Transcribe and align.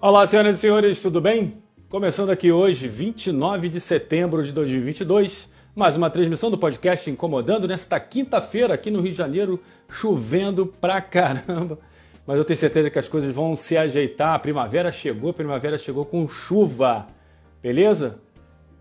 Olá, 0.00 0.24
senhoras 0.24 0.54
e 0.54 0.58
senhores, 0.60 1.02
tudo 1.02 1.20
bem? 1.20 1.60
Começando 1.88 2.30
aqui 2.30 2.52
hoje, 2.52 2.86
29 2.86 3.68
de 3.68 3.80
setembro 3.80 4.44
de 4.44 4.52
2022, 4.52 5.50
mais 5.74 5.96
uma 5.96 6.08
transmissão 6.08 6.52
do 6.52 6.56
podcast 6.56 7.10
Incomodando 7.10 7.66
nesta 7.66 7.98
quinta-feira 7.98 8.74
aqui 8.74 8.92
no 8.92 9.00
Rio 9.00 9.10
de 9.10 9.18
Janeiro, 9.18 9.60
chovendo 9.90 10.64
pra 10.66 11.00
caramba. 11.00 11.80
Mas 12.24 12.38
eu 12.38 12.44
tenho 12.44 12.56
certeza 12.56 12.88
que 12.90 12.98
as 13.00 13.08
coisas 13.08 13.34
vão 13.34 13.56
se 13.56 13.76
ajeitar. 13.76 14.34
A 14.34 14.38
primavera 14.38 14.92
chegou, 14.92 15.30
a 15.30 15.34
primavera 15.34 15.76
chegou 15.76 16.04
com 16.04 16.28
chuva, 16.28 17.08
beleza? 17.60 18.20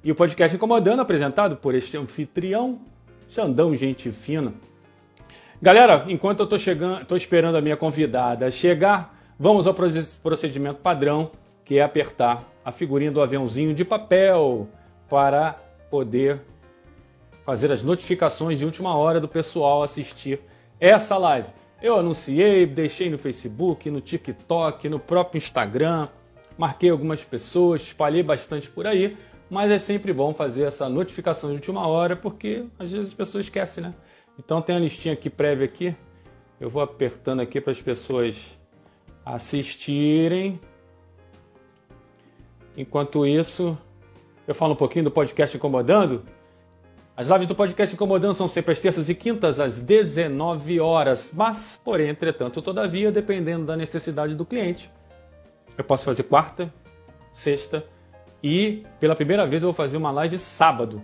E 0.03 0.11
o 0.11 0.15
podcast 0.15 0.55
Incomodando, 0.55 0.99
apresentado 0.99 1.57
por 1.57 1.73
este 1.73 1.97
anfitrião, 1.97 2.79
Xandão 3.27 3.73
Gente 3.73 4.11
Fina. 4.11 4.53
Galera, 5.59 6.05
enquanto 6.09 6.41
eu 6.41 6.47
tô 6.47 6.59
chegando, 6.59 7.03
tô 7.05 7.15
esperando 7.15 7.57
a 7.57 7.61
minha 7.61 7.75
convidada 7.75 8.51
chegar, 8.51 9.16
Vamos 9.39 9.67
ao 9.67 9.73
procedimento 9.73 10.79
padrão, 10.79 11.29
que 11.63 11.77
é 11.77 11.83
apertar 11.83 12.43
a 12.65 12.71
figurinha 12.71 13.11
do 13.11 13.21
aviãozinho 13.21 13.71
de 13.71 13.85
papel 13.85 14.67
para 15.07 15.53
poder 15.91 16.41
fazer 17.45 17.71
as 17.71 17.83
notificações 17.83 18.57
de 18.57 18.65
última 18.65 18.95
hora 18.97 19.19
do 19.19 19.27
pessoal 19.27 19.83
assistir 19.83 20.39
essa 20.79 21.17
live. 21.17 21.47
Eu 21.79 21.99
anunciei, 21.99 22.65
deixei 22.65 23.11
no 23.11 23.19
Facebook, 23.19 23.91
no 23.91 24.01
TikTok, 24.01 24.89
no 24.89 24.99
próprio 24.99 25.37
Instagram, 25.37 26.07
marquei 26.57 26.89
algumas 26.89 27.23
pessoas, 27.23 27.83
espalhei 27.83 28.23
bastante 28.23 28.67
por 28.67 28.87
aí, 28.87 29.15
mas 29.51 29.69
é 29.69 29.77
sempre 29.77 30.11
bom 30.13 30.33
fazer 30.33 30.63
essa 30.63 30.89
notificação 30.89 31.51
de 31.51 31.57
última 31.57 31.87
hora, 31.87 32.15
porque 32.15 32.65
às 32.79 32.91
vezes 32.91 33.09
as 33.09 33.13
pessoas 33.13 33.45
esquecem, 33.45 33.83
né? 33.83 33.93
Então 34.39 34.63
tem 34.63 34.75
a 34.75 34.79
listinha 34.79 35.13
aqui 35.13 35.29
prévia 35.29 35.65
aqui. 35.65 35.95
Eu 36.59 36.71
vou 36.71 36.81
apertando 36.81 37.39
aqui 37.39 37.61
para 37.61 37.71
as 37.71 37.81
pessoas 37.81 38.56
assistirem. 39.35 40.59
Enquanto 42.75 43.25
isso, 43.25 43.77
eu 44.47 44.53
falo 44.53 44.73
um 44.73 44.75
pouquinho 44.75 45.05
do 45.05 45.11
podcast 45.11 45.57
Incomodando. 45.57 46.23
As 47.15 47.27
lives 47.27 47.47
do 47.47 47.55
podcast 47.55 47.95
Incomodando 47.95 48.35
são 48.35 48.47
sempre 48.47 48.71
às 48.71 48.79
terças 48.79 49.09
e 49.09 49.15
quintas, 49.15 49.59
às 49.59 49.79
19 49.79 50.79
horas. 50.79 51.31
Mas, 51.33 51.79
porém, 51.83 52.09
entretanto, 52.09 52.61
todavia, 52.61 53.11
dependendo 53.11 53.65
da 53.65 53.75
necessidade 53.75 54.35
do 54.35 54.45
cliente, 54.45 54.91
eu 55.77 55.83
posso 55.83 56.05
fazer 56.05 56.23
quarta, 56.23 56.71
sexta 57.33 57.83
e, 58.41 58.85
pela 58.99 59.15
primeira 59.15 59.45
vez, 59.45 59.63
eu 59.63 59.67
vou 59.67 59.75
fazer 59.75 59.97
uma 59.97 60.11
live 60.11 60.37
sábado. 60.37 61.01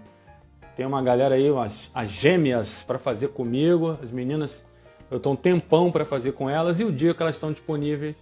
Tem 0.76 0.86
uma 0.86 1.02
galera 1.02 1.36
aí, 1.36 1.50
umas, 1.50 1.92
as 1.94 2.10
gêmeas, 2.10 2.84
para 2.84 3.00
fazer 3.00 3.30
comigo, 3.30 3.98
as 4.02 4.12
meninas 4.12 4.64
eu 5.14 5.18
estou 5.18 5.34
um 5.34 5.36
tempão 5.36 5.92
para 5.92 6.04
fazer 6.04 6.32
com 6.32 6.50
elas 6.50 6.80
e 6.80 6.84
o 6.84 6.92
dia 6.92 7.14
que 7.14 7.22
elas 7.22 7.36
estão 7.36 7.52
disponíveis 7.52 8.16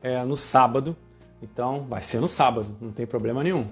é 0.00 0.24
no 0.24 0.38
sábado. 0.38 0.96
Então 1.42 1.84
vai 1.86 2.00
ser 2.00 2.18
no 2.18 2.28
sábado, 2.28 2.74
não 2.80 2.90
tem 2.92 3.06
problema 3.06 3.44
nenhum. 3.44 3.66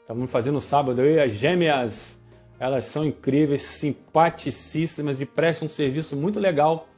Estamos 0.00 0.28
fazendo 0.28 0.54
no 0.54 0.60
sábado. 0.60 1.00
Eu 1.00 1.14
e 1.14 1.20
as 1.20 1.30
gêmeas, 1.30 2.18
elas 2.58 2.86
são 2.86 3.04
incríveis, 3.04 3.62
simpaticíssimas 3.62 5.20
e 5.20 5.26
prestam 5.26 5.66
um 5.66 5.68
serviço 5.68 6.16
muito 6.16 6.40
legal 6.40 6.88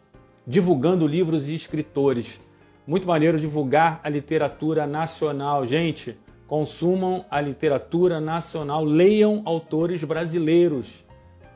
divulgando 0.47 1.07
livros 1.07 1.51
e 1.51 1.55
escritores. 1.55 2.41
Muito 2.87 3.07
maneiro 3.07 3.39
divulgar 3.39 4.01
a 4.03 4.09
literatura 4.09 4.87
nacional. 4.87 5.67
Gente, 5.67 6.19
consumam 6.47 7.27
a 7.31 7.43
literatura 7.43 8.23
nacional, 8.23 8.87
leiam 8.87 9.43
autores 9.45 10.03
brasileiros. 10.03 11.05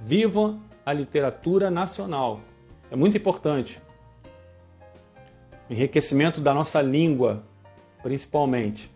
Vivam 0.03 0.61
a 0.85 0.93
literatura 0.93 1.71
nacional. 1.71 2.41
É 2.93 2.97
muito 2.97 3.17
importante. 3.17 3.81
Enriquecimento 5.71 6.43
da 6.43 6.53
nossa 6.53 6.83
língua, 6.83 7.43
principalmente. 8.03 8.91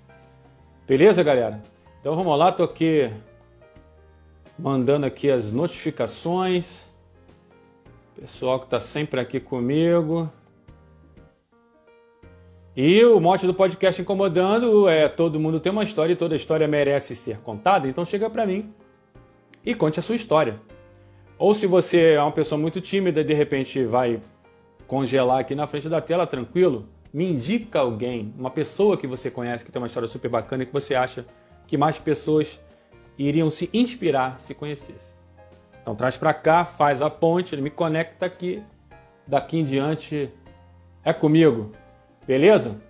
Beleza, 0.86 1.22
galera? 1.22 1.62
Então 1.98 2.14
vamos 2.14 2.38
lá, 2.38 2.52
tô 2.52 2.62
aqui 2.62 3.10
mandando 4.58 5.06
aqui 5.06 5.30
as 5.30 5.50
notificações. 5.50 6.86
Pessoal 8.14 8.60
que 8.60 8.66
está 8.66 8.80
sempre 8.80 9.18
aqui 9.18 9.40
comigo. 9.40 10.30
E 12.76 13.02
o 13.02 13.18
mote 13.18 13.46
do 13.46 13.54
podcast 13.54 14.02
Incomodando 14.02 14.90
é 14.90 15.08
todo 15.08 15.40
mundo 15.40 15.58
tem 15.58 15.72
uma 15.72 15.84
história 15.84 16.12
e 16.12 16.16
toda 16.16 16.36
história 16.36 16.68
merece 16.68 17.16
ser 17.16 17.38
contada. 17.38 17.88
Então 17.88 18.04
chega 18.04 18.28
para 18.28 18.44
mim 18.44 18.74
e 19.64 19.74
conte 19.74 19.98
a 19.98 20.02
sua 20.02 20.16
história. 20.16 20.60
Ou 21.38 21.54
se 21.54 21.66
você 21.66 22.12
é 22.12 22.22
uma 22.22 22.32
pessoa 22.32 22.58
muito 22.58 22.80
tímida 22.80 23.20
e 23.20 23.24
de 23.24 23.34
repente 23.34 23.84
vai 23.84 24.20
congelar 24.86 25.40
aqui 25.40 25.54
na 25.54 25.66
frente 25.66 25.88
da 25.88 26.00
tela, 26.00 26.26
tranquilo, 26.26 26.88
me 27.12 27.30
indica 27.30 27.80
alguém, 27.80 28.32
uma 28.38 28.50
pessoa 28.50 28.96
que 28.96 29.06
você 29.06 29.30
conhece 29.30 29.64
que 29.64 29.72
tem 29.72 29.80
uma 29.80 29.86
história 29.86 30.08
super 30.08 30.30
bacana 30.30 30.62
e 30.62 30.66
que 30.66 30.72
você 30.72 30.94
acha 30.94 31.26
que 31.66 31.76
mais 31.76 31.98
pessoas 31.98 32.60
iriam 33.18 33.50
se 33.50 33.68
inspirar 33.72 34.40
se 34.40 34.54
conhecesse. 34.54 35.14
Então 35.82 35.94
traz 35.94 36.16
para 36.16 36.34
cá, 36.34 36.64
faz 36.64 37.00
a 37.00 37.08
ponte, 37.10 37.56
me 37.56 37.70
conecta 37.70 38.26
aqui. 38.26 38.62
Daqui 39.26 39.58
em 39.58 39.64
diante 39.64 40.30
é 41.04 41.12
comigo. 41.12 41.72
Beleza? 42.26 42.80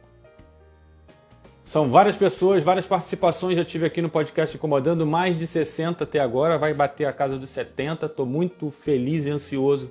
São 1.67 1.91
várias 1.91 2.15
pessoas, 2.15 2.63
várias 2.63 2.87
participações. 2.87 3.57
Já 3.57 3.65
tive 3.65 3.87
aqui 3.87 4.01
no 4.01 4.09
podcast 4.09 4.57
incomodando 4.57 5.05
mais 5.05 5.37
de 5.37 5.49
60 5.49 6.05
até 6.05 6.21
agora, 6.21 6.57
vai 6.57 6.73
bater 6.73 7.07
a 7.07 7.13
casa 7.13 7.37
dos 7.37 7.51
70. 7.51 8.07
Estou 8.07 8.25
muito 8.25 8.71
feliz 8.71 9.27
e 9.27 9.31
ansioso 9.31 9.91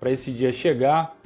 para 0.00 0.10
esse 0.10 0.32
dia 0.32 0.52
chegar. 0.52 1.16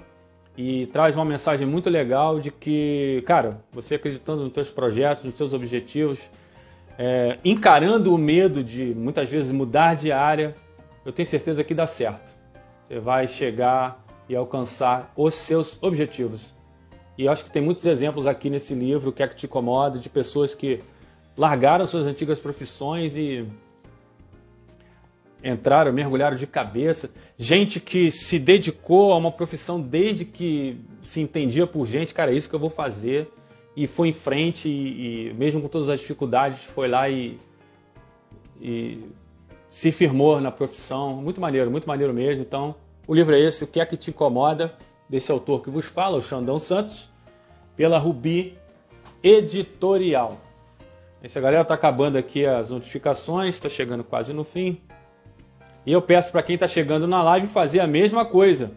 e 0.55 0.85
traz 0.93 1.15
uma 1.15 1.25
mensagem 1.25 1.65
muito 1.65 1.89
legal 1.89 2.39
de 2.39 2.51
que, 2.51 3.23
cara, 3.25 3.59
você 3.71 3.95
acreditando 3.95 4.43
nos 4.43 4.53
seus 4.53 4.69
projetos, 4.69 5.23
nos 5.23 5.33
seus 5.33 5.51
objetivos, 5.51 6.29
é, 6.95 7.39
encarando 7.43 8.13
o 8.13 8.17
medo 8.17 8.63
de 8.63 8.93
muitas 8.93 9.27
vezes 9.27 9.51
mudar 9.51 9.95
de 9.95 10.11
área, 10.11 10.55
eu 11.03 11.11
tenho 11.11 11.27
certeza 11.27 11.63
que 11.63 11.73
dá 11.73 11.87
certo. 11.87 12.37
Você 12.83 12.99
vai 12.99 13.27
chegar 13.27 14.05
e 14.29 14.35
alcançar 14.35 15.11
os 15.15 15.33
seus 15.33 15.81
objetivos. 15.81 16.52
E 17.17 17.27
acho 17.27 17.45
que 17.45 17.51
tem 17.51 17.61
muitos 17.61 17.85
exemplos 17.85 18.25
aqui 18.25 18.49
nesse 18.49 18.73
livro, 18.73 19.09
O 19.09 19.13
que 19.13 19.21
é 19.21 19.27
que 19.27 19.35
te 19.35 19.45
incomoda, 19.45 19.99
de 19.99 20.09
pessoas 20.09 20.55
que 20.55 20.81
largaram 21.37 21.85
suas 21.85 22.05
antigas 22.05 22.39
profissões 22.39 23.15
e 23.15 23.45
entraram, 25.43 25.91
mergulharam 25.91 26.37
de 26.37 26.47
cabeça. 26.47 27.11
Gente 27.37 27.79
que 27.79 28.09
se 28.09 28.39
dedicou 28.39 29.11
a 29.11 29.17
uma 29.17 29.31
profissão 29.31 29.79
desde 29.79 30.23
que 30.25 30.77
se 31.01 31.21
entendia 31.21 31.67
por 31.67 31.85
gente, 31.85 32.13
cara, 32.13 32.31
é 32.31 32.35
isso 32.35 32.49
que 32.49 32.55
eu 32.55 32.59
vou 32.59 32.69
fazer. 32.69 33.29
e 33.75 33.87
foi 33.87 34.09
em 34.09 34.13
frente 34.13 34.69
e, 34.69 35.29
e 35.29 35.33
mesmo 35.33 35.61
com 35.61 35.67
todas 35.67 35.89
as 35.89 35.99
dificuldades 35.99 36.63
foi 36.63 36.87
lá 36.87 37.09
e, 37.09 37.39
e 38.61 38.99
se 39.69 39.91
firmou 39.91 40.39
na 40.39 40.51
profissão. 40.51 41.15
Muito 41.15 41.41
maneiro, 41.41 41.71
muito 41.71 41.87
maneiro 41.87 42.13
mesmo. 42.13 42.43
Então, 42.43 42.75
o 43.07 43.13
livro 43.13 43.35
é 43.35 43.39
esse, 43.39 43.63
O 43.63 43.67
que 43.67 43.79
é 43.79 43.85
que 43.85 43.97
te 43.97 44.11
incomoda, 44.11 44.75
desse 45.13 45.31
autor 45.31 45.61
que 45.61 45.69
vos 45.69 45.85
fala, 45.85 46.17
o 46.17 46.21
Xandão 46.23 46.57
Santos, 46.57 47.07
pela 47.75 47.99
Rubi 47.99 48.57
Editorial. 49.21 50.41
Essa 51.21 51.39
galera 51.39 51.61
está 51.61 51.75
acabando 51.75 52.17
aqui 52.17 52.47
as 52.47 52.71
notificações, 52.71 53.53
está 53.53 53.69
chegando 53.69 54.03
quase 54.03 54.33
no 54.33 54.43
fim. 54.43 54.81
E 55.85 55.93
eu 55.93 56.01
peço 56.01 56.31
para 56.31 56.41
quem 56.41 56.55
está 56.55 56.67
chegando 56.67 57.05
na 57.05 57.21
live 57.21 57.45
fazer 57.45 57.79
a 57.79 57.85
mesma 57.85 58.25
coisa. 58.25 58.71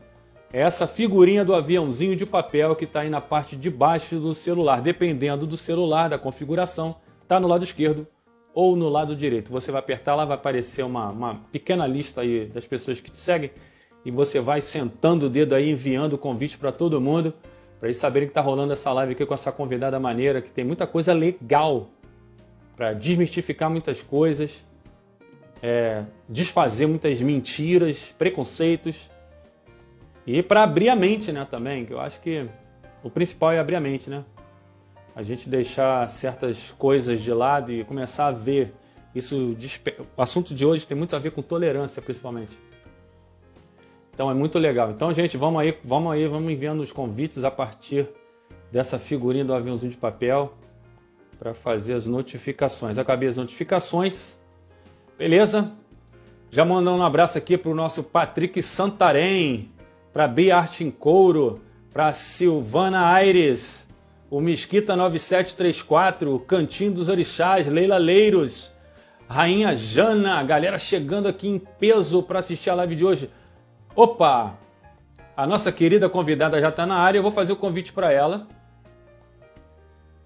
Essa 0.52 0.86
figurinha 0.86 1.42
do 1.42 1.54
aviãozinho 1.54 2.14
de 2.14 2.26
papel 2.26 2.76
que 2.76 2.84
está 2.84 3.00
aí 3.00 3.08
na 3.08 3.22
parte 3.22 3.56
de 3.56 3.70
baixo 3.70 4.18
do 4.18 4.34
celular, 4.34 4.82
dependendo 4.82 5.46
do 5.46 5.56
celular, 5.56 6.10
da 6.10 6.18
configuração, 6.18 6.96
está 7.22 7.40
no 7.40 7.48
lado 7.48 7.64
esquerdo 7.64 8.06
ou 8.52 8.76
no 8.76 8.90
lado 8.90 9.16
direito. 9.16 9.50
Você 9.52 9.72
vai 9.72 9.78
apertar 9.78 10.14
lá, 10.14 10.26
vai 10.26 10.36
aparecer 10.36 10.84
uma, 10.84 11.08
uma 11.08 11.34
pequena 11.50 11.86
lista 11.86 12.20
aí 12.20 12.44
das 12.44 12.66
pessoas 12.66 13.00
que 13.00 13.10
te 13.10 13.16
seguem 13.16 13.50
e 14.06 14.10
você 14.10 14.40
vai 14.40 14.62
sentando 14.62 15.26
o 15.26 15.28
dedo 15.28 15.54
aí, 15.54 15.70
enviando 15.70 16.14
o 16.14 16.18
convite 16.18 16.56
para 16.56 16.72
todo 16.72 16.98
mundo, 16.98 17.34
para 17.78 17.88
eles 17.88 17.98
saberem 17.98 18.26
que 18.26 18.30
está 18.30 18.40
rolando 18.40 18.72
essa 18.72 18.90
live 18.92 19.12
aqui 19.12 19.26
com 19.26 19.34
essa 19.34 19.52
convidada 19.52 20.00
maneira, 20.00 20.40
que 20.40 20.50
tem 20.50 20.64
muita 20.64 20.86
coisa 20.86 21.12
legal 21.12 21.88
para 22.74 22.94
desmistificar 22.94 23.68
muitas 23.68 24.00
coisas 24.00 24.64
é, 25.62 26.04
desfazer 26.28 26.86
muitas 26.86 27.20
mentiras, 27.20 28.14
preconceitos 28.16 29.10
e 30.26 30.42
para 30.42 30.62
abrir 30.62 30.88
a 30.88 30.96
mente, 30.96 31.32
né, 31.32 31.46
também, 31.48 31.84
que 31.84 31.92
eu 31.92 32.00
acho 32.00 32.20
que 32.20 32.46
o 33.02 33.10
principal 33.10 33.52
é 33.52 33.58
abrir 33.58 33.76
a 33.76 33.80
mente, 33.80 34.10
né? 34.10 34.24
A 35.14 35.22
gente 35.22 35.48
deixar 35.48 36.10
certas 36.10 36.72
coisas 36.72 37.22
de 37.22 37.32
lado 37.32 37.72
e 37.72 37.84
começar 37.84 38.26
a 38.26 38.32
ver 38.32 38.74
isso. 39.14 39.56
O 40.16 40.20
assunto 40.20 40.52
de 40.52 40.66
hoje 40.66 40.86
tem 40.86 40.96
muito 40.96 41.16
a 41.16 41.18
ver 41.18 41.30
com 41.30 41.40
tolerância, 41.40 42.02
principalmente. 42.02 42.58
Então 44.16 44.30
é 44.30 44.34
muito 44.34 44.58
legal. 44.58 44.90
Então, 44.90 45.12
gente, 45.12 45.36
vamos 45.36 45.60
aí, 45.60 45.76
vamos 45.84 46.10
aí, 46.10 46.26
vamos 46.26 46.50
enviando 46.50 46.80
os 46.80 46.90
convites 46.90 47.44
a 47.44 47.50
partir 47.50 48.08
dessa 48.72 48.98
figurinha 48.98 49.44
do 49.44 49.52
aviãozinho 49.52 49.92
de 49.92 49.98
papel 49.98 50.54
para 51.38 51.52
fazer 51.52 51.92
as 51.92 52.06
notificações. 52.06 52.96
Acabei 52.96 53.28
as 53.28 53.36
notificações. 53.36 54.38
Beleza? 55.18 55.70
Já 56.50 56.64
mandando 56.64 56.96
um 56.96 57.04
abraço 57.04 57.36
aqui 57.36 57.58
para 57.58 57.70
o 57.70 57.74
nosso 57.74 58.02
Patrick 58.02 58.62
Santarém, 58.62 59.70
para 60.14 60.26
Bia 60.26 60.56
Arte 60.56 60.82
em 60.82 60.90
Couro, 60.90 61.60
para 61.92 62.10
Silvana 62.14 63.08
Aires, 63.10 63.86
o 64.30 64.40
Mesquita 64.40 64.96
9734, 64.96 66.34
o 66.34 66.40
Cantinho 66.40 66.92
dos 66.92 67.10
Orixás, 67.10 67.66
Leila 67.66 67.98
Leiros, 67.98 68.72
Rainha 69.28 69.76
Jana, 69.76 70.42
galera 70.42 70.78
chegando 70.78 71.28
aqui 71.28 71.48
em 71.48 71.58
peso 71.58 72.22
para 72.22 72.38
assistir 72.38 72.70
a 72.70 72.74
live 72.76 72.96
de 72.96 73.04
hoje. 73.04 73.30
Opa! 73.96 74.58
A 75.34 75.46
nossa 75.46 75.72
querida 75.72 76.08
convidada 76.08 76.60
já 76.60 76.68
está 76.68 76.84
na 76.86 76.96
área, 76.96 77.18
eu 77.18 77.22
vou 77.22 77.32
fazer 77.32 77.52
o 77.52 77.56
convite 77.56 77.94
para 77.94 78.12
ela. 78.12 78.46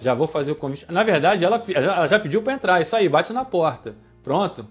Já 0.00 0.12
vou 0.12 0.26
fazer 0.26 0.50
o 0.50 0.56
convite. 0.56 0.90
Na 0.90 1.04
verdade, 1.04 1.44
ela, 1.44 1.62
ela 1.72 2.06
já 2.06 2.18
pediu 2.18 2.42
para 2.42 2.54
entrar. 2.54 2.80
Isso 2.80 2.96
aí, 2.96 3.08
bate 3.08 3.32
na 3.32 3.44
porta. 3.44 3.94
Pronto. 4.22 4.66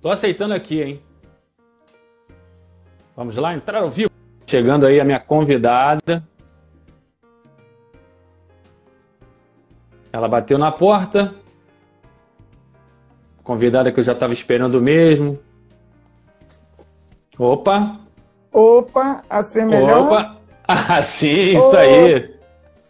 Tô 0.00 0.10
aceitando 0.10 0.54
aqui, 0.54 0.82
hein? 0.82 1.02
Vamos 3.16 3.36
lá, 3.36 3.54
entrar 3.54 3.82
ao 3.82 3.90
vivo. 3.90 4.10
Chegando 4.46 4.86
aí 4.86 5.00
a 5.00 5.04
minha 5.04 5.20
convidada. 5.20 6.22
Ela 10.12 10.28
bateu 10.28 10.58
na 10.58 10.70
porta. 10.70 11.34
Convidada 13.42 13.90
que 13.90 13.98
eu 13.98 14.04
já 14.04 14.12
estava 14.12 14.32
esperando 14.32 14.80
mesmo. 14.80 15.40
Opa! 17.38 18.01
Opa, 18.52 19.22
assim 19.30 19.64
melhor? 19.64 20.06
Opa! 20.06 20.36
Ah, 20.74 21.02
sim, 21.02 21.58
isso 21.58 21.76
aí! 21.76 22.34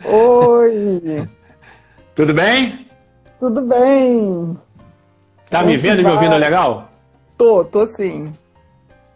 Oi! 0.04 1.26
Tudo 2.14 2.34
bem? 2.34 2.86
Tudo 3.40 3.62
bem! 3.62 4.56
Tá 5.48 5.64
me 5.64 5.76
vendo 5.76 6.00
e 6.00 6.04
me 6.04 6.10
ouvindo 6.10 6.36
legal? 6.36 6.90
Tô, 7.36 7.64
tô 7.64 7.86
sim. 7.86 8.32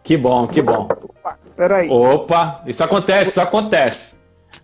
Que 0.03 0.17
bom, 0.17 0.47
que 0.47 0.61
bom. 0.61 0.87
Opa, 0.89 1.37
peraí. 1.55 1.89
Opa, 1.89 2.63
isso 2.65 2.83
acontece, 2.83 3.29
isso 3.29 3.41
acontece. 3.41 4.15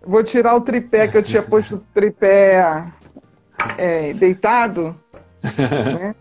Vou 0.06 0.24
tirar 0.24 0.56
o 0.56 0.62
tripé 0.62 1.08
que 1.08 1.18
eu 1.18 1.24
tinha 1.24 1.44
posto 1.44 1.76
o 1.76 1.84
tripé 1.94 2.84
é, 3.78 4.14
deitado. 4.14 4.96
né? 5.44 6.16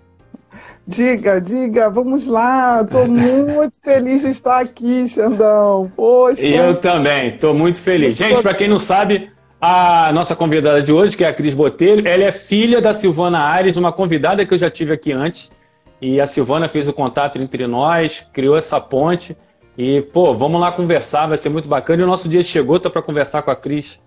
Diga, 0.87 1.41
diga, 1.41 1.89
vamos 1.89 2.27
lá. 2.27 2.83
Estou 2.83 3.07
muito 3.07 3.77
feliz 3.83 4.23
de 4.23 4.29
estar 4.29 4.61
aqui, 4.61 5.07
Xandão. 5.07 5.91
Poxa. 5.95 6.43
Eu 6.43 6.77
também, 6.77 7.29
estou 7.29 7.55
muito 7.55 7.81
feliz. 7.81 8.17
Gente, 8.17 8.43
para 8.43 8.55
quem 8.55 8.69
não 8.69 8.79
sabe, 8.79 9.31
a 9.61 10.11
nossa 10.13 10.35
convidada 10.35 10.83
de 10.83 10.93
hoje, 10.93 11.17
que 11.17 11.25
é 11.25 11.29
a 11.29 11.33
Cris 11.33 11.55
Botelho, 11.55 12.07
ela 12.07 12.25
é 12.25 12.33
filha 12.33 12.81
da 12.81 12.93
Silvana 12.93 13.39
Ares, 13.39 13.77
uma 13.77 13.93
convidada 13.93 14.45
que 14.45 14.53
eu 14.53 14.59
já 14.59 14.69
tive 14.69 14.93
aqui 14.93 15.13
antes. 15.13 15.53
E 16.01 16.21
a 16.21 16.27
Silvana 16.27 16.69
fez 16.69 16.89
o 16.89 16.93
contato 16.93 17.39
entre 17.39 17.67
nós, 17.69 18.27
criou 18.33 18.57
essa 18.57 18.81
ponte. 18.81 19.37
E, 19.79 20.03
pô, 20.03 20.35
vamos 20.35 20.61
lá 20.61 20.73
conversar, 20.73 21.29
vai 21.29 21.39
ser 21.39 21.49
muito 21.49 21.69
bacana. 21.69 22.03
E 22.03 22.05
o 22.05 22.09
nosso 22.09 22.29
dia 22.29 22.43
chegou, 22.43 22.81
tô 22.81 22.91
para 22.91 23.03
conversar 23.03 23.43
com 23.43 23.53
a 23.53 23.57
Cris 23.57 24.01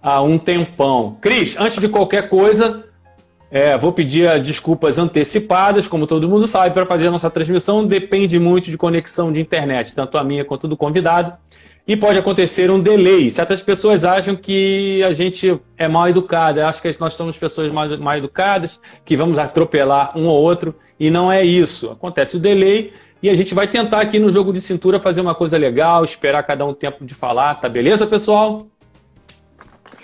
há 0.00 0.22
um 0.22 0.38
tempão. 0.38 1.16
Cris, 1.20 1.56
antes 1.58 1.80
de 1.80 1.88
qualquer 1.88 2.28
coisa, 2.28 2.84
é, 3.54 3.78
vou 3.78 3.92
pedir 3.92 4.40
desculpas 4.40 4.98
antecipadas, 4.98 5.86
como 5.86 6.08
todo 6.08 6.28
mundo 6.28 6.44
sabe, 6.44 6.74
para 6.74 6.84
fazer 6.84 7.06
a 7.06 7.10
nossa 7.12 7.30
transmissão 7.30 7.86
depende 7.86 8.36
muito 8.36 8.68
de 8.68 8.76
conexão 8.76 9.32
de 9.32 9.40
internet, 9.40 9.94
tanto 9.94 10.18
a 10.18 10.24
minha 10.24 10.44
quanto 10.44 10.66
do 10.66 10.76
convidado. 10.76 11.32
E 11.86 11.96
pode 11.96 12.18
acontecer 12.18 12.68
um 12.68 12.80
delay. 12.80 13.30
Certas 13.30 13.62
pessoas 13.62 14.04
acham 14.04 14.34
que 14.34 15.00
a 15.04 15.12
gente 15.12 15.56
é 15.78 15.86
mal 15.86 16.08
educado, 16.08 16.62
acham 16.62 16.82
que 16.82 17.00
nós 17.00 17.12
somos 17.12 17.38
pessoas 17.38 17.70
mais 17.70 17.96
mal 18.00 18.16
educadas, 18.16 18.80
que 19.04 19.16
vamos 19.16 19.38
atropelar 19.38 20.18
um 20.18 20.26
ou 20.26 20.42
outro. 20.42 20.74
E 20.98 21.08
não 21.08 21.30
é 21.30 21.44
isso. 21.44 21.92
Acontece 21.92 22.36
o 22.36 22.40
delay 22.40 22.92
e 23.22 23.30
a 23.30 23.34
gente 23.36 23.54
vai 23.54 23.68
tentar 23.68 24.00
aqui 24.00 24.18
no 24.18 24.32
jogo 24.32 24.52
de 24.52 24.60
cintura 24.60 24.98
fazer 24.98 25.20
uma 25.20 25.34
coisa 25.34 25.56
legal, 25.56 26.02
esperar 26.02 26.42
cada 26.42 26.66
um 26.66 26.74
tempo 26.74 27.04
de 27.04 27.14
falar, 27.14 27.54
tá 27.54 27.68
beleza, 27.68 28.04
pessoal? 28.04 28.66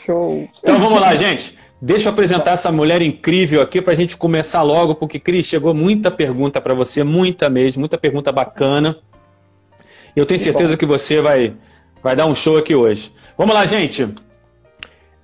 Show. 0.06 0.48
Então 0.62 0.78
vamos 0.78 1.00
lá, 1.00 1.16
gente. 1.16 1.58
Deixa 1.82 2.08
eu 2.08 2.12
apresentar 2.12 2.52
essa 2.52 2.70
mulher 2.70 3.00
incrível 3.00 3.62
aqui 3.62 3.80
para 3.80 3.92
a 3.92 3.96
gente 3.96 4.16
começar 4.16 4.62
logo, 4.62 4.94
porque, 4.94 5.18
Cris, 5.18 5.46
chegou 5.46 5.72
muita 5.72 6.10
pergunta 6.10 6.60
para 6.60 6.74
você, 6.74 7.02
muita 7.02 7.48
mesmo, 7.48 7.80
muita 7.80 7.96
pergunta 7.96 8.30
bacana. 8.30 8.98
Eu 10.14 10.26
tenho 10.26 10.40
certeza 10.40 10.76
que 10.76 10.84
você 10.84 11.20
vai, 11.20 11.54
vai 12.02 12.14
dar 12.14 12.26
um 12.26 12.34
show 12.34 12.58
aqui 12.58 12.74
hoje. 12.74 13.12
Vamos 13.38 13.54
lá, 13.54 13.64
gente. 13.64 14.08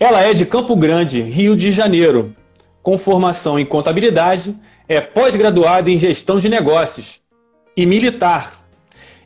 Ela 0.00 0.22
é 0.22 0.32
de 0.32 0.46
Campo 0.46 0.74
Grande, 0.76 1.20
Rio 1.20 1.56
de 1.56 1.72
Janeiro, 1.72 2.34
com 2.82 2.96
formação 2.96 3.58
em 3.58 3.64
contabilidade 3.64 4.56
é 4.88 5.00
pós-graduada 5.00 5.90
em 5.90 5.98
gestão 5.98 6.38
de 6.38 6.48
negócios 6.48 7.20
e 7.76 7.84
militar. 7.84 8.52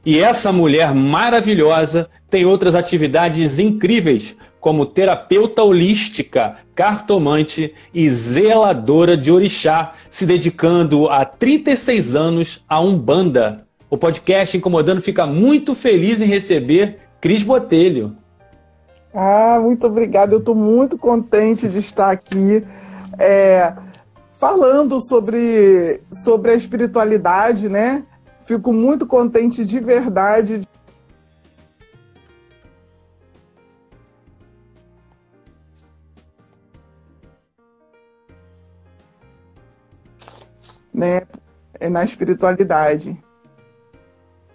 E 0.04 0.18
essa 0.18 0.50
mulher 0.50 0.94
maravilhosa 0.94 2.08
tem 2.30 2.46
outras 2.46 2.74
atividades 2.74 3.58
incríveis, 3.58 4.36
como 4.60 4.86
terapeuta 4.86 5.62
holística, 5.62 6.56
cartomante 6.74 7.74
e 7.92 8.08
zeladora 8.08 9.16
de 9.16 9.32
orixá, 9.32 9.94
se 10.08 10.26
dedicando 10.26 11.08
há 11.08 11.24
36 11.24 12.14
anos 12.14 12.64
a 12.68 12.80
Umbanda. 12.80 13.66
O 13.88 13.96
podcast 13.96 14.56
Incomodando 14.56 15.00
fica 15.00 15.26
muito 15.26 15.74
feliz 15.74 16.20
em 16.20 16.26
receber 16.26 16.98
Cris 17.20 17.42
Botelho. 17.42 18.16
Ah, 19.12 19.58
muito 19.60 19.86
obrigada. 19.86 20.34
Eu 20.34 20.38
estou 20.38 20.54
muito 20.54 20.96
contente 20.96 21.68
de 21.68 21.78
estar 21.78 22.10
aqui. 22.10 22.64
É 23.18 23.72
falando 24.40 25.02
sobre, 25.02 26.00
sobre 26.10 26.50
a 26.50 26.54
espiritualidade, 26.54 27.68
né? 27.68 28.02
Fico 28.42 28.72
muito 28.72 29.06
contente 29.06 29.66
de 29.66 29.78
verdade. 29.78 30.62
Né, 41.00 41.22
é 41.80 41.88
na 41.88 42.04
espiritualidade. 42.04 43.16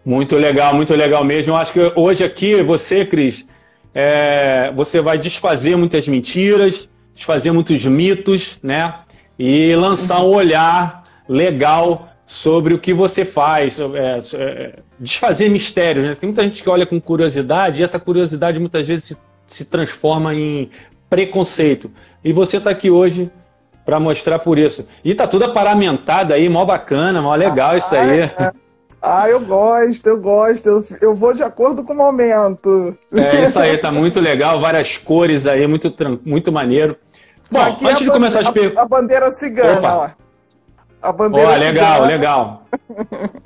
Muito 0.05 0.37
legal, 0.37 0.75
muito 0.75 0.93
legal 0.93 1.23
mesmo. 1.23 1.53
Eu 1.53 1.57
acho 1.57 1.73
que 1.73 1.79
hoje 1.95 2.23
aqui, 2.23 2.61
você, 2.61 3.03
Cris, 3.03 3.47
é, 3.95 4.71
você 4.75 5.01
vai 5.01 5.17
desfazer 5.17 5.75
muitas 5.75 6.07
mentiras, 6.07 6.87
desfazer 7.15 7.51
muitos 7.51 7.83
mitos, 7.85 8.59
né? 8.61 8.93
e 9.39 9.75
lançar 9.75 10.21
um 10.21 10.33
olhar 10.33 11.03
legal 11.27 12.09
sobre 12.27 12.75
o 12.75 12.79
que 12.79 12.93
você 12.93 13.25
faz, 13.25 13.79
é, 13.79 14.19
é, 14.35 14.79
desfazer 14.99 15.49
mistérios. 15.49 16.05
Né? 16.05 16.13
Tem 16.13 16.27
muita 16.27 16.43
gente 16.43 16.61
que 16.61 16.69
olha 16.69 16.85
com 16.85 17.01
curiosidade 17.01 17.81
e 17.81 17.83
essa 17.83 17.99
curiosidade 17.99 18.59
muitas 18.59 18.87
vezes 18.87 19.05
se, 19.05 19.17
se 19.47 19.65
transforma 19.65 20.35
em 20.35 20.69
preconceito. 21.09 21.91
e 22.23 22.31
você 22.31 22.57
está 22.57 22.69
aqui 22.69 22.91
hoje 22.91 23.31
para 23.85 23.99
mostrar 23.99 24.39
por 24.39 24.57
isso. 24.57 24.87
E 25.03 25.13
tá 25.13 25.27
tudo 25.27 25.45
aparamentado 25.45 26.33
aí, 26.33 26.49
mó 26.49 26.65
bacana, 26.65 27.21
mó 27.21 27.33
legal 27.35 27.71
ah, 27.71 27.77
isso 27.77 27.95
aí. 27.95 28.21
É. 28.21 28.51
Ah, 29.01 29.29
eu 29.29 29.39
gosto, 29.39 30.07
eu 30.07 30.19
gosto. 30.19 30.67
Eu, 30.67 30.85
eu 30.99 31.15
vou 31.15 31.31
de 31.33 31.43
acordo 31.43 31.83
com 31.83 31.93
o 31.93 31.97
momento. 31.97 32.97
É 33.13 33.43
isso 33.43 33.59
aí, 33.59 33.77
tá 33.77 33.91
muito 33.91 34.19
legal, 34.19 34.59
várias 34.59 34.97
cores 34.97 35.45
aí, 35.45 35.67
muito, 35.67 35.93
muito 36.25 36.51
maneiro. 36.51 36.97
Bom, 37.51 37.77
antes 37.83 37.99
de 37.99 38.09
começar 38.09 38.39
as 38.39 38.49
perguntas. 38.49 38.79
A 38.79 38.85
bandeira 38.85 39.31
cigana, 39.31 39.77
Opa. 39.77 39.95
ó. 39.95 40.09
A 41.07 41.11
bandeira 41.13 41.51
ó, 41.51 41.55
legal, 41.55 41.93
cigana. 41.93 42.07
legal. 42.07 42.65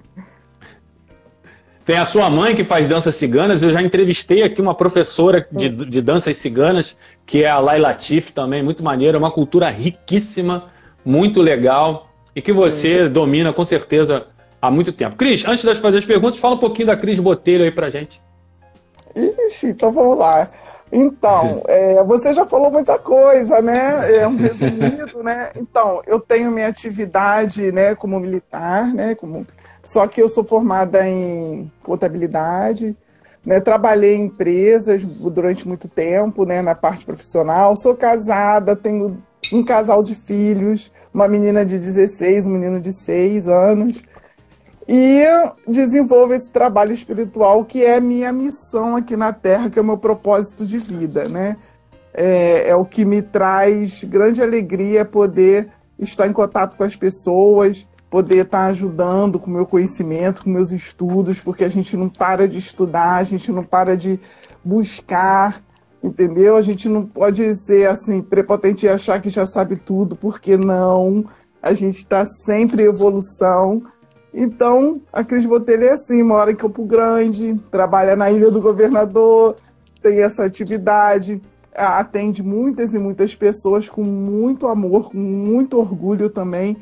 Tem 1.90 1.98
a 1.98 2.06
sua 2.06 2.30
mãe 2.30 2.56
que 2.56 2.64
faz 2.64 2.88
danças 2.88 3.16
ciganas. 3.16 3.64
Eu 3.64 3.72
já 3.72 3.82
entrevistei 3.82 4.44
aqui 4.44 4.62
uma 4.62 4.76
professora 4.76 5.44
de, 5.52 5.70
de 5.70 6.04
danças 6.04 6.38
ciganas, 6.38 6.96
que 7.26 7.44
é 7.44 7.50
a 7.50 7.58
Laila 7.58 7.88
Latif 7.88 8.30
também, 8.32 8.62
muito 8.62 8.84
maneira. 8.84 9.18
Uma 9.18 9.32
cultura 9.32 9.72
riquíssima, 9.72 10.62
muito 11.04 11.42
legal 11.42 12.06
e 12.36 12.44
que 12.44 12.54
você 12.54 13.08
Sim. 13.08 13.12
domina 13.12 13.52
com 13.52 13.66
certeza 13.66 14.28
há 14.62 14.70
muito 14.70 14.94
tempo. 14.94 15.16
Cris, 15.16 15.44
antes 15.48 15.64
de 15.64 15.82
fazer 15.82 15.98
as 15.98 16.06
perguntas, 16.06 16.38
fala 16.38 16.54
um 16.54 16.60
pouquinho 16.60 16.90
da 16.90 16.96
Cris 16.96 17.20
Botelho 17.20 17.64
aí 17.64 17.72
pra 17.72 17.90
gente. 17.90 18.22
Ixi, 19.16 19.70
então 19.70 19.92
vamos 19.92 20.20
lá. 20.20 20.48
Então, 20.92 21.64
é, 21.68 22.04
você 22.04 22.36
já 22.36 22.46
falou 22.46 22.70
muita 22.70 23.00
coisa, 23.00 23.64
né? 23.64 24.22
É 24.22 24.28
um 24.28 24.38
resumido, 24.38 25.24
né? 25.24 25.54
Então, 25.56 26.04
eu 26.06 26.20
tenho 26.20 26.52
minha 26.52 26.68
atividade, 26.68 27.72
né, 27.72 27.96
como 27.96 28.20
militar, 28.20 28.94
né, 28.94 29.16
como 29.16 29.44
só 29.90 30.06
que 30.06 30.22
eu 30.22 30.30
sou 30.30 30.44
formada 30.44 31.10
em 31.10 31.72
contabilidade, 31.82 32.96
né? 33.44 33.60
trabalhei 33.60 34.18
em 34.18 34.26
empresas 34.26 35.04
durante 35.04 35.68
muito 35.68 35.88
tempo, 35.88 36.46
né? 36.46 36.62
na 36.62 36.76
parte 36.76 37.04
profissional. 37.04 37.76
Sou 37.76 37.96
casada, 37.96 38.76
tenho 38.76 39.20
um 39.52 39.64
casal 39.64 40.04
de 40.04 40.14
filhos, 40.14 40.92
uma 41.12 41.28
menina 41.28 41.66
de 41.66 41.80
16, 41.80 42.46
um 42.46 42.52
menino 42.52 42.80
de 42.80 42.94
6 42.94 43.48
anos. 43.48 44.04
E 44.88 45.24
desenvolvo 45.68 46.36
esse 46.36 46.52
trabalho 46.52 46.94
espiritual 46.94 47.66
que 47.66 47.84
é 47.84 48.00
minha 48.00 48.32
missão 48.32 48.96
aqui 48.96 49.18
na 49.18 49.34
Terra, 49.34 49.72
que 49.72 49.80
é 49.80 49.82
o 49.82 49.86
meu 49.86 49.98
propósito 49.98 50.68
de 50.68 50.78
vida, 50.78 51.28
né? 51.28 51.58
É, 52.14 52.70
é 52.70 52.76
o 52.76 52.86
que 52.86 53.04
me 53.04 53.24
traz 53.24 54.04
grande 54.04 54.40
alegria 54.40 55.04
poder 55.04 55.68
estar 55.98 56.28
em 56.28 56.34
contato 56.34 56.78
com 56.78 56.84
as 56.84 56.96
pessoas, 56.96 57.88
poder 58.10 58.46
estar 58.46 58.66
ajudando 58.66 59.40
com 59.40 59.52
meu 59.52 59.66
conhecimento, 59.66 60.44
com 60.44 60.50
meus 60.50 60.72
estudos, 60.72 61.40
porque 61.40 61.64
a 61.64 61.70
gente 61.70 61.96
não 61.96 62.10
para 62.10 62.48
de 62.48 62.58
estudar, 62.58 63.18
a 63.18 63.24
gente 63.24 63.52
não 63.52 63.64
para 63.64 63.96
de 63.96 64.20
buscar, 64.66 65.62
entendeu? 66.04 66.56
A 66.56 66.62
gente 66.62 66.90
não 66.90 67.06
pode 67.06 67.56
ser 67.56 67.88
assim, 67.88 68.22
prepotente 68.22 68.86
e 68.86 68.90
achar 68.90 69.22
que 69.22 69.30
já 69.30 69.46
sabe 69.46 69.76
tudo, 69.78 70.16
porque 70.16 70.58
não. 70.58 71.26
A 71.62 71.74
gente 71.74 71.98
está 71.98 72.26
sempre 72.26 72.84
em 72.84 72.88
evolução. 72.88 73.84
Então, 74.34 75.02
a 75.14 75.24
Cris 75.24 75.46
Botelho 75.46 75.84
é 75.84 75.92
assim, 75.92 76.24
mora 76.24 76.52
em 76.52 76.56
Campo 76.56 76.86
Grande, 76.86 77.60
trabalha 77.70 78.16
na 78.16 78.32
Ilha 78.32 78.50
do 78.50 78.62
Governador, 78.62 79.56
tem 80.02 80.22
essa 80.22 80.46
atividade, 80.46 81.42
atende 81.76 82.42
muitas 82.42 82.94
e 82.94 83.00
muitas 83.00 83.36
pessoas 83.36 83.90
com 83.90 84.04
muito 84.04 84.68
amor, 84.68 85.12
com 85.12 85.18
muito 85.18 85.78
orgulho 85.78 86.30
também 86.30 86.78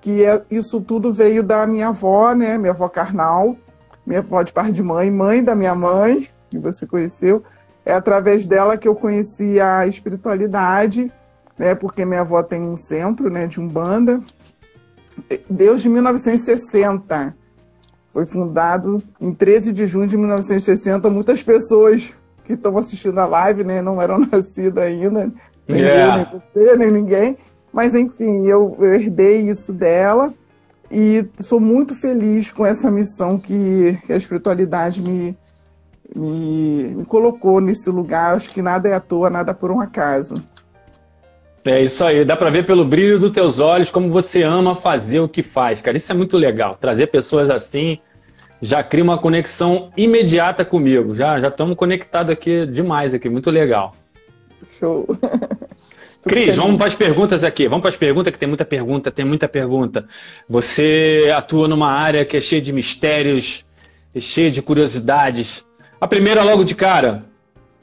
que 0.00 0.24
é, 0.24 0.42
isso 0.50 0.80
tudo 0.80 1.12
veio 1.12 1.42
da 1.42 1.66
minha 1.66 1.88
avó, 1.88 2.32
né? 2.32 2.56
Minha 2.56 2.72
avó 2.72 2.88
carnal, 2.88 3.56
minha 4.06 4.20
avó 4.20 4.42
de 4.42 4.52
parte 4.52 4.72
de 4.72 4.82
mãe, 4.82 5.10
mãe 5.10 5.44
da 5.44 5.54
minha 5.54 5.74
mãe, 5.74 6.28
que 6.48 6.58
você 6.58 6.86
conheceu. 6.86 7.42
É 7.84 7.92
através 7.92 8.46
dela 8.46 8.76
que 8.76 8.88
eu 8.88 8.94
conheci 8.94 9.60
a 9.60 9.86
espiritualidade, 9.86 11.12
né? 11.58 11.74
Porque 11.74 12.04
minha 12.04 12.20
avó 12.20 12.42
tem 12.42 12.62
um 12.62 12.76
centro, 12.76 13.30
né? 13.30 13.46
De 13.46 13.60
umbanda. 13.60 14.20
Deus 15.48 15.82
de 15.82 15.88
1960. 15.88 17.34
Foi 18.12 18.26
fundado 18.26 19.02
em 19.20 19.32
13 19.32 19.72
de 19.72 19.86
junho 19.86 20.06
de 20.06 20.16
1960. 20.16 21.08
Muitas 21.10 21.42
pessoas 21.42 22.12
que 22.44 22.54
estão 22.54 22.76
assistindo 22.76 23.18
a 23.18 23.26
live, 23.26 23.64
né? 23.64 23.80
Não 23.80 24.00
eram 24.00 24.18
nascidas 24.26 24.82
ainda. 24.82 25.32
Nem 25.68 25.80
yeah. 25.80 26.22
eu, 26.22 26.26
nem 26.32 26.40
você, 26.40 26.76
nem 26.76 26.90
ninguém. 26.90 27.38
Mas 27.72 27.94
enfim, 27.94 28.46
eu, 28.46 28.76
eu 28.78 28.94
herdei 28.94 29.48
isso 29.48 29.72
dela 29.72 30.32
e 30.90 31.24
sou 31.38 31.60
muito 31.60 31.94
feliz 31.94 32.50
com 32.50 32.66
essa 32.66 32.90
missão 32.90 33.38
que, 33.38 33.96
que 34.04 34.12
a 34.12 34.16
espiritualidade 34.16 35.00
me, 35.00 35.36
me, 36.14 36.94
me, 36.96 37.04
colocou 37.04 37.60
nesse 37.60 37.88
lugar. 37.88 38.34
Acho 38.34 38.50
que 38.50 38.60
nada 38.60 38.88
é 38.88 38.94
à 38.94 39.00
toa, 39.00 39.30
nada 39.30 39.54
por 39.54 39.70
um 39.70 39.80
acaso. 39.80 40.34
É 41.64 41.80
isso 41.80 42.02
aí, 42.04 42.24
dá 42.24 42.36
para 42.36 42.50
ver 42.50 42.64
pelo 42.64 42.84
brilho 42.84 43.18
dos 43.18 43.30
teus 43.30 43.58
olhos 43.58 43.90
como 43.90 44.10
você 44.10 44.42
ama 44.42 44.74
fazer 44.74 45.20
o 45.20 45.28
que 45.28 45.42
faz, 45.42 45.80
cara. 45.80 45.96
Isso 45.96 46.10
é 46.10 46.14
muito 46.14 46.36
legal. 46.36 46.74
Trazer 46.74 47.08
pessoas 47.08 47.50
assim 47.50 47.98
já 48.62 48.82
cria 48.82 49.04
uma 49.04 49.18
conexão 49.18 49.90
imediata 49.96 50.64
comigo. 50.64 51.14
Já 51.14 51.38
já 51.38 51.48
estamos 51.48 51.76
conectados 51.76 52.32
aqui 52.32 52.66
demais 52.66 53.14
aqui, 53.14 53.28
muito 53.28 53.50
legal. 53.50 53.94
Show. 54.78 55.06
Cris, 56.22 56.56
vamos 56.56 56.76
para 56.76 56.86
as 56.86 56.94
perguntas 56.94 57.42
aqui. 57.42 57.66
Vamos 57.66 57.80
para 57.80 57.88
as 57.88 57.96
perguntas, 57.96 58.32
que 58.32 58.38
tem 58.38 58.48
muita 58.48 58.64
pergunta, 58.64 59.10
tem 59.10 59.24
muita 59.24 59.48
pergunta. 59.48 60.06
Você 60.48 61.32
atua 61.34 61.66
numa 61.66 61.90
área 61.90 62.26
que 62.26 62.36
é 62.36 62.40
cheia 62.40 62.60
de 62.60 62.72
mistérios, 62.72 63.64
cheia 64.18 64.50
de 64.50 64.60
curiosidades. 64.60 65.64
A 66.00 66.06
primeira, 66.06 66.42
logo 66.42 66.62
de 66.62 66.74
cara. 66.74 67.24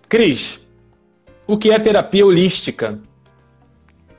Cris, 0.07 0.59
o 1.47 1.57
que 1.57 1.71
é 1.71 1.79
terapia 1.79 2.25
holística? 2.25 2.99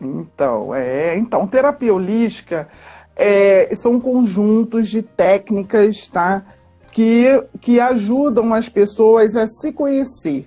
Então, 0.00 0.74
é, 0.74 1.16
então 1.16 1.46
terapia 1.46 1.94
holística 1.94 2.68
é, 3.16 3.74
são 3.74 4.00
conjuntos 4.00 4.88
de 4.88 5.02
técnicas, 5.02 6.08
tá? 6.08 6.44
Que, 6.90 7.44
que 7.60 7.78
ajudam 7.78 8.52
as 8.52 8.68
pessoas 8.68 9.36
a 9.36 9.46
se 9.46 9.72
conhecer 9.72 10.46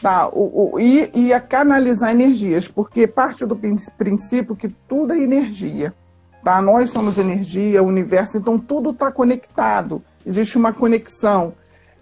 Tá, 0.00 0.28
o, 0.28 0.74
o, 0.74 0.80
e, 0.80 1.10
e 1.12 1.32
a 1.32 1.40
canalizar 1.40 2.12
energias, 2.12 2.68
porque 2.68 3.06
parte 3.06 3.44
do 3.44 3.56
princípio 3.56 4.54
que 4.54 4.68
tudo 4.88 5.12
é 5.12 5.18
energia. 5.18 5.92
Tá? 6.44 6.62
Nós 6.62 6.90
somos 6.90 7.18
energia, 7.18 7.82
o 7.82 7.86
universo, 7.86 8.38
então 8.38 8.58
tudo 8.58 8.90
está 8.90 9.10
conectado, 9.10 10.02
existe 10.24 10.56
uma 10.56 10.72
conexão. 10.72 11.52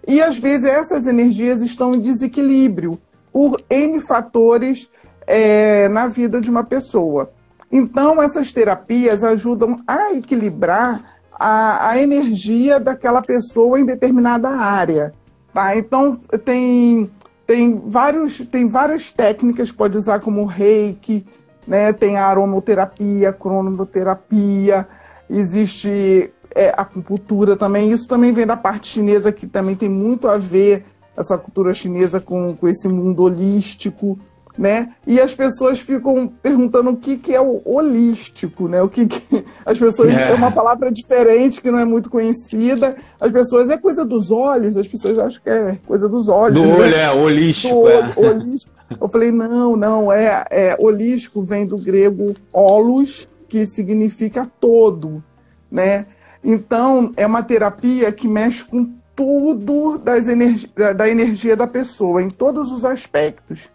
E 0.07 0.21
às 0.21 0.37
vezes 0.37 0.65
essas 0.65 1.07
energias 1.07 1.61
estão 1.61 1.95
em 1.95 1.99
desequilíbrio 1.99 2.99
por 3.33 3.61
N 3.69 3.99
fatores 3.99 4.89
é, 5.25 5.89
na 5.89 6.07
vida 6.07 6.39
de 6.39 6.49
uma 6.49 6.63
pessoa. 6.63 7.31
Então, 7.71 8.21
essas 8.21 8.51
terapias 8.51 9.23
ajudam 9.23 9.81
a 9.85 10.13
equilibrar 10.13 11.17
a, 11.33 11.89
a 11.89 12.01
energia 12.01 12.79
daquela 12.79 13.21
pessoa 13.21 13.79
em 13.79 13.85
determinada 13.85 14.49
área. 14.49 15.13
Tá? 15.53 15.75
Então, 15.75 16.15
tem 16.45 17.11
tem, 17.47 17.81
vários, 17.85 18.39
tem 18.45 18.67
várias 18.67 19.09
técnicas, 19.09 19.71
pode 19.71 19.97
usar 19.97 20.19
como 20.19 20.45
reiki, 20.45 21.25
né? 21.65 21.93
tem 21.93 22.17
a 22.17 22.25
aromoterapia, 22.25 23.31
cronoterapia, 23.31 24.85
existe 25.29 26.29
é, 26.53 26.73
acupuntura 26.77 27.55
também. 27.55 27.91
Isso 27.91 28.05
também 28.07 28.33
vem 28.33 28.45
da 28.45 28.57
parte 28.57 28.89
chinesa, 28.89 29.31
que 29.31 29.47
também 29.47 29.75
tem 29.75 29.87
muito 29.87 30.27
a 30.27 30.37
ver, 30.37 30.83
essa 31.15 31.37
cultura 31.37 31.73
chinesa, 31.73 32.19
com, 32.19 32.53
com 32.55 32.67
esse 32.67 32.87
mundo 32.87 33.23
holístico 33.23 34.19
né? 34.57 34.93
E 35.05 35.21
as 35.21 35.35
pessoas 35.35 35.79
ficam 35.79 36.27
perguntando 36.27 36.89
o 36.89 36.97
que, 36.97 37.17
que 37.17 37.35
é 37.35 37.39
o 37.39 37.61
holístico, 37.63 38.67
né? 38.67 38.81
O 38.81 38.89
que, 38.89 39.05
que... 39.05 39.45
as 39.65 39.77
pessoas 39.77 40.09
é. 40.09 40.31
é. 40.31 40.33
uma 40.33 40.51
palavra 40.51 40.91
diferente 40.91 41.61
que 41.61 41.69
não 41.69 41.79
é 41.79 41.85
muito 41.85 42.09
conhecida. 42.09 42.95
As 43.19 43.31
pessoas 43.31 43.69
é 43.69 43.77
coisa 43.77 44.03
dos 44.03 44.31
olhos, 44.31 44.75
as 44.75 44.87
pessoas 44.87 45.19
acham 45.19 45.41
que 45.43 45.49
é 45.49 45.77
coisa 45.85 46.09
dos 46.09 46.27
olhos. 46.27 46.55
Do 46.55 46.65
né? 46.65 46.73
olho 46.73 46.95
é 46.95 47.11
holístico. 47.11 47.83
Do, 47.83 47.89
é. 47.89 48.13
holístico. 48.17 48.73
Eu 48.99 49.09
falei 49.09 49.31
não, 49.31 49.75
não 49.75 50.11
é, 50.11 50.45
é 50.49 50.75
holístico 50.79 51.43
vem 51.43 51.65
do 51.65 51.77
grego 51.77 52.33
holos, 52.51 53.27
que 53.47 53.65
significa 53.65 54.49
todo, 54.59 55.23
né? 55.69 56.05
Então 56.43 57.11
é 57.17 57.25
uma 57.25 57.43
terapia 57.43 58.11
que 58.11 58.27
mexe 58.27 58.63
com 58.63 58.89
tudo 59.15 59.97
das 59.97 60.27
energi 60.27 60.71
da 60.95 61.09
energia 61.09 61.55
da 61.55 61.67
pessoa, 61.67 62.21
em 62.21 62.29
todos 62.29 62.71
os 62.71 62.85
aspectos. 62.85 63.69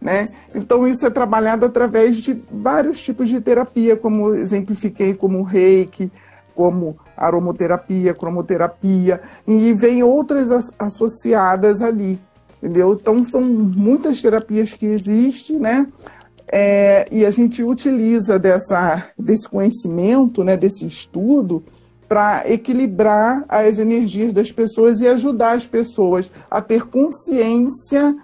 Né? 0.00 0.28
Então, 0.54 0.86
isso 0.86 1.04
é 1.04 1.10
trabalhado 1.10 1.66
através 1.66 2.18
de 2.18 2.40
vários 2.50 3.00
tipos 3.00 3.28
de 3.28 3.40
terapia, 3.40 3.96
como 3.96 4.32
exemplifiquei, 4.34 5.12
como 5.12 5.42
reiki, 5.42 6.10
como 6.54 6.96
aromoterapia, 7.16 8.14
cromoterapia, 8.14 9.20
e 9.46 9.72
vem 9.74 10.02
outras 10.02 10.50
associadas 10.78 11.82
ali, 11.82 12.18
entendeu? 12.62 12.96
Então, 13.00 13.24
são 13.24 13.40
muitas 13.40 14.22
terapias 14.22 14.72
que 14.72 14.86
existem, 14.86 15.58
né? 15.58 15.86
É, 16.50 17.06
e 17.12 17.26
a 17.26 17.30
gente 17.30 17.62
utiliza 17.62 18.38
dessa, 18.38 19.04
desse 19.18 19.48
conhecimento, 19.48 20.42
né, 20.42 20.56
desse 20.56 20.86
estudo, 20.86 21.62
para 22.08 22.50
equilibrar 22.50 23.44
as 23.48 23.78
energias 23.78 24.32
das 24.32 24.50
pessoas 24.50 25.00
e 25.00 25.06
ajudar 25.06 25.52
as 25.52 25.66
pessoas 25.66 26.30
a 26.50 26.62
ter 26.62 26.86
consciência 26.86 28.16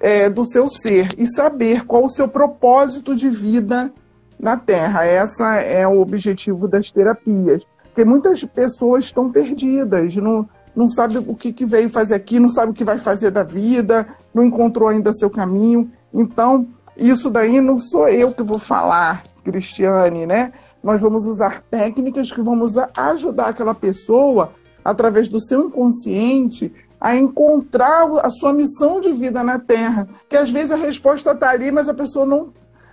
é, 0.00 0.28
do 0.28 0.44
seu 0.44 0.68
ser 0.68 1.08
e 1.16 1.26
saber 1.26 1.84
qual 1.84 2.04
o 2.04 2.08
seu 2.08 2.28
propósito 2.28 3.14
de 3.14 3.28
vida 3.28 3.92
na 4.38 4.56
Terra. 4.56 5.04
Essa 5.04 5.56
é 5.56 5.86
o 5.86 6.00
objetivo 6.00 6.68
das 6.68 6.90
terapias. 6.90 7.66
Porque 7.84 8.04
muitas 8.04 8.44
pessoas 8.44 9.04
estão 9.04 9.30
perdidas, 9.30 10.14
não, 10.16 10.48
não 10.74 10.88
sabe 10.88 11.18
o 11.18 11.34
que, 11.34 11.52
que 11.52 11.66
veio 11.66 11.90
fazer 11.90 12.14
aqui, 12.14 12.38
não 12.38 12.48
sabe 12.48 12.70
o 12.70 12.74
que 12.74 12.84
vai 12.84 12.98
fazer 12.98 13.30
da 13.30 13.42
vida, 13.42 14.06
não 14.32 14.44
encontrou 14.44 14.88
ainda 14.88 15.12
seu 15.12 15.28
caminho. 15.28 15.90
Então, 16.14 16.68
isso 16.96 17.28
daí 17.28 17.60
não 17.60 17.78
sou 17.78 18.08
eu 18.08 18.32
que 18.32 18.42
vou 18.42 18.58
falar, 18.58 19.24
Cristiane, 19.44 20.26
né? 20.26 20.52
Nós 20.82 21.00
vamos 21.02 21.26
usar 21.26 21.62
técnicas 21.70 22.30
que 22.30 22.40
vamos 22.40 22.74
ajudar 22.96 23.48
aquela 23.48 23.74
pessoa, 23.74 24.52
através 24.84 25.28
do 25.28 25.40
seu 25.40 25.66
inconsciente, 25.66 26.72
a 27.00 27.16
encontrar 27.16 28.08
a 28.22 28.30
sua 28.30 28.52
missão 28.52 29.00
de 29.00 29.12
vida 29.12 29.42
na 29.42 29.58
Terra. 29.58 30.08
Que 30.28 30.36
às 30.36 30.50
vezes 30.50 30.72
a 30.72 30.76
resposta 30.76 31.32
está 31.32 31.50
ali, 31.50 31.70
mas 31.70 31.88
a 31.88 31.94
pessoa 31.94 32.26
não, 32.26 32.52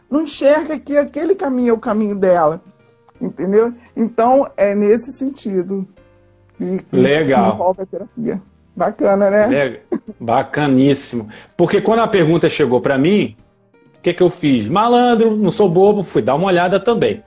não 0.09 0.21
enxerga 0.21 0.77
que 0.77 0.97
aquele 0.97 1.35
caminho 1.35 1.71
é 1.71 1.73
o 1.73 1.79
caminho 1.79 2.15
dela. 2.15 2.61
Entendeu? 3.19 3.73
Então, 3.95 4.49
é 4.57 4.75
nesse 4.75 5.11
sentido. 5.13 5.87
E, 6.59 6.79
Legal. 6.91 7.49
Que 7.49 7.55
envolve 7.55 7.81
a 7.81 7.85
terapia. 7.85 8.41
Bacana, 8.75 9.29
né? 9.31 9.79
Bacaníssimo. 10.19 11.29
Porque 11.55 11.79
quando 11.79 11.99
a 11.99 12.07
pergunta 12.07 12.49
chegou 12.49 12.81
para 12.81 12.97
mim, 12.97 13.35
o 13.97 14.01
que, 14.01 14.13
que 14.13 14.21
eu 14.21 14.29
fiz? 14.29 14.69
Malandro, 14.69 15.35
não 15.37 15.49
sou 15.49 15.69
bobo, 15.69 16.03
fui 16.03 16.21
dar 16.21 16.35
uma 16.35 16.47
olhada 16.47 16.79
também. 16.79 17.23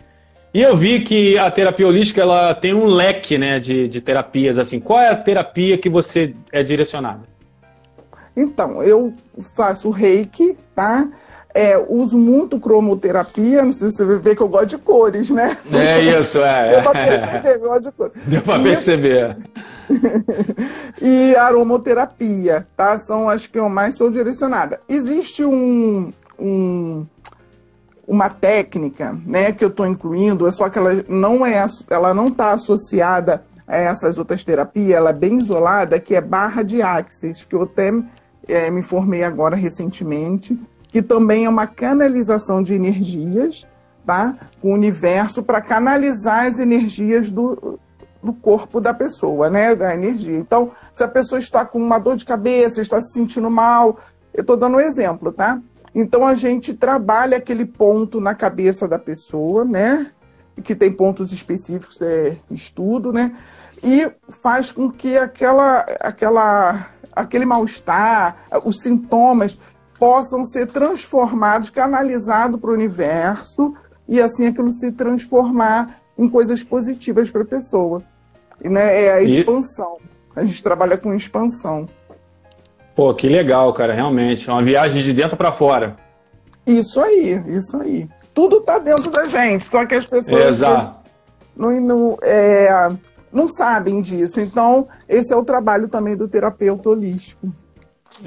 E 0.52 0.62
eu 0.62 0.76
vi 0.76 1.00
que 1.00 1.38
a 1.38 1.50
terapia 1.50 1.86
holística 1.86 2.20
ela 2.20 2.54
tem 2.54 2.72
um 2.72 2.86
leque 2.86 3.36
né, 3.36 3.58
de, 3.58 3.86
de 3.86 4.00
terapias. 4.00 4.58
assim. 4.58 4.80
Qual 4.80 4.98
é 4.98 5.08
a 5.08 5.16
terapia 5.16 5.76
que 5.76 5.88
você 5.88 6.34
é 6.50 6.62
direcionada? 6.62 7.20
Então, 8.36 8.82
eu 8.82 9.12
faço 9.54 9.90
reiki, 9.90 10.56
tá? 10.74 11.08
É, 11.54 11.76
uso 11.76 12.16
muito 12.16 12.60
cromoterapia, 12.60 13.64
não 13.64 13.72
sei 13.72 13.88
se 13.88 13.96
você 13.96 14.18
vê 14.18 14.36
que 14.36 14.42
eu 14.42 14.48
gosto 14.48 14.66
de 14.66 14.78
cores, 14.78 15.28
né? 15.28 15.56
É 15.72 16.00
isso, 16.00 16.40
é. 16.40 16.68
Deu 16.70 16.82
pra 16.82 16.92
perceber, 16.92 17.54
eu 17.54 17.60
gosto 17.60 17.82
de 17.82 17.92
cores. 17.92 18.12
Deu 18.26 18.42
pra 18.42 18.58
e... 18.58 18.62
perceber. 18.62 19.36
e 21.02 21.34
aromoterapia, 21.34 22.66
tá? 22.76 22.96
São 22.96 23.28
as 23.28 23.46
que 23.46 23.58
eu 23.58 23.68
mais 23.68 23.96
sou 23.96 24.08
direcionada. 24.08 24.80
Existe 24.88 25.44
um, 25.44 26.12
um 26.38 27.04
uma 28.08 28.30
técnica, 28.30 29.14
né, 29.26 29.52
que 29.52 29.62
eu 29.62 29.68
estou 29.68 29.86
incluindo, 29.86 30.48
é 30.48 30.50
só 30.50 30.70
que 30.70 30.78
ela 30.78 31.04
não 31.06 31.44
é, 31.44 31.64
ela 31.90 32.14
não 32.14 32.28
está 32.28 32.52
associada 32.52 33.44
a 33.66 33.76
essas 33.76 34.16
outras 34.16 34.42
terapias, 34.42 34.96
ela 34.96 35.10
é 35.10 35.12
bem 35.12 35.36
isolada, 35.36 36.00
que 36.00 36.14
é 36.14 36.20
barra 36.22 36.62
de 36.62 36.80
axis, 36.80 37.44
que 37.44 37.54
eu 37.54 37.64
até 37.64 37.92
é, 38.48 38.70
me 38.70 38.80
informei 38.80 39.22
agora 39.22 39.54
recentemente, 39.54 40.58
que 40.88 41.02
também 41.02 41.44
é 41.44 41.50
uma 41.50 41.66
canalização 41.66 42.62
de 42.62 42.72
energias, 42.72 43.66
tá, 44.06 44.34
com 44.62 44.70
o 44.70 44.74
universo 44.74 45.42
para 45.42 45.60
canalizar 45.60 46.46
as 46.46 46.58
energias 46.58 47.30
do, 47.30 47.78
do 48.22 48.32
corpo 48.32 48.80
da 48.80 48.94
pessoa, 48.94 49.50
né, 49.50 49.74
da 49.76 49.92
energia. 49.92 50.38
Então, 50.38 50.72
se 50.94 51.04
a 51.04 51.08
pessoa 51.08 51.38
está 51.38 51.62
com 51.62 51.78
uma 51.78 51.98
dor 51.98 52.16
de 52.16 52.24
cabeça, 52.24 52.80
está 52.80 52.98
se 53.02 53.12
sentindo 53.12 53.50
mal, 53.50 53.98
eu 54.32 54.40
estou 54.40 54.56
dando 54.56 54.78
um 54.78 54.80
exemplo, 54.80 55.30
tá? 55.30 55.60
Então 56.00 56.24
a 56.24 56.32
gente 56.32 56.74
trabalha 56.74 57.38
aquele 57.38 57.66
ponto 57.66 58.20
na 58.20 58.32
cabeça 58.32 58.86
da 58.86 59.00
pessoa, 59.00 59.64
né? 59.64 60.12
Que 60.62 60.72
tem 60.72 60.92
pontos 60.92 61.32
específicos, 61.32 62.00
é 62.00 62.36
estudo, 62.52 63.12
né? 63.12 63.36
E 63.82 64.08
faz 64.40 64.70
com 64.70 64.92
que 64.92 65.18
aquela, 65.18 65.80
aquela, 66.00 66.88
aquele 67.10 67.44
mal-estar, 67.44 68.36
os 68.64 68.78
sintomas 68.78 69.58
possam 69.98 70.44
ser 70.44 70.68
transformados, 70.68 71.68
canalizados 71.68 72.60
para 72.60 72.70
o 72.70 72.74
universo 72.74 73.74
e 74.08 74.20
assim 74.20 74.46
aquilo 74.46 74.70
se 74.70 74.92
transformar 74.92 75.98
em 76.16 76.28
coisas 76.28 76.62
positivas 76.62 77.28
para 77.28 77.42
a 77.42 77.44
pessoa. 77.44 78.04
E, 78.62 78.68
né, 78.68 79.02
é 79.02 79.12
a 79.14 79.20
expansão. 79.20 79.98
A 80.36 80.44
gente 80.44 80.62
trabalha 80.62 80.96
com 80.96 81.12
expansão. 81.12 81.88
Pô, 82.98 83.14
que 83.14 83.28
legal, 83.28 83.72
cara, 83.72 83.94
realmente. 83.94 84.50
É 84.50 84.52
uma 84.52 84.64
viagem 84.64 85.00
de 85.00 85.12
dentro 85.12 85.36
para 85.36 85.52
fora. 85.52 85.94
Isso 86.66 87.00
aí, 87.00 87.40
isso 87.46 87.76
aí. 87.76 88.08
Tudo 88.34 88.60
tá 88.60 88.80
dentro 88.80 89.08
da 89.08 89.24
gente, 89.24 89.66
só 89.66 89.86
que 89.86 89.94
as 89.94 90.06
pessoas 90.06 90.46
Exato. 90.46 90.98
Não, 91.56 91.80
não, 91.80 92.18
é, 92.20 92.88
não 93.32 93.46
sabem 93.46 94.00
disso. 94.00 94.40
Então, 94.40 94.88
esse 95.08 95.32
é 95.32 95.36
o 95.36 95.44
trabalho 95.44 95.86
também 95.86 96.16
do 96.16 96.26
terapeuta 96.26 96.90
holístico. 96.90 97.46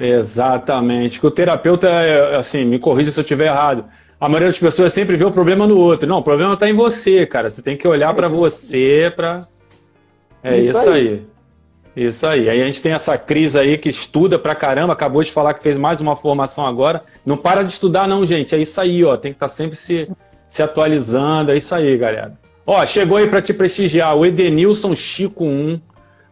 Exatamente. 0.00 1.20
Que 1.20 1.26
o 1.26 1.30
terapeuta, 1.30 1.88
é, 1.90 2.36
assim, 2.36 2.64
me 2.64 2.78
corrija 2.78 3.10
se 3.10 3.20
eu 3.20 3.24
estiver 3.24 3.48
errado. 3.48 3.84
A 4.18 4.26
maioria 4.26 4.48
das 4.48 4.58
pessoas 4.58 4.94
sempre 4.94 5.18
vê 5.18 5.24
o 5.26 5.30
problema 5.30 5.66
no 5.66 5.76
outro. 5.76 6.08
Não, 6.08 6.20
o 6.20 6.24
problema 6.24 6.54
está 6.54 6.66
em 6.66 6.74
você, 6.74 7.26
cara. 7.26 7.50
Você 7.50 7.60
tem 7.60 7.76
que 7.76 7.86
olhar 7.86 8.14
para 8.14 8.26
você 8.26 9.12
para. 9.14 9.46
É 10.42 10.56
isso, 10.56 10.70
isso 10.70 10.88
aí. 10.88 11.08
aí. 11.08 11.31
Isso 11.94 12.26
aí. 12.26 12.48
Aí 12.48 12.62
a 12.62 12.66
gente 12.66 12.82
tem 12.82 12.92
essa 12.92 13.18
crise 13.18 13.58
aí 13.58 13.76
que 13.76 13.88
estuda 13.88 14.38
pra 14.38 14.54
caramba, 14.54 14.92
acabou 14.92 15.22
de 15.22 15.30
falar 15.30 15.54
que 15.54 15.62
fez 15.62 15.76
mais 15.76 16.00
uma 16.00 16.16
formação 16.16 16.66
agora. 16.66 17.02
Não 17.24 17.36
para 17.36 17.62
de 17.62 17.72
estudar, 17.72 18.08
não, 18.08 18.24
gente. 18.24 18.54
É 18.54 18.58
isso 18.58 18.80
aí, 18.80 19.04
ó. 19.04 19.16
Tem 19.16 19.32
que 19.32 19.36
estar 19.36 19.48
tá 19.48 19.52
sempre 19.52 19.76
se, 19.76 20.08
se 20.48 20.62
atualizando. 20.62 21.52
É 21.52 21.56
isso 21.56 21.74
aí, 21.74 21.96
galera. 21.98 22.32
Ó, 22.66 22.84
chegou 22.86 23.18
aí 23.18 23.28
para 23.28 23.42
te 23.42 23.52
prestigiar 23.52 24.16
o 24.16 24.24
Edenilson 24.24 24.94
Chico 24.94 25.44
1, 25.44 25.80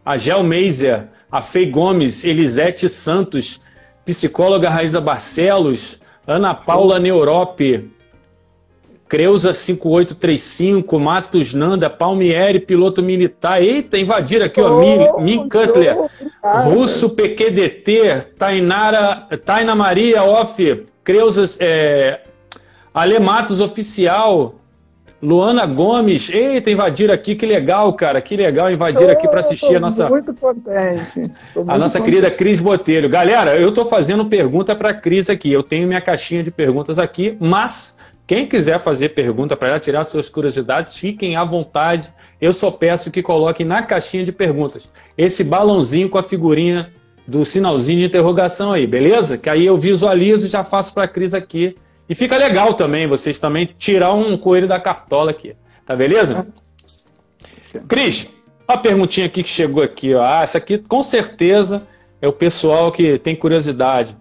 a 0.03 0.17
Gel 0.17 0.43
Meiser, 0.43 1.07
a 1.31 1.41
Fei 1.41 1.65
Gomes, 1.65 2.23
Elisete 2.23 2.87
Santos, 2.87 3.61
psicóloga 4.05 4.69
Raíza 4.69 5.01
Barcelos, 5.01 5.99
Ana 6.25 6.55
Paula 6.55 6.99
Neurope, 6.99 7.91
Creuza 9.11 9.51
5835, 9.51 10.97
Matos 10.97 11.53
Nanda, 11.53 11.89
Palmieri, 11.89 12.61
piloto 12.61 13.03
militar. 13.03 13.61
Eita, 13.61 13.97
invadiram 13.97 14.45
aqui, 14.45 14.61
ó. 14.61 15.19
Min, 15.19 15.49
Cutler, 15.49 15.97
Russo 16.63 17.09
PQDT, 17.09 18.27
Tainara, 18.37 19.27
Taina 19.43 19.75
Maria 19.75 20.23
Off, 20.23 20.85
Creuza, 21.03 21.43
é, 21.59 22.21
Ale 22.93 23.19
Matos 23.19 23.59
Oficial, 23.59 24.55
Luana 25.21 25.65
Gomes. 25.65 26.29
Eita, 26.29 26.71
invadiram 26.71 27.13
aqui, 27.13 27.35
que 27.35 27.45
legal, 27.45 27.91
cara. 27.91 28.21
Que 28.21 28.37
legal 28.37 28.71
invadir 28.71 29.09
aqui 29.09 29.27
para 29.27 29.41
assistir 29.41 29.75
a 29.75 29.79
nossa. 29.81 30.07
Muito 30.07 30.33
contente. 30.33 31.29
a 31.67 31.77
nossa 31.77 31.99
contente. 31.99 32.15
querida 32.15 32.31
Cris 32.31 32.61
Botelho. 32.61 33.09
Galera, 33.09 33.57
eu 33.59 33.67
estou 33.67 33.83
fazendo 33.83 34.23
pergunta 34.23 34.73
para 34.73 34.91
a 34.91 34.93
Cris 34.93 35.29
aqui. 35.29 35.51
Eu 35.51 35.63
tenho 35.63 35.85
minha 35.85 35.99
caixinha 35.99 36.41
de 36.41 36.49
perguntas 36.49 36.97
aqui, 36.97 37.35
mas 37.41 37.99
quem 38.31 38.47
quiser 38.47 38.79
fazer 38.79 39.09
pergunta 39.09 39.57
para 39.57 39.77
tirar 39.77 40.05
suas 40.05 40.29
curiosidades, 40.29 40.95
fiquem 40.95 41.35
à 41.35 41.43
vontade. 41.43 42.13
Eu 42.39 42.53
só 42.53 42.71
peço 42.71 43.11
que 43.11 43.21
coloquem 43.21 43.65
na 43.65 43.83
caixinha 43.83 44.23
de 44.23 44.31
perguntas 44.31 44.89
esse 45.17 45.43
balãozinho 45.43 46.07
com 46.07 46.17
a 46.17 46.23
figurinha 46.23 46.89
do 47.27 47.43
sinalzinho 47.43 47.99
de 47.99 48.05
interrogação 48.05 48.71
aí, 48.71 48.87
beleza? 48.87 49.37
Que 49.37 49.49
aí 49.49 49.65
eu 49.65 49.77
visualizo 49.77 50.45
e 50.45 50.49
já 50.49 50.63
faço 50.63 50.93
para 50.93 51.03
a 51.03 51.07
Cris 51.09 51.33
aqui. 51.33 51.75
E 52.07 52.15
fica 52.15 52.37
legal 52.37 52.73
também, 52.73 53.05
vocês 53.05 53.37
também 53.37 53.69
tirar 53.77 54.13
um 54.13 54.37
coelho 54.37 54.65
da 54.65 54.79
cartola 54.79 55.31
aqui. 55.31 55.53
Tá 55.85 55.93
beleza? 55.93 56.47
Cris, 57.85 58.29
uma 58.65 58.77
perguntinha 58.77 59.25
aqui 59.25 59.43
que 59.43 59.49
chegou 59.49 59.83
aqui. 59.83 60.15
Ó. 60.15 60.23
Ah, 60.23 60.43
essa 60.43 60.57
aqui 60.57 60.77
com 60.77 61.03
certeza 61.03 61.79
é 62.21 62.29
o 62.29 62.31
pessoal 62.31 62.93
que 62.93 63.17
tem 63.17 63.35
curiosidade. 63.35 64.15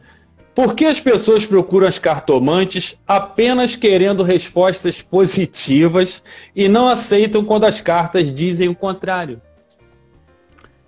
Por 0.55 0.75
que 0.75 0.85
as 0.85 1.01
pessoas 1.01 1.47
procuram 1.47 1.87
as 1.87 1.99
cartomantes 1.99 2.99
apenas 3.07 3.77
querendo 3.77 4.23
respostas 4.23 5.01
positivas 5.01 6.23
e 6.55 6.69
não 6.69 6.89
aceitam 6.89 7.45
quando 7.45 7.65
as 7.65 7.81
cartas 7.81 8.33
dizem 8.33 8.69
o 8.69 8.75
contrário? 8.75 9.41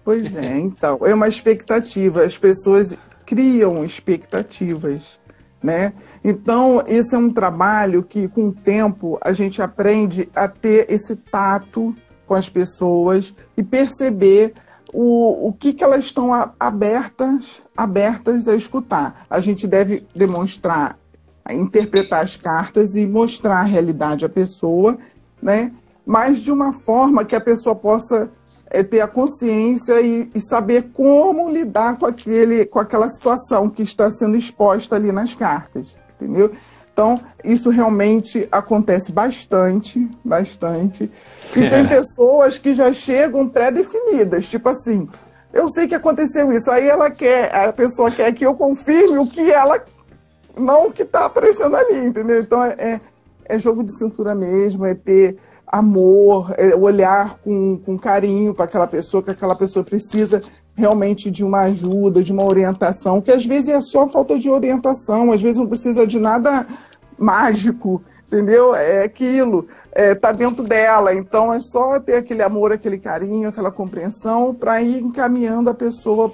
Pois 0.04 0.34
é, 0.34 0.58
então, 0.58 0.98
é 1.06 1.14
uma 1.14 1.28
expectativa. 1.28 2.24
As 2.24 2.36
pessoas 2.36 2.98
criam 3.24 3.84
expectativas, 3.84 5.18
né? 5.62 5.92
Então, 6.24 6.82
esse 6.86 7.14
é 7.14 7.18
um 7.18 7.32
trabalho 7.32 8.02
que, 8.02 8.26
com 8.26 8.48
o 8.48 8.52
tempo, 8.52 9.16
a 9.22 9.32
gente 9.32 9.62
aprende 9.62 10.28
a 10.34 10.48
ter 10.48 10.86
esse 10.90 11.14
tato 11.14 11.94
com 12.26 12.34
as 12.34 12.48
pessoas 12.48 13.32
e 13.56 13.62
perceber 13.62 14.54
o, 14.92 15.48
o 15.48 15.52
que, 15.52 15.72
que 15.72 15.82
elas 15.82 16.04
estão 16.04 16.30
abertas, 16.60 17.62
abertas 17.76 18.46
a 18.48 18.54
escutar. 18.54 19.26
A 19.28 19.40
gente 19.40 19.66
deve 19.66 20.06
demonstrar, 20.14 20.98
interpretar 21.50 22.22
as 22.22 22.36
cartas 22.36 22.94
e 22.94 23.06
mostrar 23.06 23.60
a 23.60 23.64
realidade 23.64 24.24
à 24.24 24.28
pessoa, 24.28 24.98
né? 25.40 25.72
mas 26.04 26.40
de 26.40 26.52
uma 26.52 26.72
forma 26.72 27.24
que 27.24 27.34
a 27.34 27.40
pessoa 27.40 27.74
possa 27.74 28.30
é, 28.70 28.82
ter 28.82 29.00
a 29.00 29.06
consciência 29.06 30.00
e, 30.00 30.30
e, 30.34 30.40
saber 30.40 30.90
como 30.92 31.48
lidar 31.50 31.98
com, 31.98 32.06
aquele, 32.06 32.64
com 32.64 32.78
aquela 32.78 33.08
situação 33.08 33.68
que 33.68 33.82
está 33.82 34.10
sendo 34.10 34.36
exposta 34.36 34.96
ali 34.96 35.12
nas 35.12 35.34
cartas, 35.34 35.96
entendeu? 36.16 36.50
Então, 36.92 37.20
isso 37.42 37.70
realmente 37.70 38.46
acontece 38.52 39.12
bastante, 39.12 40.10
bastante. 40.22 41.10
E 41.56 41.68
tem 41.70 41.86
pessoas 41.88 42.58
que 42.58 42.74
já 42.74 42.92
chegam 42.92 43.48
pré-definidas, 43.48 44.48
tipo 44.48 44.68
assim, 44.68 45.08
eu 45.52 45.68
sei 45.68 45.86
que 45.86 45.94
aconteceu 45.94 46.52
isso, 46.52 46.70
aí 46.70 46.88
ela 46.88 47.10
quer, 47.10 47.54
a 47.54 47.72
pessoa 47.72 48.10
quer 48.10 48.32
que 48.32 48.44
eu 48.44 48.54
confirme 48.54 49.18
o 49.18 49.26
que 49.26 49.50
ela 49.50 49.82
não 50.56 50.88
o 50.88 50.92
que 50.92 51.02
está 51.02 51.26
aparecendo 51.26 51.76
ali, 51.76 52.06
entendeu? 52.06 52.40
Então 52.40 52.62
é, 52.62 52.74
é, 52.78 53.00
é 53.46 53.58
jogo 53.58 53.82
de 53.82 53.96
cintura 53.96 54.34
mesmo, 54.34 54.84
é 54.84 54.94
ter 54.94 55.38
amor, 55.66 56.54
é 56.58 56.74
olhar 56.76 57.38
com, 57.38 57.78
com 57.78 57.98
carinho 57.98 58.54
para 58.54 58.66
aquela 58.66 58.86
pessoa, 58.86 59.22
que 59.22 59.30
aquela 59.30 59.54
pessoa 59.54 59.84
precisa 59.84 60.42
realmente 60.74 61.30
de 61.30 61.44
uma 61.44 61.62
ajuda, 61.62 62.22
de 62.22 62.32
uma 62.32 62.44
orientação, 62.44 63.20
que 63.20 63.30
às 63.30 63.44
vezes 63.44 63.68
é 63.68 63.80
só 63.80 64.08
falta 64.08 64.38
de 64.38 64.50
orientação, 64.50 65.32
às 65.32 65.42
vezes 65.42 65.58
não 65.58 65.66
precisa 65.66 66.06
de 66.06 66.18
nada 66.18 66.66
mágico, 67.18 68.02
entendeu? 68.26 68.74
É 68.74 69.04
aquilo, 69.04 69.66
é, 69.92 70.14
tá 70.14 70.32
dentro 70.32 70.64
dela. 70.64 71.14
Então 71.14 71.52
é 71.52 71.60
só 71.60 72.00
ter 72.00 72.16
aquele 72.16 72.42
amor, 72.42 72.72
aquele 72.72 72.98
carinho, 72.98 73.48
aquela 73.48 73.70
compreensão 73.70 74.54
para 74.54 74.82
ir 74.82 75.02
encaminhando 75.02 75.70
a 75.70 75.74
pessoa 75.74 76.32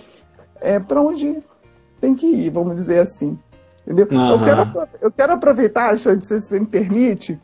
é, 0.60 0.78
para 0.78 1.02
onde 1.02 1.38
tem 2.00 2.14
que 2.14 2.26
ir, 2.26 2.50
vamos 2.50 2.76
dizer 2.76 3.00
assim. 3.00 3.38
Entendeu? 3.82 4.06
Uhum. 4.12 4.30
Eu, 4.30 4.44
quero, 4.44 4.88
eu 5.02 5.10
quero 5.10 5.32
aproveitar, 5.32 5.96
Xande, 5.98 6.24
se 6.24 6.40
você 6.40 6.60
me 6.60 6.66
permite, 6.66 7.38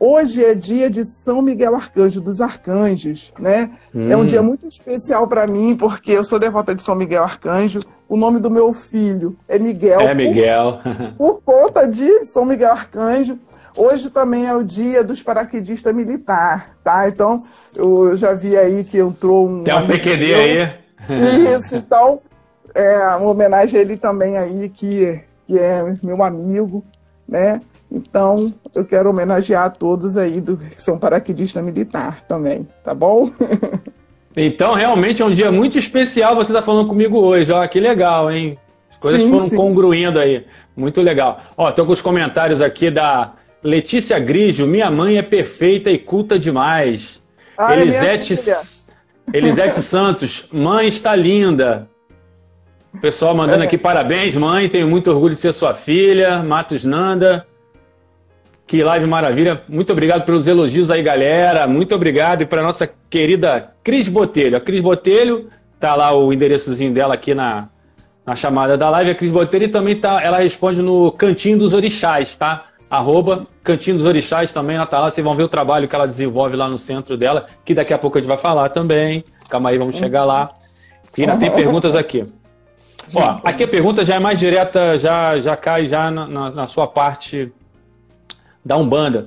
Hoje 0.00 0.44
é 0.44 0.54
dia 0.54 0.88
de 0.88 1.04
São 1.04 1.42
Miguel 1.42 1.74
Arcanjo, 1.74 2.20
dos 2.20 2.40
Arcanjos, 2.40 3.32
né? 3.36 3.68
Hum. 3.92 4.08
É 4.08 4.16
um 4.16 4.20
hum. 4.20 4.26
dia 4.26 4.40
muito 4.40 4.64
especial 4.68 5.26
para 5.26 5.44
mim, 5.44 5.76
porque 5.76 6.12
eu 6.12 6.24
sou 6.24 6.38
devota 6.38 6.72
de 6.72 6.82
São 6.82 6.94
Miguel 6.94 7.24
Arcanjo. 7.24 7.80
O 8.08 8.16
nome 8.16 8.38
do 8.38 8.48
meu 8.48 8.72
filho 8.72 9.36
é 9.48 9.58
Miguel. 9.58 10.00
É 10.00 10.14
Miguel. 10.14 10.80
Por, 11.18 11.40
por 11.40 11.42
conta 11.42 11.88
de 11.88 12.24
São 12.24 12.44
Miguel 12.44 12.70
Arcanjo. 12.70 13.38
Hoje 13.76 14.08
também 14.08 14.46
é 14.46 14.54
o 14.54 14.62
dia 14.62 15.02
dos 15.02 15.20
paraquedistas 15.20 15.92
militar, 15.92 16.76
tá? 16.84 17.08
Então, 17.08 17.42
eu 17.74 18.16
já 18.16 18.34
vi 18.34 18.56
aí 18.56 18.84
que 18.84 18.98
entrou 18.98 19.48
um... 19.48 19.62
Tem 19.64 19.74
um 19.74 19.86
PQD 19.86 20.34
aí. 20.34 20.74
Isso, 21.56 21.74
então, 21.76 22.20
é 22.74 22.98
uma 23.16 23.30
homenagem 23.30 23.78
a 23.78 23.82
ele 23.82 23.96
também 23.96 24.36
aí, 24.36 24.68
que, 24.68 25.20
que 25.46 25.58
é 25.58 25.82
meu 26.02 26.22
amigo, 26.22 26.84
né? 27.28 27.60
Então, 27.90 28.52
eu 28.74 28.84
quero 28.84 29.08
homenagear 29.08 29.74
todos 29.76 30.16
aí 30.16 30.40
do, 30.40 30.56
que 30.56 30.82
são 30.82 30.98
paraquedista 30.98 31.62
militar 31.62 32.22
também, 32.26 32.68
tá 32.84 32.94
bom? 32.94 33.30
então, 34.36 34.74
realmente 34.74 35.22
é 35.22 35.24
um 35.24 35.32
dia 35.32 35.50
muito 35.50 35.78
especial 35.78 36.34
você 36.34 36.52
estar 36.52 36.60
tá 36.60 36.66
falando 36.66 36.86
comigo 36.86 37.18
hoje. 37.18 37.50
Ó, 37.50 37.66
que 37.66 37.80
legal, 37.80 38.30
hein? 38.30 38.58
As 38.90 38.98
coisas 38.98 39.22
sim, 39.22 39.30
foram 39.30 39.48
sim. 39.48 39.56
congruindo 39.56 40.18
aí. 40.18 40.44
Muito 40.76 41.00
legal. 41.00 41.40
Ó, 41.56 41.72
tô 41.72 41.86
com 41.86 41.92
os 41.92 42.02
comentários 42.02 42.60
aqui 42.60 42.90
da 42.90 43.32
Letícia 43.62 44.18
Grigio. 44.18 44.66
Minha 44.66 44.90
mãe 44.90 45.16
é 45.16 45.22
perfeita 45.22 45.90
e 45.90 45.98
culta 45.98 46.38
demais. 46.38 47.22
Ah, 47.56 47.74
Elisete, 47.74 48.34
é 48.34 49.36
Elisete 49.36 49.80
Santos. 49.82 50.46
Mãe 50.52 50.88
está 50.88 51.16
linda. 51.16 51.88
Pessoal 53.00 53.34
mandando 53.34 53.62
é. 53.62 53.66
aqui 53.66 53.78
parabéns, 53.78 54.36
mãe. 54.36 54.68
Tenho 54.68 54.88
muito 54.88 55.10
orgulho 55.10 55.34
de 55.34 55.40
ser 55.40 55.52
sua 55.52 55.74
filha. 55.74 56.42
Matos 56.42 56.84
Nanda. 56.84 57.46
Que 58.68 58.84
live 58.84 59.06
maravilha. 59.06 59.62
Muito 59.66 59.90
obrigado 59.94 60.26
pelos 60.26 60.46
elogios 60.46 60.90
aí, 60.90 61.02
galera. 61.02 61.66
Muito 61.66 61.94
obrigado. 61.94 62.42
E 62.42 62.46
para 62.46 62.62
nossa 62.62 62.86
querida 63.08 63.72
Cris 63.82 64.10
Botelho. 64.10 64.58
A 64.58 64.60
Cris 64.60 64.82
Botelho, 64.82 65.48
tá 65.80 65.94
lá 65.94 66.14
o 66.14 66.30
endereçozinho 66.34 66.92
dela 66.92 67.14
aqui 67.14 67.34
na, 67.34 67.70
na 68.26 68.36
chamada 68.36 68.76
da 68.76 68.90
live. 68.90 69.12
A 69.12 69.14
Cris 69.14 69.32
Botelho 69.32 69.64
e 69.64 69.68
também 69.68 69.98
tá, 69.98 70.22
ela 70.22 70.36
responde 70.36 70.82
no 70.82 71.10
Cantinho 71.10 71.56
dos 71.56 71.72
Orixás, 71.72 72.36
tá? 72.36 72.66
Arroba 72.90 73.46
Cantinho 73.64 73.96
dos 73.96 74.04
Orixás 74.04 74.52
também, 74.52 74.76
ela 74.76 74.84
tá 74.84 75.00
lá. 75.00 75.10
Vocês 75.10 75.24
vão 75.24 75.34
ver 75.34 75.44
o 75.44 75.48
trabalho 75.48 75.88
que 75.88 75.94
ela 75.94 76.06
desenvolve 76.06 76.54
lá 76.54 76.68
no 76.68 76.76
centro 76.76 77.16
dela, 77.16 77.46
que 77.64 77.72
daqui 77.72 77.94
a 77.94 77.98
pouco 77.98 78.18
a 78.18 78.20
gente 78.20 78.28
vai 78.28 78.36
falar 78.36 78.68
também. 78.68 79.24
Calma 79.48 79.70
aí, 79.70 79.78
vamos 79.78 79.96
chegar 79.96 80.26
lá. 80.26 80.52
E 81.16 81.22
ainda 81.22 81.38
tem 81.38 81.50
perguntas 81.50 81.96
aqui. 81.96 82.26
Ó, 83.14 83.38
aqui 83.42 83.64
a 83.64 83.68
pergunta 83.68 84.04
já 84.04 84.16
é 84.16 84.18
mais 84.18 84.38
direta, 84.38 84.98
já, 84.98 85.38
já 85.38 85.56
cai 85.56 85.86
já 85.86 86.10
na, 86.10 86.28
na, 86.28 86.50
na 86.50 86.66
sua 86.66 86.86
parte 86.86 87.50
da 88.68 88.76
Umbanda. 88.76 89.26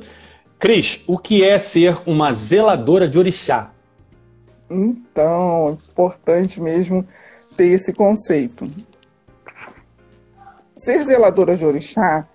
Cris, 0.60 1.02
o 1.08 1.18
que 1.18 1.44
é 1.44 1.58
ser 1.58 1.98
uma 2.06 2.32
zeladora 2.32 3.10
de 3.10 3.18
orixá? 3.18 3.72
Então, 4.70 5.80
importante 5.92 6.62
mesmo 6.62 7.06
ter 7.58 7.70
esse 7.70 7.92
conceito. 7.92 8.68
Ser 10.78 11.04
zeladora 11.04 11.58
de 11.58 11.66
orixá 11.66 12.28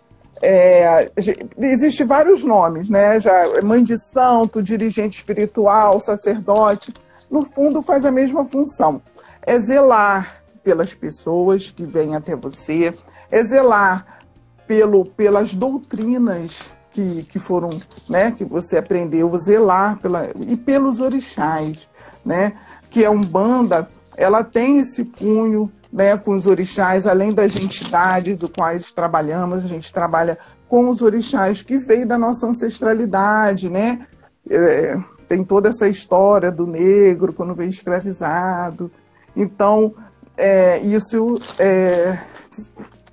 é, 0.42 1.10
existe 1.58 2.02
vários 2.02 2.42
nomes, 2.42 2.90
né? 2.90 3.20
Já 3.20 3.56
é 3.56 3.62
mãe 3.62 3.84
de 3.84 3.96
santo, 3.96 4.60
dirigente 4.60 5.18
espiritual, 5.18 6.00
sacerdote. 6.00 6.92
No 7.30 7.44
fundo, 7.44 7.80
faz 7.80 8.04
a 8.04 8.10
mesma 8.10 8.44
função. 8.44 9.00
É 9.42 9.56
zelar 9.60 10.42
pelas 10.64 10.92
pessoas 10.92 11.70
que 11.70 11.84
vêm 11.84 12.16
até 12.16 12.34
você, 12.34 12.92
é 13.30 13.44
zelar 13.44 14.24
pelo, 14.66 15.04
pelas 15.04 15.54
doutrinas 15.54 16.74
que, 16.96 17.24
que 17.24 17.38
foram, 17.38 17.68
né, 18.08 18.30
que 18.30 18.42
você 18.42 18.78
aprendeu 18.78 19.36
zelar 19.36 19.98
pela, 19.98 20.30
e 20.34 20.56
pelos 20.56 20.98
orixás, 20.98 21.86
né, 22.24 22.54
que 22.88 23.04
a 23.04 23.10
Umbanda, 23.10 23.86
ela 24.16 24.42
tem 24.42 24.78
esse 24.78 25.04
cunho, 25.04 25.70
né, 25.92 26.16
com 26.16 26.34
os 26.34 26.46
orixás, 26.46 27.06
além 27.06 27.34
das 27.34 27.54
entidades 27.54 28.38
do 28.38 28.48
quais 28.48 28.90
trabalhamos, 28.90 29.62
a 29.62 29.68
gente 29.68 29.92
trabalha 29.92 30.38
com 30.70 30.88
os 30.88 31.02
orixás 31.02 31.60
que 31.60 31.76
veio 31.76 32.08
da 32.08 32.16
nossa 32.16 32.46
ancestralidade, 32.46 33.68
né, 33.68 34.06
é, 34.48 34.98
tem 35.28 35.44
toda 35.44 35.68
essa 35.68 35.86
história 35.86 36.50
do 36.50 36.66
negro 36.66 37.30
quando 37.30 37.54
veio 37.54 37.68
escravizado, 37.68 38.90
então 39.36 39.94
é, 40.34 40.78
isso 40.78 41.38
é, 41.58 42.18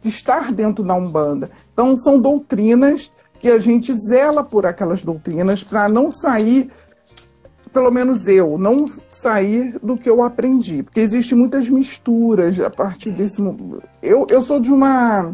estar 0.05 0.53
dentro 0.53 0.85
da 0.85 0.93
Umbanda. 0.93 1.51
Então 1.73 1.97
são 1.97 2.17
doutrinas 2.17 3.11
que 3.43 3.51
a 3.51 3.59
gente 3.59 3.91
zela 3.91 4.41
por 4.41 4.65
aquelas 4.65 5.03
doutrinas 5.03 5.65
para 5.65 5.89
não 5.89 6.09
sair, 6.09 6.71
pelo 7.73 7.91
menos 7.91 8.25
eu, 8.25 8.57
não 8.57 8.85
sair 9.09 9.77
do 9.83 9.97
que 9.97 10.09
eu 10.09 10.23
aprendi, 10.23 10.81
porque 10.81 11.01
existem 11.01 11.37
muitas 11.37 11.67
misturas 11.67 12.57
a 12.61 12.69
partir 12.69 13.11
desse. 13.11 13.43
Eu, 14.01 14.25
eu 14.29 14.41
sou 14.41 14.61
de 14.61 14.71
uma. 14.71 15.33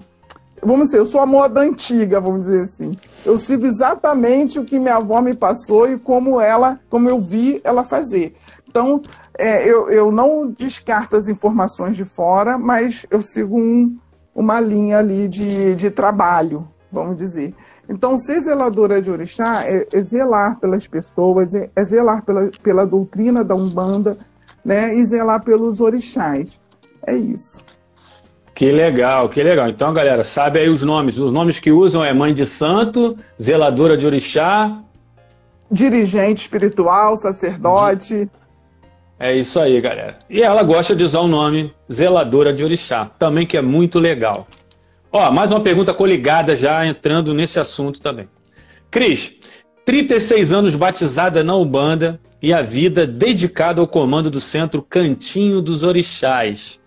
Vamos 0.60 0.88
dizer, 0.88 0.98
eu 0.98 1.06
sou 1.06 1.22
a 1.22 1.26
moda 1.28 1.62
antiga, 1.62 2.20
vamos 2.20 2.48
dizer 2.48 2.64
assim. 2.64 2.98
Eu 3.24 3.38
sigo 3.38 3.68
exatamente 3.68 4.58
o 4.58 4.66
que 4.66 4.80
minha 4.80 4.96
avó 4.96 5.22
me 5.22 5.36
passou 5.36 5.88
e 5.88 6.00
como 6.00 6.42
ela, 6.42 6.80
como 6.90 7.08
eu 7.08 7.22
vi 7.22 7.62
ela 7.64 7.84
fazer. 7.84 8.36
Então, 8.68 9.04
é, 9.38 9.70
eu, 9.70 9.88
eu 9.92 10.12
não 10.12 10.50
descarto 10.50 11.16
as 11.16 11.28
informações 11.28 11.96
de 11.96 12.06
fora, 12.06 12.58
mas 12.58 13.06
eu 13.12 13.22
sigo 13.22 13.56
um, 13.56 14.00
uma 14.34 14.60
linha 14.60 14.98
ali 14.98 15.28
de, 15.28 15.76
de 15.76 15.92
trabalho, 15.92 16.68
vamos 16.92 17.16
dizer. 17.16 17.54
Então, 17.90 18.16
ser 18.18 18.40
zeladora 18.42 19.02
de 19.02 19.10
orixá 19.10 19.64
é, 19.66 19.88
é 19.92 20.02
zelar 20.02 20.60
pelas 20.60 20.88
pessoas, 20.88 21.56
é, 21.56 21.70
é 21.76 21.84
zelar 21.84 22.24
pela, 22.24 22.52
pela 22.62 22.86
doutrina 22.86 23.44
da 23.44 23.56
Umbanda, 23.56 24.16
né? 24.64 24.94
E 24.94 25.04
zelar 25.04 25.44
pelos 25.44 25.82
orixás. 25.82 26.60
É 27.06 27.16
isso. 27.16 27.66
Que 28.54 28.72
legal, 28.72 29.28
que 29.30 29.42
legal. 29.42 29.70
Então, 29.70 29.92
galera, 29.92 30.24
sabe 30.24 30.60
aí 30.60 30.70
os 30.70 30.84
nomes. 30.84 31.18
Os 31.18 31.32
nomes 31.32 31.60
que 31.60 31.72
usam 31.72 32.06
é 32.06 32.14
mãe 32.14 32.34
de 32.34 32.46
santo, 32.46 33.18
zeladora 33.42 33.98
de 33.98 34.06
orixá. 34.06 34.84
Dirigente 35.72 36.42
espiritual, 36.42 37.18
sacerdote. 37.18 38.30
É 39.20 39.36
isso 39.36 39.60
aí, 39.60 39.82
galera. 39.82 40.20
E 40.30 40.42
ela 40.42 40.62
gosta 40.62 40.96
de 40.96 41.04
usar 41.04 41.22
o 41.22 41.28
nome 41.28 41.74
zeladora 41.92 42.54
de 42.54 42.64
orixá, 42.64 43.10
também 43.18 43.48
que 43.48 43.58
é 43.58 43.62
muito 43.62 43.98
legal. 43.98 44.48
Ó, 45.12 45.32
mais 45.32 45.52
uma 45.52 45.62
pergunta 45.62 45.94
coligada 45.94 46.56
já 46.56 46.86
entrando 46.86 47.34
nesse 47.34 47.60
assunto 47.60 48.00
também. 48.00 48.30
Cris, 48.92 49.34
36 49.84 50.54
anos 50.54 50.76
batizada 50.76 51.44
na 51.44 51.56
Umbanda 51.56 52.20
e 52.42 52.54
a 52.54 52.62
vida 52.62 53.08
dedicada 53.08 53.82
ao 53.82 53.88
comando 53.88 54.30
do 54.30 54.40
centro 54.40 54.82
Cantinho 54.82 55.62
dos 55.62 55.84
Orixás. 55.84 56.80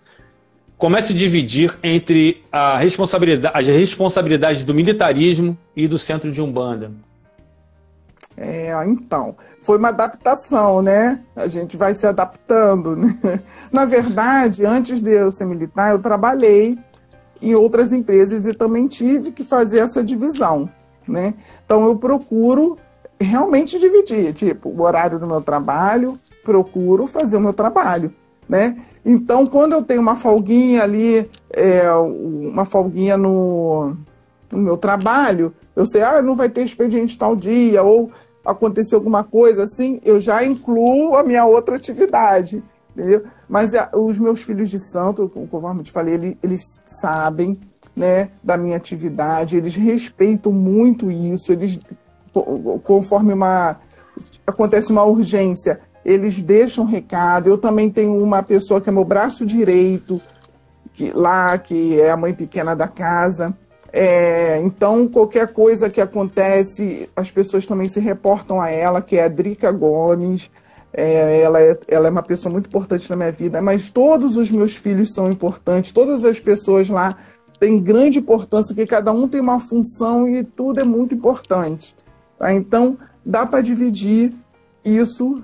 É 0.95 1.01
se 1.01 1.13
dividir 1.13 1.77
entre 1.81 2.43
a 2.51 2.77
responsabilidade, 2.77 3.57
as 3.57 3.67
responsabilidades 3.67 4.65
do 4.65 4.73
militarismo 4.73 5.57
e 5.73 5.87
do 5.87 5.97
centro 5.97 6.29
de 6.29 6.41
Umbanda? 6.41 6.91
É, 8.35 8.73
então, 8.85 9.35
foi 9.61 9.77
uma 9.77 9.89
adaptação, 9.89 10.81
né? 10.81 11.21
A 11.37 11.47
gente 11.47 11.77
vai 11.77 11.93
se 11.93 12.05
adaptando. 12.05 12.97
Né? 12.97 13.17
Na 13.71 13.85
verdade, 13.85 14.65
antes 14.65 15.01
de 15.01 15.11
eu 15.11 15.31
ser 15.31 15.45
militar, 15.45 15.91
eu 15.91 15.99
trabalhei 15.99 16.77
em 17.43 17.53
outras 17.53 17.91
empresas 17.91 18.47
e 18.47 18.53
também 18.53 18.87
tive 18.87 19.31
que 19.31 19.43
fazer 19.43 19.79
essa 19.79 20.03
divisão, 20.03 20.69
né? 21.07 21.33
Então 21.65 21.85
eu 21.85 21.95
procuro 21.97 22.77
realmente 23.19 23.77
dividir, 23.77 24.33
tipo, 24.33 24.69
o 24.69 24.81
horário 24.81 25.19
do 25.19 25.27
meu 25.27 25.41
trabalho, 25.41 26.17
procuro 26.43 27.05
fazer 27.05 27.37
o 27.37 27.41
meu 27.41 27.53
trabalho, 27.53 28.13
né? 28.47 28.77
Então 29.05 29.45
quando 29.45 29.73
eu 29.73 29.83
tenho 29.83 30.01
uma 30.01 30.15
folguinha 30.15 30.83
ali, 30.83 31.29
é, 31.51 31.91
uma 31.91 32.65
folguinha 32.65 33.17
no, 33.17 33.95
no 34.51 34.57
meu 34.57 34.77
trabalho, 34.77 35.53
eu 35.75 35.85
sei, 35.85 36.01
ah, 36.01 36.21
não 36.21 36.35
vai 36.35 36.47
ter 36.47 36.63
expediente 36.63 37.17
tal 37.17 37.35
dia, 37.35 37.83
ou 37.83 38.09
aconteceu 38.45 38.97
alguma 38.97 39.23
coisa 39.23 39.63
assim, 39.63 39.99
eu 40.03 40.21
já 40.21 40.43
incluo 40.45 41.15
a 41.15 41.23
minha 41.23 41.45
outra 41.45 41.75
atividade. 41.75 42.63
Entendeu? 42.95 43.23
Mas 43.49 43.73
é, 43.73 43.89
os 43.93 44.19
meus 44.19 44.43
filhos 44.43 44.69
de 44.69 44.79
santo, 44.79 45.27
conforme 45.49 45.81
eu 45.81 45.83
te 45.83 45.91
falei, 45.91 46.13
eles, 46.13 46.37
eles 46.43 46.81
sabem, 46.85 47.55
né, 47.95 48.29
da 48.43 48.57
minha 48.57 48.77
atividade, 48.77 49.55
eles 49.55 49.75
respeitam 49.75 50.51
muito 50.51 51.11
isso, 51.11 51.51
eles 51.51 51.79
conforme 52.83 53.33
uma 53.33 53.77
acontece 54.45 54.91
uma 54.91 55.03
urgência, 55.03 55.79
eles 56.03 56.41
deixam 56.41 56.85
recado. 56.85 57.49
Eu 57.49 57.57
também 57.57 57.89
tenho 57.89 58.21
uma 58.21 58.41
pessoa 58.43 58.81
que 58.81 58.89
é 58.89 58.91
meu 58.91 59.05
braço 59.05 59.45
direito, 59.45 60.19
que 60.93 61.11
lá 61.11 61.57
que 61.57 61.99
é 61.99 62.11
a 62.11 62.17
mãe 62.17 62.33
pequena 62.33 62.75
da 62.75 62.87
casa. 62.87 63.55
É, 63.91 64.59
então, 64.61 65.07
qualquer 65.07 65.53
coisa 65.53 65.89
que 65.89 66.01
acontece, 66.01 67.09
as 67.15 67.29
pessoas 67.29 67.65
também 67.65 67.87
se 67.87 67.99
reportam 67.99 68.59
a 68.59 68.69
ela, 68.69 69.01
que 69.01 69.17
é 69.17 69.25
a 69.25 69.27
Drica 69.27 69.71
Gomes. 69.71 70.49
É, 70.93 71.41
ela, 71.41 71.59
é, 71.59 71.79
ela 71.87 72.07
é 72.07 72.11
uma 72.11 72.21
pessoa 72.21 72.51
muito 72.51 72.67
importante 72.67 73.09
na 73.09 73.15
minha 73.15 73.31
vida, 73.31 73.61
mas 73.61 73.89
todos 73.89 74.37
os 74.37 74.51
meus 74.51 74.75
filhos 74.75 75.11
são 75.11 75.31
importantes, 75.31 75.91
todas 75.91 76.23
as 76.23 76.39
pessoas 76.39 76.87
lá 76.87 77.17
têm 77.59 77.79
grande 77.79 78.19
importância, 78.19 78.75
porque 78.75 78.87
cada 78.87 79.11
um 79.11 79.27
tem 79.27 79.41
uma 79.41 79.59
função 79.59 80.29
e 80.29 80.43
tudo 80.43 80.79
é 80.79 80.83
muito 80.83 81.15
importante. 81.15 81.95
Tá? 82.37 82.53
Então, 82.53 82.97
dá 83.25 83.45
para 83.45 83.61
dividir 83.61 84.33
isso 84.85 85.43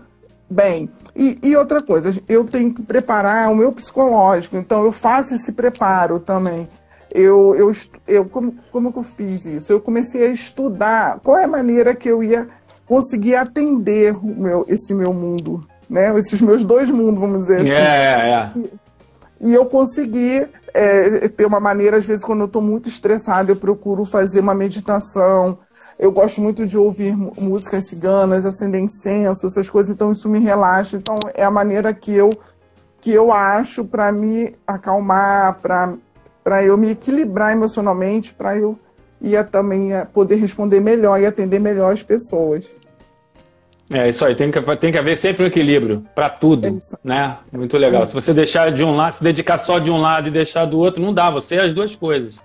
bem. 0.50 0.90
E, 1.16 1.38
e, 1.42 1.56
outra 1.56 1.82
coisa, 1.82 2.12
eu 2.28 2.46
tenho 2.46 2.74
que 2.74 2.84
preparar 2.84 3.52
o 3.52 3.56
meu 3.56 3.72
psicológico, 3.72 4.58
então 4.58 4.84
eu 4.84 4.92
faço 4.92 5.34
esse 5.34 5.54
preparo 5.54 6.20
também. 6.20 6.68
Eu, 7.12 7.56
eu, 7.56 7.72
eu 8.08 8.26
como, 8.26 8.56
como 8.72 8.94
que 8.94 9.00
eu 9.00 9.04
fiz 9.04 9.46
isso? 9.46 9.72
Eu 9.72 9.82
comecei 9.82 10.28
a 10.28 10.32
estudar 10.32 11.20
qual 11.24 11.38
é 11.38 11.46
a 11.46 11.48
maneira 11.48 11.96
que 11.96 12.08
eu 12.08 12.24
ia 12.24 12.48
conseguir 12.90 13.36
atender 13.36 14.18
meu, 14.22 14.66
esse 14.68 14.96
meu 14.96 15.14
mundo, 15.14 15.64
né? 15.88 16.18
Esses 16.18 16.42
meus 16.42 16.66
dois 16.66 16.90
mundos, 16.90 17.20
vamos 17.20 17.42
dizer 17.42 17.62
assim. 17.62 17.70
É, 17.70 18.32
é. 18.32 18.52
E, 19.40 19.50
e 19.52 19.54
eu 19.54 19.68
consegui 19.68 20.44
é, 20.74 21.28
ter 21.30 21.46
uma 21.46 21.60
maneira, 21.60 21.98
às 21.98 22.06
vezes, 22.08 22.24
quando 22.24 22.40
eu 22.40 22.48
estou 22.48 22.64
muito 22.64 22.90
estressada, 22.90 23.52
eu 23.52 23.56
procuro 23.56 24.06
fazer 24.06 24.40
uma 24.40 24.56
meditação. 24.56 25.60
Eu 26.00 26.12
gosto 26.12 26.42
muito 26.42 26.66
de 26.66 26.80
ouvir 26.80 27.16
músicas 27.16 27.88
ciganas, 27.88 28.44
acender 28.44 28.82
incenso, 28.82 29.46
essas 29.46 29.70
coisas, 29.70 29.94
então 29.94 30.12
isso 30.12 30.28
me 30.28 30.40
relaxa. 30.40 30.98
Então 30.98 31.20
é 31.36 31.44
a 31.44 31.52
maneira 31.52 31.94
que 31.94 32.14
eu 32.14 32.32
que 33.02 33.14
eu 33.14 33.32
acho 33.32 33.86
para 33.86 34.12
me 34.12 34.56
acalmar, 34.68 35.60
para 35.62 36.64
eu 36.64 36.78
me 36.78 36.90
equilibrar 36.90 37.54
emocionalmente, 37.54 38.34
para 38.34 38.58
eu 38.58 38.78
ia 39.22 39.44
também 39.44 39.92
poder 40.14 40.36
responder 40.36 40.80
melhor 40.80 41.20
e 41.20 41.26
atender 41.26 41.60
melhor 41.60 41.94
as 41.94 42.04
pessoas. 42.04 42.66
É 43.92 44.08
isso 44.08 44.24
aí, 44.24 44.36
tem 44.36 44.52
que, 44.52 44.62
tem 44.78 44.92
que 44.92 44.98
haver 45.00 45.18
sempre 45.18 45.44
um 45.44 45.48
equilíbrio 45.48 46.04
para 46.14 46.30
tudo, 46.30 46.68
é 46.68 46.74
né? 47.04 47.38
Muito 47.52 47.76
legal. 47.76 48.04
É. 48.04 48.06
Se 48.06 48.14
você 48.14 48.34
deixar 48.34 48.72
de 48.72 48.84
um 48.84 48.96
lado, 48.96 49.14
se 49.14 49.24
dedicar 49.24 49.58
só 49.58 49.80
de 49.80 49.90
um 49.90 50.00
lado 50.00 50.28
e 50.28 50.32
deixar 50.32 50.66
do 50.66 50.80
outro, 50.80 51.02
não 51.02 51.12
dá, 51.12 51.32
você 51.32 51.56
é 51.56 51.62
as 51.62 51.74
duas 51.74 51.96
coisas. 51.96 52.36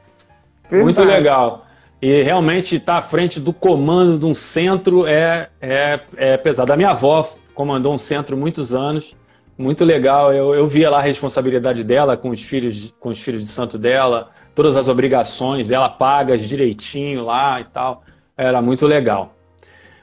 Verdade. 0.63 0.85
Muito 0.85 1.03
legal. 1.03 1.67
E 2.01 2.23
realmente 2.23 2.77
estar 2.77 2.95
tá 2.95 2.99
à 2.99 3.03
frente 3.03 3.39
do 3.39 3.53
comando 3.53 4.19
de 4.19 4.25
um 4.25 4.35
centro 4.35 5.07
é, 5.07 5.49
é, 5.61 6.01
é 6.17 6.37
pesado. 6.39 6.73
A 6.73 6.77
minha 6.77 6.91
avó 6.91 7.29
comandou 7.55 7.93
um 7.93 7.99
centro 7.99 8.37
muitos 8.39 8.73
anos, 8.73 9.15
muito 9.57 9.85
legal. 9.85 10.33
Eu, 10.33 10.55
eu 10.55 10.67
via 10.67 10.89
lá 10.89 10.99
a 10.99 11.03
responsabilidade 11.03 11.85
dela 11.85 12.17
com 12.17 12.31
os 12.31 12.43
filhos, 12.43 12.95
com 12.99 13.11
os 13.11 13.21
filhos 13.21 13.43
de 13.43 13.49
santo 13.49 13.77
dela, 13.77 14.31
todas 14.55 14.79
as 14.79 14.89
obrigações 14.89 15.67
dela 15.67 15.91
pagas 15.91 16.49
direitinho 16.49 17.23
lá 17.25 17.61
e 17.61 17.65
tal. 17.65 18.03
Era 18.37 18.63
muito 18.63 18.87
legal. 18.87 19.35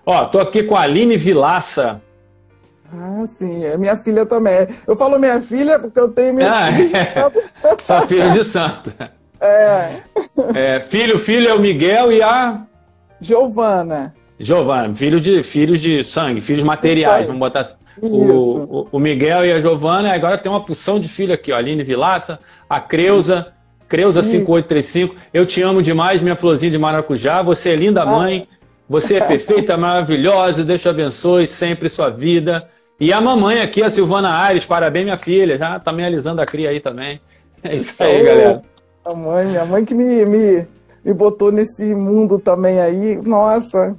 Ó, 0.06 0.26
tô 0.26 0.40
aqui 0.40 0.64
com 0.64 0.76
a 0.76 0.82
Aline 0.82 1.18
Vilaça. 1.18 2.02
Ah, 2.94 3.26
sim, 3.26 3.64
é 3.64 3.78
minha 3.78 3.96
filha 3.96 4.26
também. 4.26 4.68
Eu 4.86 4.98
falo 4.98 5.18
minha 5.18 5.40
filha 5.42 5.80
porque 5.80 6.00
eu 6.00 6.10
tenho 6.10 6.34
minha 6.34 6.52
ah, 6.52 6.74
filha. 6.74 6.98
É. 6.98 7.78
Sua 7.82 8.02
filha 8.02 8.30
de 8.32 8.44
santo. 8.44 8.94
É. 9.40 10.02
é. 10.54 10.80
Filho, 10.80 11.18
filho 11.18 11.48
é 11.48 11.54
o 11.54 11.60
Miguel 11.60 12.12
e 12.12 12.22
a. 12.22 12.62
Giovana. 13.20 14.14
Giovana, 14.38 14.94
filho 14.96 15.22
de, 15.22 15.44
filhos 15.44 15.80
de 15.80 16.04
sangue, 16.04 16.42
filhos 16.42 16.64
materiais, 16.64 17.28
vamos 17.28 17.40
botar 17.40 17.60
assim. 17.60 17.76
O, 18.02 18.80
o, 18.82 18.88
o, 18.92 19.00
Miguel 19.00 19.46
e 19.46 19.52
a 19.52 19.60
Giovana, 19.60 20.12
agora 20.14 20.38
tem 20.38 20.52
uma 20.52 20.66
porção 20.66 21.00
de 21.00 21.08
filho 21.08 21.32
aqui, 21.32 21.52
ó. 21.52 21.58
Aline 21.58 21.84
Vilaça, 21.84 22.40
a 22.68 22.80
Creuza, 22.80 23.54
Creuza 23.88 24.24
5835. 24.24 25.16
Eu 25.32 25.46
te 25.46 25.62
amo 25.62 25.82
demais, 25.82 26.24
minha 26.24 26.36
florzinha 26.36 26.72
de 26.72 26.78
maracujá. 26.80 27.44
Você 27.44 27.70
é 27.70 27.76
linda 27.76 28.06
mãe. 28.06 28.48
Você 28.92 29.16
é 29.16 29.22
perfeita, 29.26 29.78
maravilhosa. 29.78 30.66
Deus 30.66 30.82
te 30.82 30.90
abençoe 30.90 31.48
sempre 31.48 31.88
sua 31.88 32.10
vida. 32.10 32.68
E 33.00 33.14
a 33.14 33.22
mamãe 33.22 33.62
aqui, 33.62 33.82
a 33.82 33.90
Silvana 33.90 34.38
Aires. 34.38 34.66
Parabéns, 34.66 35.06
minha 35.06 35.18
filha. 35.18 35.58
Já 35.58 35.80
tá 35.80 35.94
me 35.94 36.04
alisando 36.04 36.42
a 36.42 36.46
cria 36.46 36.72
aí 36.72 36.82
também. 36.82 37.22
É 37.64 37.74
isso 37.74 38.04
aí, 38.04 38.22
galera. 38.22 38.62
A 39.06 39.14
mãe, 39.14 39.56
a 39.56 39.64
mãe 39.64 39.86
que 39.86 39.94
me, 39.94 40.26
me, 40.26 40.68
me 41.06 41.14
botou 41.14 41.54
nesse 41.54 41.96
mundo 41.96 42.38
também 42.38 42.82
aí. 42.82 43.16
Nossa, 43.16 43.96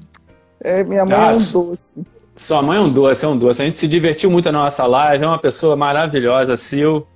é, 0.60 0.84
minha 0.84 1.06
mãe 1.06 1.16
ah, 1.16 1.32
é 1.32 1.36
um 1.36 1.42
doce. 1.52 1.94
Sua 2.36 2.60
mãe 2.60 2.76
é 2.76 2.80
um 2.80 2.92
doce, 2.92 3.24
é 3.24 3.28
um 3.28 3.38
doce. 3.38 3.62
A 3.62 3.64
gente 3.64 3.78
se 3.78 3.88
divertiu 3.88 4.30
muito 4.30 4.52
na 4.52 4.58
nossa 4.58 4.84
live. 4.84 5.24
É 5.24 5.26
uma 5.26 5.38
pessoa 5.38 5.74
maravilhosa, 5.74 6.54
Sil. 6.60 7.06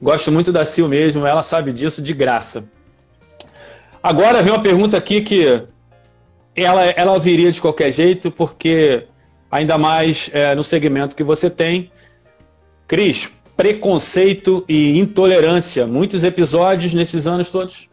Gosto 0.00 0.30
muito 0.30 0.52
da 0.52 0.64
Sil 0.68 0.86
mesmo, 0.86 1.26
ela 1.26 1.42
sabe 1.42 1.72
disso 1.72 2.00
de 2.00 2.12
graça. 2.12 2.64
Agora 4.00 4.44
vem 4.44 4.52
uma 4.52 4.62
pergunta 4.62 4.96
aqui 4.96 5.22
que 5.22 5.66
ela, 6.64 6.84
ela 6.84 7.18
viria 7.18 7.52
de 7.52 7.60
qualquer 7.60 7.90
jeito, 7.90 8.30
porque 8.30 9.06
ainda 9.50 9.76
mais 9.76 10.30
é, 10.32 10.54
no 10.54 10.64
segmento 10.64 11.16
que 11.16 11.24
você 11.24 11.50
tem. 11.50 11.90
Cris, 12.86 13.28
preconceito 13.56 14.64
e 14.68 14.98
intolerância, 14.98 15.86
muitos 15.86 16.24
episódios 16.24 16.94
nesses 16.94 17.26
anos 17.26 17.50
todos? 17.50 17.90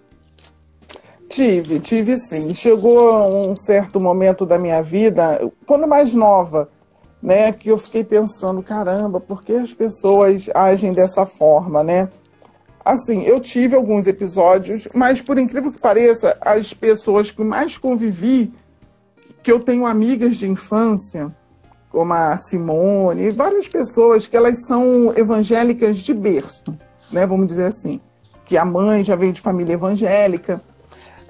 Tive, 1.29 1.79
tive 1.79 2.15
sim. 2.17 2.53
Chegou 2.53 3.49
um 3.49 3.55
certo 3.55 3.99
momento 3.99 4.45
da 4.45 4.59
minha 4.59 4.81
vida, 4.81 5.41
quando 5.65 5.87
mais 5.87 6.13
nova, 6.13 6.69
né, 7.21 7.51
que 7.51 7.69
eu 7.69 7.77
fiquei 7.77 8.03
pensando, 8.03 8.61
caramba, 8.61 9.19
por 9.19 9.43
que 9.43 9.53
as 9.53 9.73
pessoas 9.73 10.49
agem 10.53 10.93
dessa 10.93 11.25
forma, 11.25 11.83
né? 11.83 12.09
Assim, 12.85 13.23
eu 13.23 13.39
tive 13.39 13.75
alguns 13.75 14.07
episódios, 14.07 14.87
mas 14.93 15.21
por 15.21 15.37
incrível 15.37 15.71
que 15.71 15.79
pareça, 15.79 16.37
as 16.41 16.73
pessoas 16.73 17.31
que 17.31 17.43
mais 17.43 17.77
convivi, 17.77 18.53
que 19.41 19.51
eu 19.51 19.59
tenho 19.59 19.85
amigas 19.85 20.35
de 20.35 20.47
infância, 20.47 21.33
como 21.89 22.13
a 22.13 22.37
Simone, 22.37 23.29
várias 23.29 23.67
pessoas 23.67 24.27
que 24.27 24.35
elas 24.35 24.65
são 24.65 25.13
evangélicas 25.15 25.97
de 25.97 26.13
berço, 26.13 26.77
né, 27.11 27.25
vamos 27.25 27.47
dizer 27.47 27.65
assim, 27.65 28.01
que 28.45 28.57
a 28.57 28.65
mãe 28.65 29.03
já 29.03 29.15
veio 29.15 29.31
de 29.31 29.39
família 29.39 29.73
evangélica. 29.73 30.61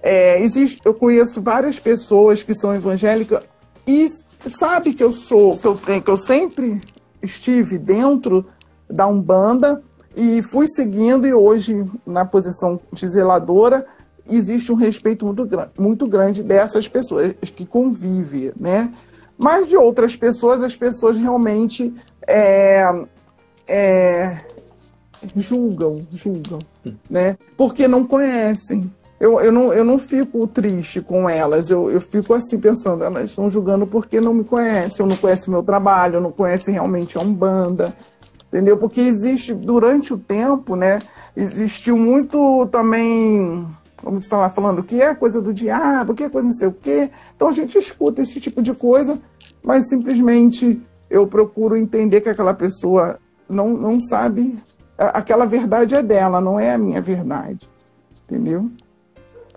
É, 0.02 0.42
existe, 0.42 0.82
eu 0.84 0.94
conheço 0.94 1.42
várias 1.42 1.80
pessoas 1.80 2.42
que 2.42 2.56
são 2.56 2.74
evangélicas 2.74 3.44
e 3.86 4.08
sabe 4.48 4.94
que 4.94 5.04
eu 5.04 5.12
sou, 5.12 5.58
que 5.58 5.68
eu 5.68 5.76
tenho, 5.76 6.02
que 6.02 6.10
eu 6.10 6.16
sempre 6.16 6.82
estive 7.22 7.78
dentro 7.78 8.46
da 8.90 9.08
Umbanda 9.08 9.82
e 10.16 10.42
fui 10.42 10.68
seguindo 10.68 11.28
e 11.28 11.34
hoje 11.34 11.90
na 12.06 12.24
posição 12.26 12.80
de 12.92 13.08
zeladora 13.08 13.86
existe 14.30 14.72
um 14.72 14.76
respeito 14.76 15.26
muito, 15.26 15.48
muito 15.78 16.08
grande 16.08 16.44
dessas 16.44 16.88
pessoas 16.88 17.34
que 17.56 17.66
convivem, 17.66 18.52
né? 18.60 18.94
Mas 19.38 19.68
de 19.68 19.76
outras 19.76 20.16
pessoas, 20.16 20.64
as 20.64 20.76
pessoas 20.76 21.18
realmente 21.18 21.94
é, 22.28 22.84
é, 23.68 24.42
julgam, 25.36 26.08
julgam, 26.12 26.60
né? 27.10 27.38
Porque 27.58 27.88
não 27.88 28.06
conhecem 28.06 28.90
eu, 29.24 29.40
eu, 29.40 29.54
não, 29.54 29.74
eu 29.74 29.86
não 29.86 29.98
fico 29.98 30.46
triste 30.48 31.00
com 31.00 31.30
elas, 31.30 31.70
eu, 31.70 31.90
eu 31.90 32.02
fico 32.02 32.34
assim 32.34 32.60
pensando, 32.60 33.06
elas 33.06 33.30
estão 33.30 33.50
julgando 33.50 33.88
porque 33.88 34.20
não 34.20 34.34
me 34.34 34.44
conhecem, 34.44 35.02
ou 35.02 35.10
não 35.10 35.16
conhecem 35.16 35.48
o 35.48 35.52
meu 35.52 35.64
trabalho, 35.64 36.16
ou 36.16 36.22
não 36.22 36.32
conhecem 36.32 36.74
realmente 36.74 37.18
a 37.18 37.22
Umbanda, 37.22 37.96
entendeu? 38.54 38.78
Porque 38.78 39.02
existe, 39.02 39.52
durante 39.52 40.14
o 40.14 40.18
tempo, 40.18 40.76
né, 40.76 41.00
existiu 41.36 41.98
muito 41.98 42.68
também, 42.68 43.68
vamos 44.04 44.28
falar, 44.28 44.52
falando 44.52 44.84
que 44.84 45.02
é 45.02 45.16
coisa 45.16 45.42
do 45.42 45.52
diabo, 45.52 46.14
que 46.14 46.24
é 46.24 46.30
coisa 46.30 46.46
não 46.46 46.54
sei 46.54 46.68
o 46.68 46.72
quê, 46.72 47.10
então 47.36 47.48
a 47.48 47.52
gente 47.52 47.76
escuta 47.80 48.22
esse 48.22 48.40
tipo 48.40 48.62
de 48.62 48.72
coisa, 48.76 49.18
mas 49.64 49.90
simplesmente 49.90 50.80
eu 51.10 51.26
procuro 51.26 51.76
entender 51.76 52.22
que 52.22 52.30
aquela 52.30 52.54
pessoa 52.54 53.18
não, 53.50 53.70
não 53.70 54.00
sabe, 54.00 54.56
aquela 55.00 55.48
verdade 55.48 55.96
é 55.96 56.04
dela, 56.04 56.40
não 56.40 56.60
é 56.60 56.76
a 56.76 56.78
minha 56.78 57.02
verdade, 57.02 57.68
entendeu? 58.24 58.70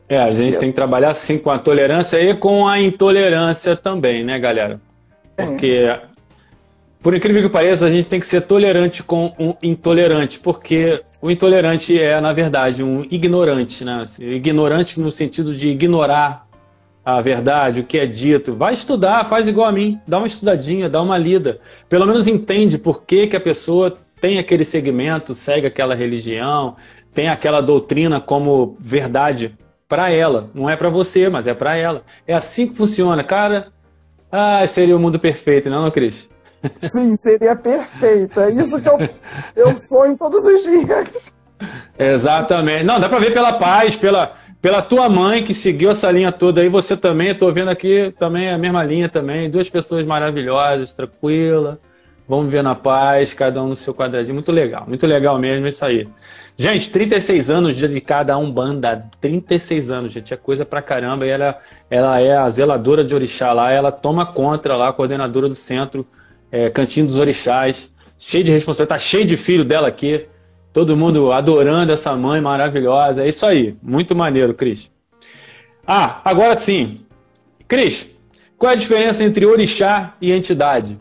É, 0.08 0.18
a 0.18 0.30
gente 0.30 0.58
tem 0.58 0.70
que 0.70 0.76
trabalhar 0.76 1.12
sim 1.14 1.36
com 1.36 1.50
a 1.50 1.58
tolerância 1.58 2.18
e 2.18 2.34
com 2.34 2.66
a 2.66 2.80
intolerância 2.80 3.76
também, 3.76 4.24
né, 4.24 4.38
galera? 4.38 4.80
Porque, 5.36 5.84
por 7.06 7.14
incrível 7.14 7.40
que 7.40 7.48
pareça, 7.48 7.86
a 7.86 7.88
gente 7.88 8.08
tem 8.08 8.18
que 8.18 8.26
ser 8.26 8.40
tolerante 8.40 9.00
com 9.00 9.32
um 9.38 9.54
intolerante, 9.62 10.40
porque 10.40 11.00
o 11.22 11.30
intolerante 11.30 11.96
é, 11.96 12.20
na 12.20 12.32
verdade, 12.32 12.82
um 12.82 13.06
ignorante, 13.08 13.84
né? 13.84 14.00
Assim, 14.02 14.24
ignorante 14.24 14.98
no 14.98 15.12
sentido 15.12 15.54
de 15.54 15.68
ignorar 15.68 16.46
a 17.04 17.20
verdade, 17.20 17.78
o 17.78 17.84
que 17.84 17.96
é 17.96 18.06
dito. 18.06 18.56
Vai 18.56 18.72
estudar, 18.72 19.24
faz 19.24 19.46
igual 19.46 19.68
a 19.68 19.72
mim, 19.72 20.00
dá 20.04 20.18
uma 20.18 20.26
estudadinha, 20.26 20.88
dá 20.88 21.00
uma 21.00 21.16
lida. 21.16 21.60
Pelo 21.88 22.06
menos 22.06 22.26
entende 22.26 22.76
por 22.76 23.04
que, 23.04 23.28
que 23.28 23.36
a 23.36 23.40
pessoa 23.40 23.96
tem 24.20 24.40
aquele 24.40 24.64
segmento, 24.64 25.32
segue 25.32 25.68
aquela 25.68 25.94
religião, 25.94 26.74
tem 27.14 27.28
aquela 27.28 27.60
doutrina 27.60 28.20
como 28.20 28.76
verdade 28.80 29.56
para 29.88 30.10
ela. 30.10 30.50
Não 30.52 30.68
é 30.68 30.74
para 30.74 30.88
você, 30.88 31.28
mas 31.28 31.46
é 31.46 31.54
para 31.54 31.76
ela. 31.76 32.02
É 32.26 32.34
assim 32.34 32.66
que 32.66 32.76
funciona, 32.76 33.22
cara. 33.22 33.66
Ah, 34.28 34.66
seria 34.66 34.96
o 34.96 34.98
mundo 34.98 35.20
perfeito, 35.20 35.70
não, 35.70 35.82
não, 35.82 35.90
Cris? 35.92 36.28
Sim, 36.76 37.16
seria 37.16 37.56
perfeito. 37.56 38.40
É 38.40 38.50
isso 38.50 38.80
que 38.80 38.88
eu, 38.88 38.98
eu 39.54 39.78
sonho 39.78 40.16
todos 40.16 40.44
os 40.44 40.62
dias. 40.62 41.32
Exatamente. 41.98 42.84
Não, 42.84 43.00
dá 43.00 43.08
para 43.08 43.18
ver 43.18 43.32
pela 43.32 43.52
paz, 43.54 43.96
pela, 43.96 44.32
pela 44.60 44.82
tua 44.82 45.08
mãe 45.08 45.42
que 45.42 45.54
seguiu 45.54 45.90
essa 45.90 46.10
linha 46.10 46.32
toda 46.32 46.60
aí, 46.60 46.68
você 46.68 46.96
também, 46.96 47.30
estou 47.30 47.52
vendo 47.52 47.70
aqui 47.70 48.12
também 48.18 48.50
a 48.50 48.58
mesma 48.58 48.82
linha 48.82 49.08
também, 49.08 49.48
duas 49.48 49.70
pessoas 49.70 50.04
maravilhosas, 50.04 50.92
tranquila, 50.92 51.78
vamos 52.28 52.50
ver 52.50 52.62
na 52.62 52.74
paz, 52.74 53.32
cada 53.32 53.62
um 53.62 53.68
no 53.68 53.76
seu 53.76 53.94
quadradinho, 53.94 54.34
muito 54.34 54.52
legal, 54.52 54.84
muito 54.86 55.06
legal 55.06 55.38
mesmo 55.38 55.66
isso 55.66 55.84
aí. 55.84 56.06
Gente, 56.56 56.90
36 56.90 57.50
anos 57.50 57.76
dedicada 57.76 58.32
a 58.32 58.38
Umbanda, 58.38 59.06
36 59.20 59.90
anos, 59.90 60.12
gente, 60.12 60.32
é 60.32 60.36
coisa 60.36 60.64
pra 60.64 60.82
caramba, 60.82 61.26
e 61.26 61.30
ela, 61.30 61.58
ela 61.90 62.20
é 62.20 62.36
a 62.36 62.48
zeladora 62.48 63.04
de 63.04 63.14
orixá 63.14 63.52
lá, 63.52 63.70
ela 63.70 63.92
toma 63.92 64.26
conta 64.26 64.74
lá, 64.74 64.92
coordenadora 64.92 65.48
do 65.48 65.54
centro, 65.54 66.06
é, 66.56 66.70
Cantinho 66.70 67.06
dos 67.06 67.16
Orixás, 67.16 67.92
cheio 68.18 68.44
de 68.44 68.50
responsabilidade, 68.50 69.00
tá 69.00 69.04
cheio 69.04 69.26
de 69.26 69.36
filho 69.36 69.64
dela 69.64 69.88
aqui, 69.88 70.26
Todo 70.76 70.94
mundo 70.94 71.32
adorando 71.32 71.90
essa 71.90 72.14
mãe 72.14 72.38
maravilhosa. 72.38 73.24
É 73.24 73.28
isso 73.30 73.46
aí. 73.46 73.78
Muito 73.82 74.14
maneiro, 74.14 74.52
Cris. 74.52 74.90
Ah, 75.86 76.20
agora 76.22 76.54
sim. 76.58 77.00
Cris, 77.66 78.10
qual 78.58 78.72
é 78.72 78.74
a 78.74 78.78
diferença 78.78 79.24
entre 79.24 79.46
orixá 79.46 80.14
e 80.20 80.30
entidade? 80.30 81.00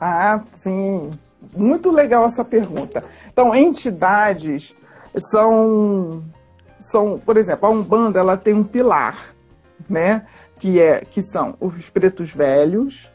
Ah, 0.00 0.40
sim. 0.50 1.10
Muito 1.54 1.90
legal 1.90 2.24
essa 2.24 2.42
pergunta. 2.42 3.04
Então, 3.30 3.54
entidades 3.54 4.74
são 5.18 6.24
são, 6.78 7.18
por 7.18 7.36
exemplo, 7.36 7.68
a 7.68 7.70
Umbanda, 7.70 8.18
ela 8.18 8.38
tem 8.38 8.54
um 8.54 8.64
pilar, 8.64 9.34
né, 9.86 10.24
que 10.58 10.80
é 10.80 11.02
que 11.04 11.20
são 11.20 11.54
os 11.60 11.90
pretos 11.90 12.30
velhos, 12.30 13.12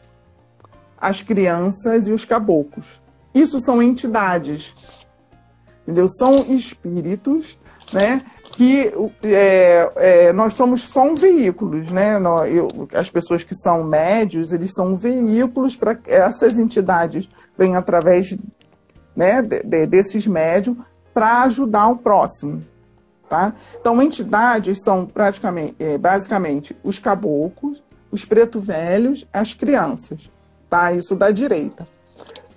as 1.00 1.22
crianças 1.22 2.06
e 2.06 2.12
os 2.12 2.24
caboclos. 2.24 3.00
Isso 3.34 3.60
são 3.60 3.82
entidades 3.82 4.74
entendeu? 5.90 6.08
São 6.08 6.36
espíritos, 6.48 7.58
né? 7.92 8.22
Que 8.52 8.92
é, 9.22 9.92
é, 9.96 10.32
nós 10.32 10.54
somos 10.54 10.84
só 10.84 11.02
um 11.02 11.14
veículos, 11.14 11.90
né? 11.90 12.14
As 12.94 13.10
pessoas 13.10 13.42
que 13.42 13.54
são 13.54 13.84
médios, 13.84 14.52
eles 14.52 14.72
são 14.72 14.96
veículos 14.96 15.76
para 15.76 15.98
essas 16.06 16.58
entidades 16.58 17.28
vêm 17.56 17.76
através 17.76 18.36
né, 19.16 19.42
de, 19.42 19.62
de, 19.62 19.86
desses 19.86 20.26
médios 20.26 20.76
para 21.12 21.42
ajudar 21.42 21.88
o 21.88 21.96
próximo. 21.96 22.64
Tá? 23.28 23.54
Então, 23.80 24.02
entidades 24.02 24.82
são 24.82 25.06
praticamente, 25.06 25.76
é, 25.78 25.96
basicamente 25.96 26.76
os 26.82 26.98
caboclos, 26.98 27.82
os 28.10 28.24
preto 28.24 28.58
velhos, 28.58 29.24
as 29.32 29.54
crianças. 29.54 30.30
Tá? 30.70 30.92
Isso 30.92 31.16
da 31.16 31.30
direita. 31.30 31.86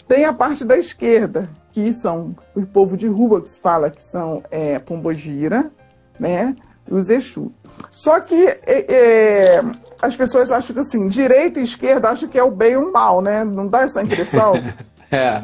Tem 0.08 0.26
a 0.26 0.32
parte 0.32 0.64
da 0.64 0.78
esquerda, 0.78 1.50
que 1.72 1.92
são 1.92 2.30
o 2.56 2.66
povo 2.66 2.96
de 2.96 3.08
rua, 3.08 3.42
que 3.42 3.50
se 3.50 3.60
fala 3.60 3.90
que 3.90 4.02
são 4.02 4.44
é, 4.52 4.78
Pombogira, 4.78 5.72
né? 6.20 6.56
E 6.88 6.94
os 6.94 7.10
Exu. 7.10 7.52
Só 7.90 8.20
que 8.20 8.36
é, 8.36 8.94
é, 8.94 9.64
as 10.00 10.16
pessoas 10.16 10.52
acham 10.52 10.76
que 10.76 10.82
assim, 10.82 11.08
direita 11.08 11.60
e 11.60 11.64
esquerda 11.64 12.10
acham 12.10 12.30
que 12.30 12.38
é 12.38 12.44
o 12.44 12.52
bem 12.52 12.74
e 12.74 12.78
o 12.78 12.92
mal, 12.92 13.22
né? 13.22 13.44
Não 13.44 13.68
dá 13.68 13.82
essa 13.82 14.02
impressão? 14.02 14.54
é. 15.10 15.44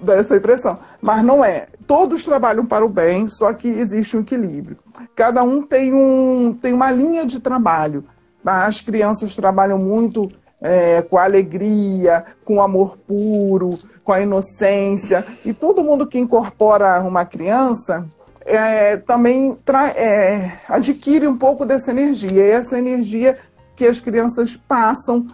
Dá 0.00 0.16
essa 0.16 0.36
impressão. 0.36 0.78
Mas 1.00 1.22
não 1.22 1.44
é. 1.44 1.68
Todos 1.86 2.24
trabalham 2.24 2.66
para 2.66 2.84
o 2.84 2.88
bem, 2.88 3.28
só 3.28 3.52
que 3.52 3.68
existe 3.68 4.16
um 4.16 4.22
equilíbrio. 4.22 4.78
Cada 5.14 5.44
um 5.44 5.62
tem, 5.62 5.94
um, 5.94 6.58
tem 6.60 6.72
uma 6.72 6.90
linha 6.90 7.24
de 7.24 7.38
trabalho. 7.38 8.04
As 8.44 8.80
crianças 8.80 9.36
trabalham 9.36 9.78
muito 9.78 10.28
é, 10.62 11.02
com 11.02 11.18
alegria, 11.18 12.24
com 12.44 12.62
amor 12.62 12.96
puro, 12.96 13.70
com 14.04 14.12
a 14.12 14.20
inocência. 14.20 15.26
E 15.44 15.52
todo 15.52 15.82
mundo 15.82 16.06
que 16.06 16.18
incorpora 16.18 17.00
uma 17.00 17.24
criança 17.24 18.06
é, 18.44 18.96
também 18.96 19.56
é, 19.96 20.52
adquire 20.68 21.26
um 21.26 21.36
pouco 21.36 21.66
dessa 21.66 21.90
energia. 21.90 22.30
E 22.30 22.40
é 22.40 22.50
essa 22.50 22.78
energia 22.78 23.38
que 23.74 23.84
as 23.84 24.00
crianças 24.00 24.56
passam 24.56 25.26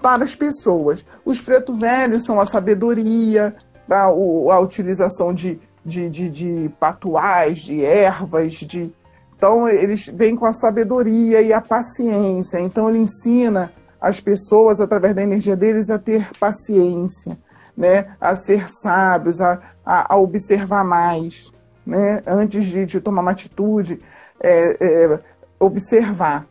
para 0.00 0.24
as 0.24 0.34
pessoas. 0.34 1.04
Os 1.24 1.40
preto 1.40 1.74
velhos 1.74 2.24
são 2.24 2.40
a 2.40 2.46
sabedoria, 2.46 3.54
tá? 3.86 4.04
a 4.04 4.60
utilização 4.60 5.34
de, 5.34 5.60
de, 5.84 6.08
de, 6.08 6.30
de 6.30 6.70
patuais, 6.80 7.58
de 7.58 7.84
ervas, 7.84 8.54
de... 8.54 8.92
Então, 9.36 9.66
eles 9.66 10.06
vêm 10.06 10.36
com 10.36 10.44
a 10.44 10.52
sabedoria 10.52 11.40
e 11.40 11.50
a 11.50 11.62
paciência. 11.62 12.60
Então, 12.60 12.90
ele 12.90 12.98
ensina 12.98 13.72
as 14.00 14.20
pessoas, 14.20 14.80
através 14.80 15.14
da 15.14 15.22
energia 15.22 15.56
deles, 15.56 15.90
a 15.90 15.98
ter 15.98 16.30
paciência, 16.38 17.38
né, 17.76 18.16
a 18.20 18.34
ser 18.36 18.68
sábios, 18.68 19.40
a, 19.40 19.60
a, 19.84 20.14
a 20.14 20.16
observar 20.16 20.84
mais, 20.84 21.52
né, 21.84 22.22
antes 22.26 22.66
de, 22.66 22.86
de 22.86 23.00
tomar 23.00 23.22
uma 23.22 23.30
atitude, 23.30 24.00
é, 24.42 24.76
é, 24.80 25.20
observar. 25.58 26.46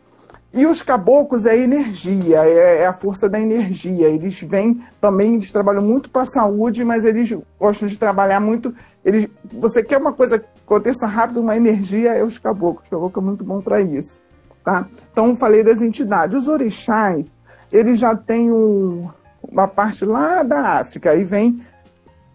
E 0.52 0.66
os 0.66 0.82
caboclos 0.82 1.46
é 1.46 1.56
energia, 1.56 2.44
é, 2.44 2.82
é, 2.82 2.86
a 2.86 2.92
força 2.92 3.28
da 3.28 3.40
energia. 3.40 4.08
Eles 4.08 4.40
vêm 4.42 4.82
também, 5.00 5.34
eles 5.34 5.52
trabalham 5.52 5.82
muito 5.82 6.10
para 6.10 6.22
a 6.22 6.26
saúde, 6.26 6.84
mas 6.84 7.04
eles 7.04 7.32
gostam 7.58 7.86
de 7.86 7.96
trabalhar 7.96 8.40
muito. 8.40 8.74
Eles, 9.04 9.28
você 9.52 9.80
quer 9.80 9.98
uma 9.98 10.12
coisa 10.12 10.40
que 10.40 10.46
aconteça 10.66 11.06
rápido, 11.06 11.40
uma 11.40 11.56
energia, 11.56 12.14
é 12.14 12.24
os 12.24 12.36
caboclos. 12.36 12.88
O 12.88 12.90
caboclo 12.90 13.22
é 13.22 13.26
muito 13.26 13.44
bom 13.44 13.60
para 13.60 13.80
isso. 13.80 14.20
Tá? 14.64 14.88
Então, 15.12 15.36
falei 15.36 15.62
das 15.62 15.80
entidades. 15.82 16.36
Os 16.36 16.48
orixás, 16.48 17.26
eles 17.72 17.98
já 17.98 18.14
têm 18.14 18.50
um, 18.50 19.08
uma 19.42 19.68
parte 19.68 20.04
lá 20.04 20.42
da 20.42 20.78
África, 20.78 21.10
aí 21.10 21.24
vem 21.24 21.62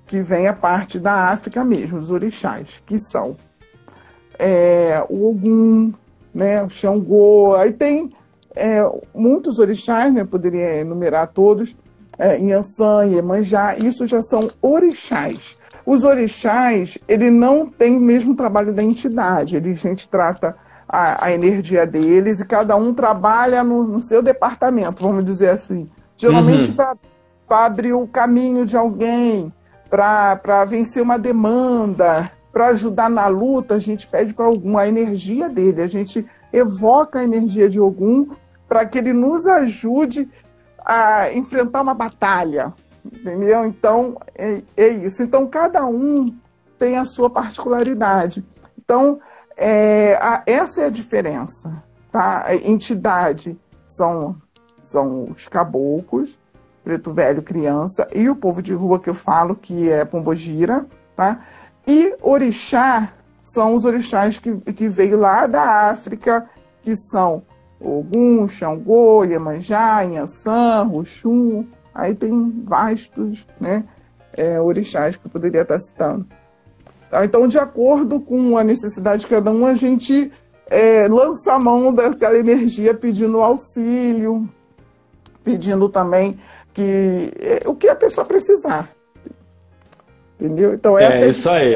que 0.07 0.21
vem 0.21 0.47
a 0.47 0.53
parte 0.53 0.99
da 0.99 1.31
África 1.31 1.63
mesmo, 1.63 1.97
os 1.97 2.11
orixás, 2.11 2.81
que 2.85 2.97
são 2.97 3.35
é, 4.37 5.03
o 5.09 5.29
Ogum, 5.29 5.93
né, 6.33 6.61
o 6.61 6.69
Xangô, 6.69 7.55
aí 7.55 7.73
tem 7.73 8.13
é, 8.55 8.81
muitos 9.13 9.57
orixás, 9.57 10.13
né, 10.13 10.23
poderia 10.23 10.79
enumerar 10.79 11.27
todos, 11.27 11.75
é, 12.17 12.37
Inhansã, 12.39 13.05
Iemanjá, 13.05 13.77
isso 13.77 14.05
já 14.05 14.21
são 14.21 14.49
orixás. 14.61 15.57
Os 15.85 16.03
orixás, 16.03 16.97
ele 17.07 17.29
não 17.29 17.67
tem 17.67 17.97
o 17.97 17.99
mesmo 17.99 18.35
trabalho 18.35 18.73
da 18.73 18.83
entidade, 18.83 19.55
ele, 19.55 19.71
a 19.71 19.75
gente 19.75 20.07
trata 20.09 20.55
a, 20.95 21.25
a 21.25 21.33
energia 21.33 21.85
deles 21.85 22.39
e 22.39 22.45
cada 22.45 22.77
um 22.77 22.93
trabalha 22.93 23.61
no, 23.65 23.83
no 23.83 23.99
seu 23.99 24.23
departamento, 24.23 25.03
vamos 25.03 25.25
dizer 25.25 25.49
assim. 25.49 25.89
Geralmente 26.15 26.69
uhum. 26.69 26.75
para 27.45 27.65
abrir 27.65 27.91
o 27.91 28.07
caminho 28.07 28.65
de 28.65 28.77
alguém, 28.77 29.51
para 29.89 30.63
vencer 30.63 31.03
uma 31.03 31.19
demanda, 31.19 32.31
para 32.49 32.67
ajudar 32.67 33.09
na 33.09 33.27
luta, 33.27 33.75
a 33.75 33.79
gente 33.79 34.07
pede 34.07 34.33
para 34.33 34.45
algum 34.45 34.77
a 34.77 34.87
energia 34.87 35.49
dele, 35.49 35.81
a 35.81 35.87
gente 35.87 36.25
evoca 36.53 37.19
a 37.19 37.23
energia 37.25 37.67
de 37.67 37.77
algum 37.77 38.27
para 38.65 38.85
que 38.85 38.97
ele 38.97 39.11
nos 39.11 39.45
ajude 39.45 40.29
a 40.79 41.33
enfrentar 41.33 41.81
uma 41.81 41.93
batalha, 41.93 42.73
entendeu? 43.03 43.65
Então 43.65 44.17
é, 44.33 44.61
é, 44.77 44.87
isso. 44.87 45.21
Então 45.21 45.45
cada 45.45 45.85
um 45.85 46.33
tem 46.79 46.97
a 46.97 47.03
sua 47.03 47.29
particularidade. 47.29 48.45
Então 48.81 49.19
é, 49.57 50.15
a, 50.15 50.43
essa 50.45 50.81
é 50.81 50.85
a 50.85 50.89
diferença, 50.89 51.83
tá? 52.11 52.43
A 52.45 52.55
entidade 52.55 53.57
são 53.87 54.35
são 54.81 55.25
os 55.31 55.47
caboclos, 55.47 56.37
preto 56.83 57.11
velho, 57.11 57.41
criança, 57.41 58.07
e 58.13 58.29
o 58.29 58.35
povo 58.35 58.61
de 58.61 58.71
rua 58.73 58.99
que 58.99 59.09
eu 59.09 59.15
falo, 59.15 59.55
que 59.55 59.89
é 59.89 60.05
Pombogira, 60.05 60.85
tá? 61.15 61.39
E 61.87 62.15
orixá 62.21 63.11
são 63.41 63.75
os 63.75 63.85
orixás 63.85 64.37
que, 64.37 64.55
que 64.73 64.87
veio 64.87 65.17
lá 65.17 65.47
da 65.47 65.89
África, 65.89 66.47
que 66.81 66.95
são 66.95 67.43
Ogum, 67.79 68.47
Xangô, 68.47 69.23
Iemanjá, 69.23 70.03
Inhansã, 70.05 70.83
Roxum, 70.83 71.65
aí 71.93 72.13
tem 72.13 72.63
vastos, 72.63 73.47
né, 73.59 73.83
é, 74.33 74.59
orixás 74.59 75.17
que 75.17 75.25
eu 75.25 75.31
poderia 75.31 75.61
estar 75.61 75.79
citando. 75.79 76.27
Tá? 77.09 77.23
Então, 77.25 77.47
de 77.47 77.57
acordo 77.57 78.19
com 78.19 78.57
a 78.57 78.63
necessidade 78.63 79.21
de 79.21 79.27
cada 79.27 79.51
um, 79.51 79.65
a 79.65 79.75
gente 79.75 80.31
é, 80.69 81.07
lança 81.07 81.53
a 81.53 81.59
mão 81.59 81.93
daquela 81.93 82.37
energia 82.37 82.93
pedindo 82.93 83.41
auxílio, 83.41 84.49
pedindo 85.43 85.87
também 85.89 86.39
que 86.73 87.31
é, 87.39 87.67
o 87.67 87.75
que 87.75 87.87
a 87.87 87.95
pessoa 87.95 88.25
precisar. 88.25 88.89
Entendeu? 90.39 90.73
Então 90.73 90.97
essa 90.97 91.19
é, 91.19 91.27
é 91.27 91.29
isso 91.29 91.49
aí. 91.49 91.75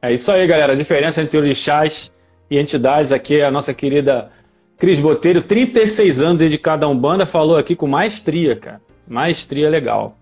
É 0.00 0.12
isso 0.12 0.32
aí, 0.32 0.46
galera. 0.46 0.72
A 0.72 0.76
diferença 0.76 1.20
entre 1.20 1.38
orixás 1.38 2.12
e 2.50 2.58
entidades 2.58 3.12
aqui 3.12 3.40
é 3.40 3.44
a 3.44 3.50
nossa 3.50 3.74
querida 3.74 4.30
Cris 4.78 4.98
Botelho, 4.98 5.42
36 5.42 6.20
anos 6.20 6.38
dedicada 6.38 6.86
a 6.86 6.88
Umbanda, 6.88 7.24
falou 7.24 7.56
aqui 7.56 7.76
com 7.76 7.86
maestria, 7.86 8.56
cara. 8.56 8.80
Maestria 9.06 9.68
legal. 9.68 10.16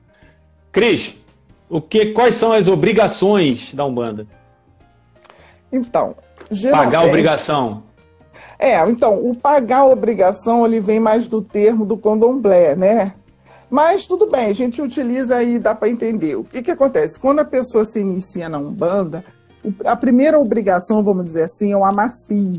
Cris, 0.72 1.16
o 1.70 1.80
que, 1.80 2.06
quais 2.06 2.34
são 2.34 2.52
as 2.52 2.66
obrigações 2.66 3.72
da 3.72 3.86
Umbanda? 3.86 4.26
Então, 5.72 6.16
geralmente... 6.50 6.86
Pagar 6.86 7.06
obrigação. 7.06 7.84
É, 8.58 8.78
então, 8.90 9.14
o 9.24 9.34
pagar 9.34 9.86
obrigação, 9.86 10.66
ele 10.66 10.80
vem 10.80 10.98
mais 10.98 11.28
do 11.28 11.40
termo 11.40 11.86
do 11.86 11.96
condomblé, 11.96 12.74
né? 12.74 13.14
Mas 13.70 14.04
tudo 14.04 14.28
bem, 14.28 14.46
a 14.46 14.52
gente 14.52 14.82
utiliza 14.82 15.36
aí, 15.36 15.60
dá 15.60 15.74
para 15.74 15.88
entender. 15.88 16.34
O 16.34 16.42
que, 16.42 16.60
que 16.60 16.72
acontece? 16.72 17.18
Quando 17.18 17.38
a 17.38 17.44
pessoa 17.44 17.84
se 17.84 18.00
inicia 18.00 18.48
na 18.48 18.58
Umbanda, 18.58 19.24
a 19.84 19.94
primeira 19.94 20.38
obrigação, 20.40 21.04
vamos 21.04 21.24
dizer 21.24 21.44
assim, 21.44 21.72
é 21.72 21.76
o 21.76 21.84
amacio. 21.84 22.58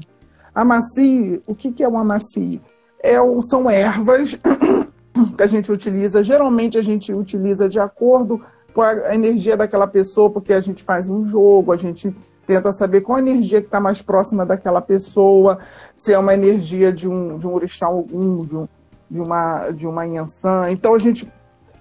Amacio, 0.56 1.44
o 1.46 1.54
que, 1.54 1.72
que 1.72 1.84
é 1.84 1.88
o 1.88 1.98
amacio? 1.98 2.62
É, 3.04 3.16
são 3.42 3.70
ervas 3.70 4.40
que 5.36 5.44
a 5.44 5.48
gente 5.48 5.70
utiliza, 5.70 6.24
geralmente 6.24 6.78
a 6.78 6.82
gente 6.82 7.14
utiliza 7.14 7.68
de 7.68 7.80
acordo 7.80 8.42
com 8.74 8.82
a 8.82 9.14
energia 9.14 9.58
daquela 9.58 9.88
pessoa, 9.88 10.30
porque 10.30 10.54
a 10.54 10.62
gente 10.62 10.84
faz 10.84 11.10
um 11.10 11.24
jogo, 11.24 11.72
a 11.72 11.78
gente 11.78 12.16
tenta 12.46 12.72
saber 12.72 13.02
qual 13.02 13.18
a 13.18 13.22
energia 13.22 13.62
que 13.62 13.68
está 13.68 13.80
mais 13.80 14.02
próxima 14.02 14.46
daquela 14.46 14.82
pessoa, 14.82 15.60
se 15.96 16.14
é 16.14 16.18
uma 16.18 16.34
energia 16.34 16.92
de 16.92 17.08
um, 17.08 17.38
de 17.38 17.48
um 17.48 17.54
orixá 17.54 17.86
algum, 17.86 18.46
de 18.46 18.56
um, 18.56 18.68
de 19.10 19.20
uma, 19.20 19.72
de 19.72 19.88
uma 19.88 20.06
Yansan. 20.06 20.72
Então 20.72 20.94
a 20.94 21.00
gente 21.00 21.32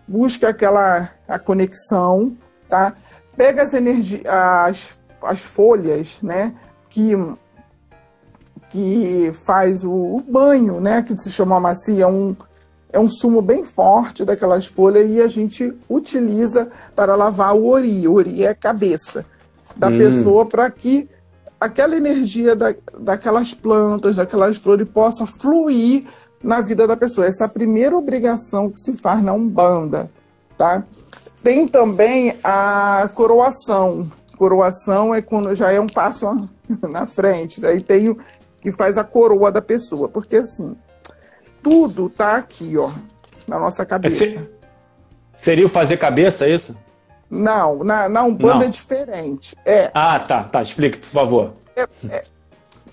busca 0.07 0.49
aquela 0.49 1.11
a 1.29 1.39
conexão, 1.39 2.37
tá? 2.69 2.95
Pega 3.37 3.63
as 3.63 3.73
energias, 3.73 4.27
as, 4.27 5.01
as 5.23 5.45
folhas, 5.45 6.21
né? 6.23 6.55
Que, 6.89 7.13
que 8.69 9.31
faz 9.33 9.85
o, 9.85 9.93
o 9.93 10.21
banho, 10.21 10.81
né? 10.81 11.03
Que 11.03 11.17
se 11.17 11.31
chama 11.31 11.61
macia, 11.61 12.09
um, 12.09 12.37
é 12.93 12.99
um 12.99 13.09
sumo 13.09 13.41
bem 13.41 13.65
forte 13.65 14.25
daquelas 14.25 14.67
folhas 14.67 15.09
e 15.11 15.21
a 15.21 15.29
gente 15.29 15.73
utiliza 15.89 16.69
para 16.95 17.15
lavar 17.15 17.55
o 17.55 17.67
ori. 17.67 18.07
O 18.07 18.15
ori 18.15 18.45
é 18.45 18.49
a 18.49 18.55
cabeça 18.55 19.25
da 19.77 19.89
hum. 19.89 19.99
pessoa 19.99 20.47
para 20.47 20.71
que 20.71 21.09
aquela 21.61 21.97
energia 21.97 22.57
da, 22.57 22.75
daquelas 22.99 23.55
plantas, 23.55 24.17
daquelas 24.17 24.57
flores 24.57 24.89
possa 24.89 25.27
fluir 25.27 26.05
na 26.43 26.61
vida 26.61 26.87
da 26.87 26.97
pessoa. 26.97 27.27
Essa 27.27 27.45
é 27.45 27.47
a 27.47 27.51
primeira 27.51 27.97
obrigação 27.97 28.71
que 28.71 28.81
se 28.81 28.95
faz 28.95 29.23
na 29.23 29.33
Umbanda, 29.33 30.11
tá? 30.57 30.83
Tem 31.43 31.69
também 31.69 32.37
a 32.43 33.09
coroação. 33.15 34.11
Coroação 34.37 35.15
é 35.15 35.21
quando 35.23 35.55
já 35.55 35.71
é 35.71 35.79
um 35.79 35.87
passo 35.87 36.27
na 36.91 37.07
frente. 37.07 37.65
Aí 37.65 37.83
tem 37.83 38.09
o 38.09 38.19
que 38.61 38.73
faz 38.73 38.99
a 38.99 39.05
coroa 39.05 39.53
da 39.53 39.63
pessoa. 39.63 40.09
Porque 40.09 40.37
assim, 40.37 40.77
tudo 41.63 42.09
tá 42.09 42.37
aqui, 42.37 42.77
ó, 42.77 42.91
na 43.49 43.59
nossa 43.59 43.85
cabeça. 43.85 44.25
É, 44.25 44.43
seria 45.37 45.67
o 45.67 45.69
fazer 45.69 45.97
cabeça, 45.97 46.47
é 46.47 46.55
isso? 46.55 46.77
Não, 47.31 47.85
na, 47.85 48.09
na 48.09 48.25
Umbanda 48.25 48.55
Não. 48.57 48.63
é 48.63 48.69
diferente. 48.69 49.57
É. 49.65 49.91
Ah, 49.95 50.19
tá, 50.19 50.43
tá. 50.43 50.61
Explique, 50.61 50.99
por 50.99 51.07
favor. 51.07 51.53
É, 51.77 51.87
é, 52.09 52.25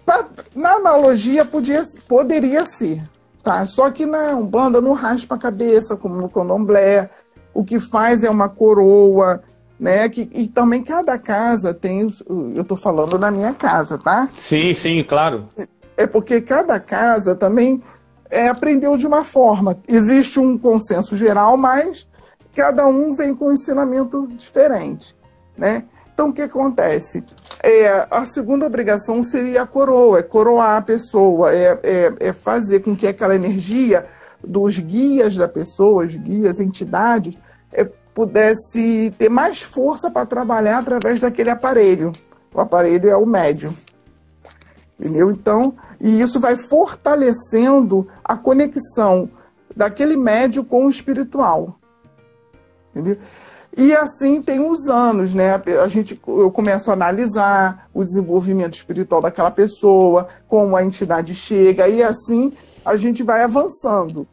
pra, 0.05 0.25
na 0.55 0.73
analogia, 0.73 1.43
podia, 1.43 1.83
poderia 2.07 2.63
ser. 2.63 3.01
Tá? 3.43 3.65
Só 3.65 3.89
que 3.89 4.05
na 4.05 4.35
Umbanda 4.35 4.79
não 4.79 4.93
raspa 4.93 5.35
a 5.35 5.39
cabeça, 5.39 5.95
como 5.95 6.15
no 6.15 6.29
Condomblé. 6.29 7.09
O 7.53 7.63
que 7.63 7.79
faz 7.79 8.23
é 8.23 8.29
uma 8.29 8.47
coroa, 8.47 9.41
né? 9.79 10.07
Que, 10.07 10.29
e 10.31 10.47
também 10.47 10.83
cada 10.83 11.17
casa 11.17 11.73
tem. 11.73 12.07
Eu 12.53 12.61
estou 12.61 12.77
falando 12.77 13.17
na 13.17 13.31
minha 13.31 13.53
casa, 13.53 13.97
tá? 13.97 14.29
Sim, 14.37 14.71
sim, 14.75 15.03
claro. 15.03 15.47
É 15.95 16.05
porque 16.05 16.41
cada 16.41 16.79
casa 16.79 17.33
também 17.35 17.81
é, 18.29 18.47
aprendeu 18.47 18.97
de 18.97 19.07
uma 19.07 19.23
forma. 19.23 19.77
Existe 19.87 20.39
um 20.39 20.57
consenso 20.57 21.15
geral, 21.15 21.57
mas 21.57 22.07
cada 22.55 22.87
um 22.87 23.13
vem 23.13 23.35
com 23.35 23.47
um 23.47 23.53
ensinamento 23.53 24.27
diferente, 24.35 25.15
né? 25.57 25.83
Então, 26.13 26.29
o 26.29 26.33
que 26.33 26.41
acontece? 26.41 27.23
É, 27.61 28.07
a 28.09 28.25
segunda 28.25 28.65
obrigação 28.65 29.21
seria 29.21 29.61
a 29.61 29.67
coroa, 29.67 30.17
é 30.17 30.23
coroar 30.23 30.77
a 30.77 30.81
pessoa, 30.81 31.53
é, 31.53 31.79
é, 31.83 32.13
é 32.19 32.33
fazer 32.33 32.79
com 32.79 32.95
que 32.95 33.05
aquela 33.05 33.35
energia 33.35 34.07
dos 34.43 34.79
guias 34.79 35.35
da 35.35 35.47
pessoa, 35.47 36.05
os 36.05 36.15
guias, 36.15 36.59
entidades, 36.59 37.37
é, 37.71 37.83
pudesse 38.15 39.13
ter 39.15 39.29
mais 39.29 39.61
força 39.61 40.09
para 40.09 40.25
trabalhar 40.25 40.79
através 40.79 41.19
daquele 41.19 41.51
aparelho. 41.51 42.11
O 42.51 42.59
aparelho 42.59 43.07
é 43.09 43.15
o 43.15 43.27
médium. 43.27 43.75
Entendeu? 44.99 45.29
Então, 45.29 45.75
e 45.99 46.21
isso 46.21 46.39
vai 46.39 46.55
fortalecendo 46.55 48.07
a 48.23 48.37
conexão 48.37 49.29
daquele 49.75 50.15
médio 50.15 50.63
com 50.63 50.85
o 50.85 50.89
espiritual. 50.89 51.79
Entendeu? 52.91 53.17
E 53.75 53.93
assim 53.93 54.41
tem 54.41 54.59
os 54.59 54.87
anos, 54.87 55.35
né? 55.35 55.61
A 55.83 55.87
gente, 55.87 56.19
eu 56.27 56.49
começo 56.49 56.89
a 56.89 56.93
analisar 56.93 57.87
o 57.93 58.03
desenvolvimento 58.03 58.73
espiritual 58.73 59.21
daquela 59.21 59.51
pessoa, 59.51 60.27
como 60.47 60.75
a 60.75 60.83
entidade 60.83 61.35
chega, 61.35 61.87
e 61.87 62.01
assim 62.01 62.53
a 62.83 62.95
gente 62.95 63.21
vai 63.21 63.43
avançando. 63.43 64.27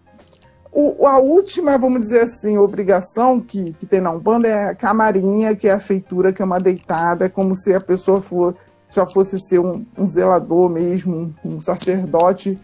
O, 0.72 1.06
a 1.06 1.18
última, 1.18 1.76
vamos 1.76 2.00
dizer 2.00 2.22
assim, 2.22 2.56
obrigação 2.56 3.38
que, 3.38 3.74
que 3.74 3.86
tem 3.86 4.00
na 4.00 4.10
Umbanda 4.10 4.48
é 4.48 4.70
a 4.70 4.74
camarinha, 4.74 5.54
que 5.54 5.68
é 5.68 5.72
a 5.72 5.78
feitura, 5.78 6.32
que 6.32 6.40
é 6.40 6.44
uma 6.44 6.58
deitada, 6.58 7.26
é 7.26 7.28
como 7.28 7.54
se 7.54 7.74
a 7.74 7.80
pessoa 7.80 8.20
for, 8.20 8.56
já 8.95 9.07
fosse 9.07 9.38
ser 9.40 9.59
um, 9.59 9.84
um 9.97 10.09
zelador 10.09 10.70
mesmo, 10.70 11.34
um, 11.45 11.55
um 11.57 11.61
sacerdote. 11.61 12.59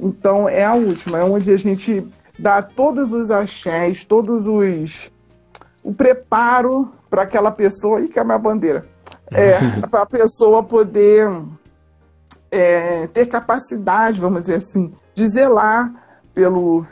Então 0.00 0.48
é 0.48 0.64
a 0.64 0.74
última, 0.74 1.18
é 1.18 1.24
onde 1.24 1.50
a 1.50 1.56
gente 1.56 2.06
dá 2.38 2.62
todos 2.62 3.12
os 3.12 3.30
axés, 3.30 4.04
todos 4.04 4.46
os 4.46 5.10
o 5.82 5.94
preparo 5.94 6.92
para 7.08 7.22
aquela 7.22 7.50
pessoa, 7.50 8.00
e 8.00 8.08
que 8.08 8.18
é 8.18 8.22
a 8.22 8.24
minha 8.24 8.38
bandeira, 8.38 8.84
é, 9.30 9.80
para 9.88 10.02
a 10.02 10.06
pessoa 10.06 10.62
poder 10.62 11.30
é, 12.50 13.06
ter 13.06 13.26
capacidade, 13.26 14.20
vamos 14.20 14.42
dizer 14.42 14.56
assim, 14.56 14.92
de 15.14 15.26
zelar 15.28 15.90
pelo, 16.34 16.86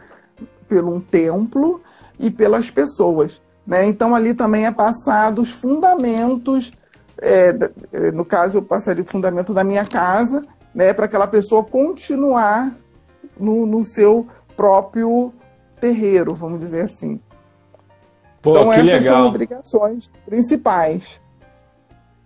pelo 0.69 0.95
um 0.95 1.01
templo 1.01 1.81
e 2.19 2.31
pelas 2.31 2.71
pessoas. 2.71 3.43
Né? 3.67 3.87
Então, 3.87 4.15
ali 4.15 4.33
também 4.33 4.65
é 4.67 4.71
passado 4.71 5.43
os 5.43 5.51
fundamentos, 5.51 6.73
é, 7.21 7.55
é 7.93 8.13
no 8.13 8.25
caso, 8.25 8.59
eu 8.59 8.63
passaria 8.63 9.03
o 9.03 9.07
fundamento 9.07 9.53
da 9.53 9.65
minha 9.65 9.85
casa, 9.85 10.45
né, 10.75 10.93
para 10.93 11.07
aquela 11.07 11.27
pessoa 11.27 11.65
continuar 11.65 12.75
no, 13.39 13.67
no 13.67 13.85
seu 13.85 14.27
próprio 14.57 15.33
terreiro, 15.81 16.35
vamos 16.35 16.61
dizer 16.61 16.83
assim. 16.83 17.21
Pô, 18.43 18.51
então 18.53 18.73
essas 18.73 18.87
legal. 18.87 19.15
são 19.15 19.27
obrigações 19.29 20.11
principais. 20.25 21.21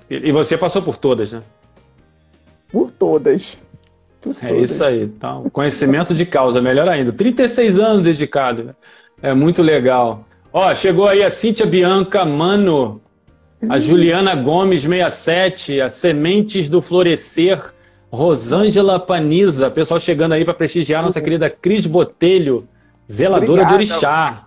E, 0.09 0.33
você 0.33 0.59
passou 0.59 0.83
por 0.83 0.97
todas, 0.97 1.33
né? 1.33 1.43
Por 2.69 2.91
todas. 2.91 3.57
Por 4.21 4.35
é 4.43 4.49
todas. 4.49 4.71
isso 4.71 4.85
aí. 4.85 5.03
Então, 5.03 5.49
conhecimento 5.51 6.13
de 6.13 6.27
causa, 6.27 6.61
melhor 6.61 6.89
ainda. 6.89 7.13
36 7.13 7.79
anos 7.79 8.03
dedicado. 8.03 8.75
É 9.23 9.33
muito 9.33 9.63
legal. 9.63 10.25
Ó, 10.53 10.75
chegou 10.75 11.07
aí 11.07 11.23
a 11.23 11.31
Cíntia 11.31 11.65
Bianca 11.65 12.25
Mano, 12.25 13.01
a 13.69 13.79
Juliana 13.79 14.35
Gomes 14.35 14.83
67, 14.83 15.81
a 15.81 15.89
Sementes 15.89 16.69
do 16.69 16.81
Florescer, 16.81 17.73
Rosângela 18.11 18.99
Paniza, 18.99 19.71
pessoal 19.71 20.01
chegando 20.01 20.33
aí 20.33 20.45
para 20.45 20.55
prestigiar 20.55 21.03
nossa 21.03 21.21
querida 21.21 21.51
Cris 21.51 21.87
Botelho, 21.87 22.67
zeladora 23.11 23.63
Obrigada. 23.63 23.69
de 23.69 23.75
orixá. 23.75 24.47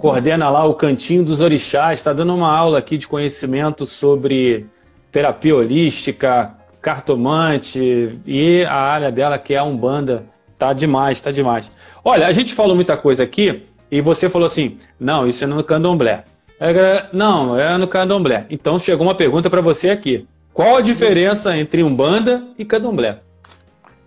coordena 0.00 0.50
lá 0.50 0.64
o 0.64 0.74
Cantinho 0.74 1.24
dos 1.24 1.40
Orixás, 1.40 2.00
está 2.00 2.12
dando 2.12 2.34
uma 2.34 2.52
aula 2.52 2.78
aqui 2.78 2.98
de 2.98 3.06
conhecimento 3.06 3.86
sobre 3.86 4.66
terapia 5.12 5.54
holística, 5.54 6.52
cartomante 6.82 8.18
e 8.26 8.64
a 8.64 8.74
área 8.74 9.10
dela 9.10 9.38
que 9.38 9.54
é 9.54 9.58
a 9.58 9.64
Umbanda. 9.64 10.24
Tá 10.58 10.72
demais, 10.72 11.20
tá 11.20 11.30
demais. 11.30 11.70
Olha, 12.04 12.26
a 12.26 12.32
gente 12.32 12.54
falou 12.54 12.74
muita 12.74 12.96
coisa 12.96 13.22
aqui 13.22 13.64
e 13.90 14.00
você 14.00 14.28
falou 14.28 14.46
assim: 14.46 14.78
não, 14.98 15.26
isso 15.26 15.44
é 15.44 15.46
no 15.46 15.62
candomblé. 15.62 16.24
Não, 17.12 17.58
é 17.58 17.76
no 17.76 17.88
candomblé. 17.88 18.46
Então 18.50 18.78
chegou 18.78 19.06
uma 19.06 19.14
pergunta 19.14 19.50
para 19.50 19.60
você 19.60 19.90
aqui. 19.90 20.26
Qual 20.52 20.76
a 20.76 20.80
diferença 20.80 21.56
entre 21.56 21.82
Umbanda 21.82 22.46
e 22.58 22.64
candomblé? 22.64 23.20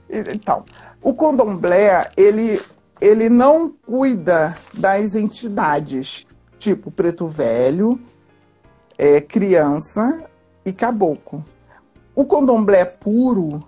Então, 0.09 0.65
o 1.01 1.13
candomblé, 1.13 2.09
ele 2.17 2.59
ele 3.01 3.29
não 3.29 3.69
cuida 3.69 4.57
das 4.73 5.15
entidades, 5.15 6.27
tipo 6.57 6.91
preto 6.91 7.27
velho, 7.27 7.99
é, 8.97 9.21
criança 9.21 10.25
e 10.65 10.73
caboclo. 10.73 11.43
O 12.13 12.25
candomblé 12.25 12.83
puro, 12.83 13.63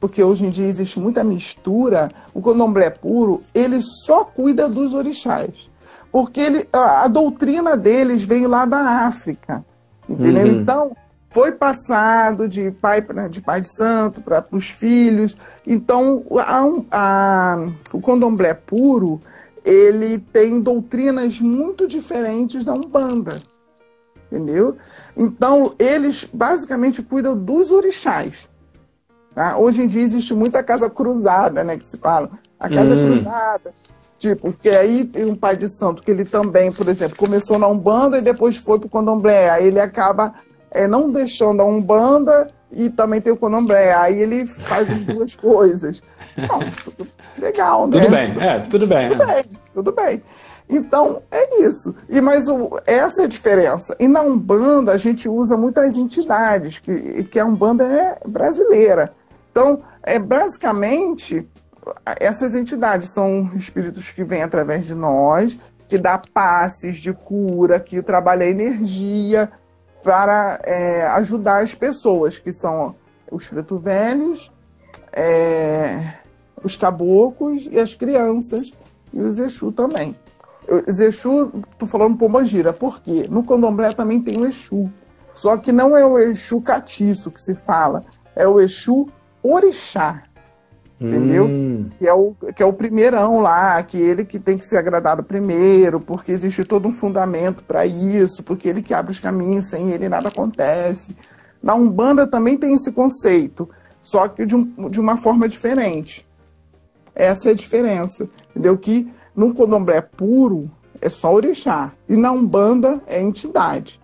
porque 0.00 0.22
hoje 0.22 0.46
em 0.46 0.50
dia 0.50 0.66
existe 0.66 0.98
muita 0.98 1.22
mistura, 1.22 2.10
o 2.32 2.40
candomblé 2.40 2.88
puro, 2.88 3.42
ele 3.54 3.80
só 3.82 4.24
cuida 4.24 4.68
dos 4.68 4.94
orixás. 4.94 5.70
Porque 6.12 6.40
ele, 6.40 6.68
a, 6.70 7.04
a 7.04 7.08
doutrina 7.08 7.76
deles 7.76 8.22
veio 8.22 8.48
lá 8.48 8.66
da 8.66 9.06
África. 9.06 9.64
Entendeu? 10.08 10.46
Uhum. 10.46 10.60
Então, 10.60 10.96
foi 11.30 11.52
passado 11.52 12.46
de 12.46 12.70
pai, 12.70 13.02
de 13.30 13.40
pai 13.40 13.62
de 13.62 13.68
santo 13.68 14.20
para 14.20 14.44
os 14.52 14.68
filhos. 14.68 15.34
Então, 15.66 16.22
a, 16.38 16.64
a, 16.90 17.66
o 17.92 18.00
candomblé 18.02 18.52
puro, 18.52 19.20
ele 19.64 20.18
tem 20.18 20.60
doutrinas 20.60 21.40
muito 21.40 21.88
diferentes 21.88 22.62
da 22.62 22.74
Umbanda. 22.74 23.42
entendeu? 24.30 24.76
Então, 25.16 25.74
eles 25.78 26.28
basicamente 26.30 27.02
cuidam 27.02 27.36
dos 27.36 27.72
orixás. 27.72 28.50
Tá? 29.34 29.56
Hoje 29.56 29.82
em 29.82 29.86
dia 29.86 30.02
existe 30.02 30.34
muita 30.34 30.62
casa 30.62 30.90
cruzada, 30.90 31.64
né, 31.64 31.78
que 31.78 31.86
se 31.86 31.96
fala. 31.96 32.30
A 32.60 32.68
casa 32.68 32.94
hum. 32.94 33.06
cruzada, 33.06 33.72
tipo, 34.22 34.52
porque 34.52 34.68
aí 34.68 35.04
tem 35.04 35.24
um 35.24 35.34
pai 35.34 35.56
de 35.56 35.68
santo 35.68 36.02
que 36.02 36.10
ele 36.10 36.24
também, 36.24 36.70
por 36.70 36.88
exemplo, 36.88 37.16
começou 37.16 37.58
na 37.58 37.66
Umbanda 37.66 38.18
e 38.18 38.22
depois 38.22 38.56
foi 38.56 38.78
para 38.78 38.86
o 38.86 38.90
Candomblé. 38.90 39.50
Aí 39.50 39.66
ele 39.66 39.80
acaba 39.80 40.32
é, 40.70 40.86
não 40.86 41.10
deixando 41.10 41.60
a 41.60 41.64
Umbanda 41.64 42.48
e 42.70 42.88
também 42.88 43.20
tem 43.20 43.32
o 43.32 43.36
Candomblé. 43.36 43.92
Aí 43.92 44.22
ele 44.22 44.46
faz 44.46 44.90
as 44.90 45.04
duas 45.04 45.34
coisas. 45.36 46.00
Não, 46.36 46.60
tudo 46.84 47.10
legal, 47.38 47.88
né? 47.88 47.98
Tudo 47.98 48.10
bem, 48.10 48.34
é, 48.40 48.58
tudo 48.60 48.86
bem. 48.86 49.08
Tudo 49.08 49.26
bem, 49.26 49.44
tudo 49.74 49.92
bem. 49.92 50.22
Então, 50.70 51.22
é 51.30 51.60
isso. 51.62 51.94
E 52.08 52.20
Mas 52.20 52.48
o, 52.48 52.78
essa 52.86 53.22
é 53.22 53.24
a 53.24 53.28
diferença. 53.28 53.96
E 53.98 54.06
na 54.06 54.22
Umbanda, 54.22 54.92
a 54.92 54.98
gente 54.98 55.28
usa 55.28 55.56
muitas 55.56 55.96
entidades, 55.96 56.78
que, 56.78 57.24
que 57.24 57.40
a 57.40 57.44
Umbanda 57.44 57.84
é 57.84 58.18
brasileira. 58.26 59.12
Então, 59.50 59.82
é 60.02 60.18
basicamente, 60.18 61.46
essas 62.20 62.54
entidades 62.54 63.10
são 63.10 63.50
espíritos 63.54 64.10
que 64.10 64.24
vêm 64.24 64.42
através 64.42 64.86
de 64.86 64.94
nós, 64.94 65.58
que 65.88 65.98
dá 65.98 66.20
passes 66.32 66.96
de 66.96 67.12
cura, 67.12 67.80
que 67.80 68.02
trabalha 68.02 68.44
energia 68.44 69.50
para 70.02 70.58
é, 70.64 71.06
ajudar 71.08 71.62
as 71.62 71.74
pessoas, 71.74 72.38
que 72.38 72.52
são 72.52 72.94
os 73.30 73.48
pretos 73.48 73.82
velhos, 73.82 74.52
é, 75.12 76.14
os 76.62 76.76
caboclos 76.76 77.68
e 77.70 77.78
as 77.78 77.94
crianças, 77.94 78.72
e 79.12 79.20
os 79.20 79.38
Exu 79.38 79.72
também. 79.72 80.16
Exu, 80.86 81.52
tô 81.76 81.86
falando 81.86 82.16
Pombagira, 82.16 82.72
por 82.72 83.00
quê? 83.00 83.26
No 83.28 83.44
candomblé 83.44 83.92
também 83.92 84.22
tem 84.22 84.38
o 84.38 84.46
Exu. 84.46 84.90
Só 85.34 85.56
que 85.56 85.72
não 85.72 85.96
é 85.96 86.04
o 86.04 86.18
Exu 86.18 86.60
catiço 86.60 87.30
que 87.30 87.42
se 87.42 87.54
fala, 87.54 88.04
é 88.34 88.46
o 88.46 88.60
Exu 88.60 89.06
orixá. 89.42 90.22
Entendeu? 91.02 91.46
Hum. 91.46 91.90
Que, 91.98 92.06
é 92.06 92.14
o, 92.14 92.34
que 92.54 92.62
é 92.62 92.66
o 92.66 92.72
primeirão 92.72 93.40
lá, 93.40 93.82
que 93.82 93.98
ele 93.98 94.24
que 94.24 94.38
tem 94.38 94.56
que 94.56 94.64
ser 94.64 94.76
agradado 94.76 95.22
primeiro, 95.22 96.00
porque 96.00 96.30
existe 96.30 96.64
todo 96.64 96.86
um 96.86 96.92
fundamento 96.92 97.64
para 97.64 97.84
isso, 97.84 98.42
porque 98.42 98.68
ele 98.68 98.82
que 98.82 98.94
abre 98.94 99.10
os 99.10 99.18
caminhos, 99.18 99.68
sem 99.68 99.90
ele 99.90 100.08
nada 100.08 100.28
acontece. 100.28 101.16
Na 101.62 101.74
Umbanda 101.74 102.26
também 102.26 102.56
tem 102.56 102.74
esse 102.74 102.92
conceito, 102.92 103.68
só 104.00 104.28
que 104.28 104.44
de, 104.44 104.54
um, 104.54 104.88
de 104.88 105.00
uma 105.00 105.16
forma 105.16 105.48
diferente. 105.48 106.26
Essa 107.14 107.48
é 107.48 107.52
a 107.52 107.56
diferença. 107.56 108.28
Entendeu? 108.50 108.76
Que 108.76 109.10
no 109.34 109.54
candomblé 109.54 110.00
puro 110.00 110.70
é 111.00 111.08
só 111.08 111.32
orixá. 111.32 111.92
E 112.08 112.16
na 112.16 112.32
Umbanda 112.32 113.02
é 113.06 113.20
entidade. 113.20 114.00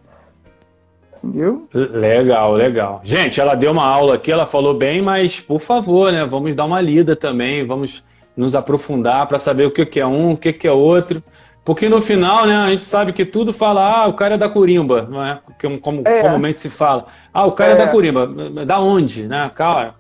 Entendeu? 1.23 1.69
Legal, 1.73 2.53
legal. 2.55 3.01
Gente, 3.03 3.41
ela 3.41 3.55
deu 3.55 3.73
uma 3.73 3.85
aula 3.85 4.15
aqui, 4.15 4.31
ela 4.31 4.47
falou 4.47 4.75
bem, 4.75 5.03
mas 5.03 5.41
por 5.41 5.61
favor, 5.61 6.13
né? 6.13 6.25
Vamos 6.25 6.55
dar 6.55 6.65
uma 6.65 6.81
lida 6.81 7.17
também, 7.17 7.67
vamos 7.67 8.05
nos 8.37 8.55
aprofundar 8.55 9.27
para 9.27 9.39
saber 9.39 9.67
o 9.67 9.71
que 9.71 9.99
é 9.99 10.07
um, 10.07 10.33
o 10.33 10.37
que 10.37 10.67
é 10.67 10.73
outro. 10.73 11.23
Porque 11.69 11.87
no 11.87 12.01
final, 12.01 12.47
né, 12.47 12.57
a 12.57 12.71
gente 12.71 12.83
sabe 12.83 13.13
que 13.13 13.27
tudo 13.27 13.53
fala, 13.53 13.83
ah, 13.83 14.07
o 14.07 14.15
cara 14.15 14.37
é 14.37 14.39
da 14.39 14.49
Corimba, 14.49 15.03
não 15.03 15.23
é? 15.23 15.39
Como 15.83 16.03
é. 16.07 16.23
comumente 16.23 16.63
se 16.63 16.71
fala. 16.71 17.07
Ah, 17.31 17.45
o 17.45 17.53
cara 17.53 17.73
é. 17.73 17.75
é 17.75 17.77
da 17.77 17.89
Corimba. 17.89 18.27
Da 18.65 18.81
onde, 18.81 19.25
né? 19.25 19.51
Cara, 19.55 19.95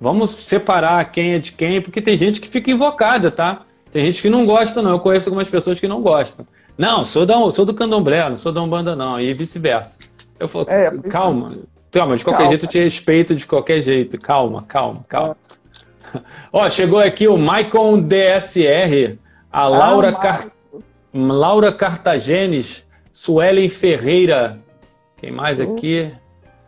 vamos 0.00 0.30
separar 0.30 1.04
quem 1.12 1.34
é 1.34 1.38
de 1.38 1.52
quem, 1.52 1.80
porque 1.80 2.02
tem 2.02 2.16
gente 2.16 2.40
que 2.40 2.48
fica 2.48 2.72
invocada, 2.72 3.30
tá? 3.30 3.60
Tem 3.92 4.04
gente 4.06 4.20
que 4.20 4.28
não 4.28 4.44
gosta, 4.44 4.82
não. 4.82 4.90
Eu 4.90 4.98
conheço 4.98 5.28
algumas 5.28 5.48
pessoas 5.48 5.78
que 5.78 5.86
não 5.86 6.00
gostam. 6.00 6.44
Não, 6.76 7.04
sou, 7.04 7.24
da, 7.24 7.38
sou 7.52 7.64
do 7.64 7.72
candomblé, 7.72 8.28
não 8.28 8.36
sou 8.36 8.50
da 8.50 8.60
Umbanda, 8.60 8.96
não. 8.96 9.20
E 9.20 9.32
vice-versa. 9.32 9.98
Eu 10.42 10.48
falo, 10.48 10.66
é, 10.68 10.90
calma. 11.08 11.56
Calma, 11.92 12.16
de 12.16 12.24
qualquer 12.24 12.38
calma. 12.38 12.52
jeito 12.52 12.64
eu 12.64 12.68
te 12.68 12.78
respeito 12.78 13.34
de 13.34 13.46
qualquer 13.46 13.80
jeito. 13.80 14.18
Calma, 14.18 14.62
calma, 14.62 15.04
calma. 15.08 15.36
É. 16.14 16.18
Ó, 16.52 16.68
chegou 16.68 16.98
aqui 16.98 17.28
o 17.28 17.38
Maicon 17.38 18.00
DSR, 18.00 19.18
a 19.50 19.68
Laura, 19.68 20.08
ah, 20.08 20.14
Car... 20.14 20.46
Laura 21.14 21.72
Cartagenes, 21.72 22.84
Suelen 23.12 23.68
Ferreira. 23.68 24.58
Quem 25.18 25.30
mais 25.30 25.60
uhum. 25.60 25.74
aqui? 25.74 26.10